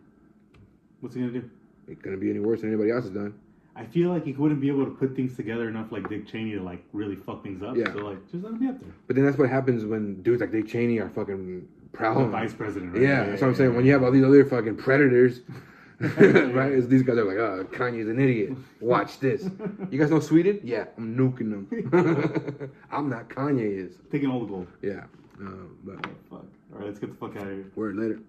[1.00, 1.50] What's he gonna do?
[1.88, 3.34] It's going to be any worse than anybody else has done.
[3.76, 6.52] I feel like he wouldn't be able to put things together enough like Dick Cheney
[6.52, 7.76] to like really fuck things up.
[7.76, 7.92] Yeah.
[7.94, 8.94] So like just let him be up there.
[9.08, 12.30] But then that's what happens when dudes like Dick Cheney are fucking proud.
[12.30, 13.02] Vice president, right?
[13.02, 13.76] Yeah, that's what I'm saying.
[13.76, 15.42] When you have all these other fucking predators,
[16.54, 16.72] right?
[16.72, 18.58] It's, these guys are like, oh, Kanye's an idiot.
[18.80, 19.48] Watch this.
[19.90, 20.60] You guys know Sweden?
[20.64, 22.72] Yeah, I'm nuking them.
[22.92, 23.94] I'm not Kanye is.
[24.12, 24.68] Taking all the gold.
[24.82, 25.04] Yeah.
[25.42, 25.50] Uh,
[25.84, 25.96] but
[26.30, 26.46] Fuck.
[26.74, 27.72] All right, let's get the fuck out of here.
[27.76, 28.20] word later.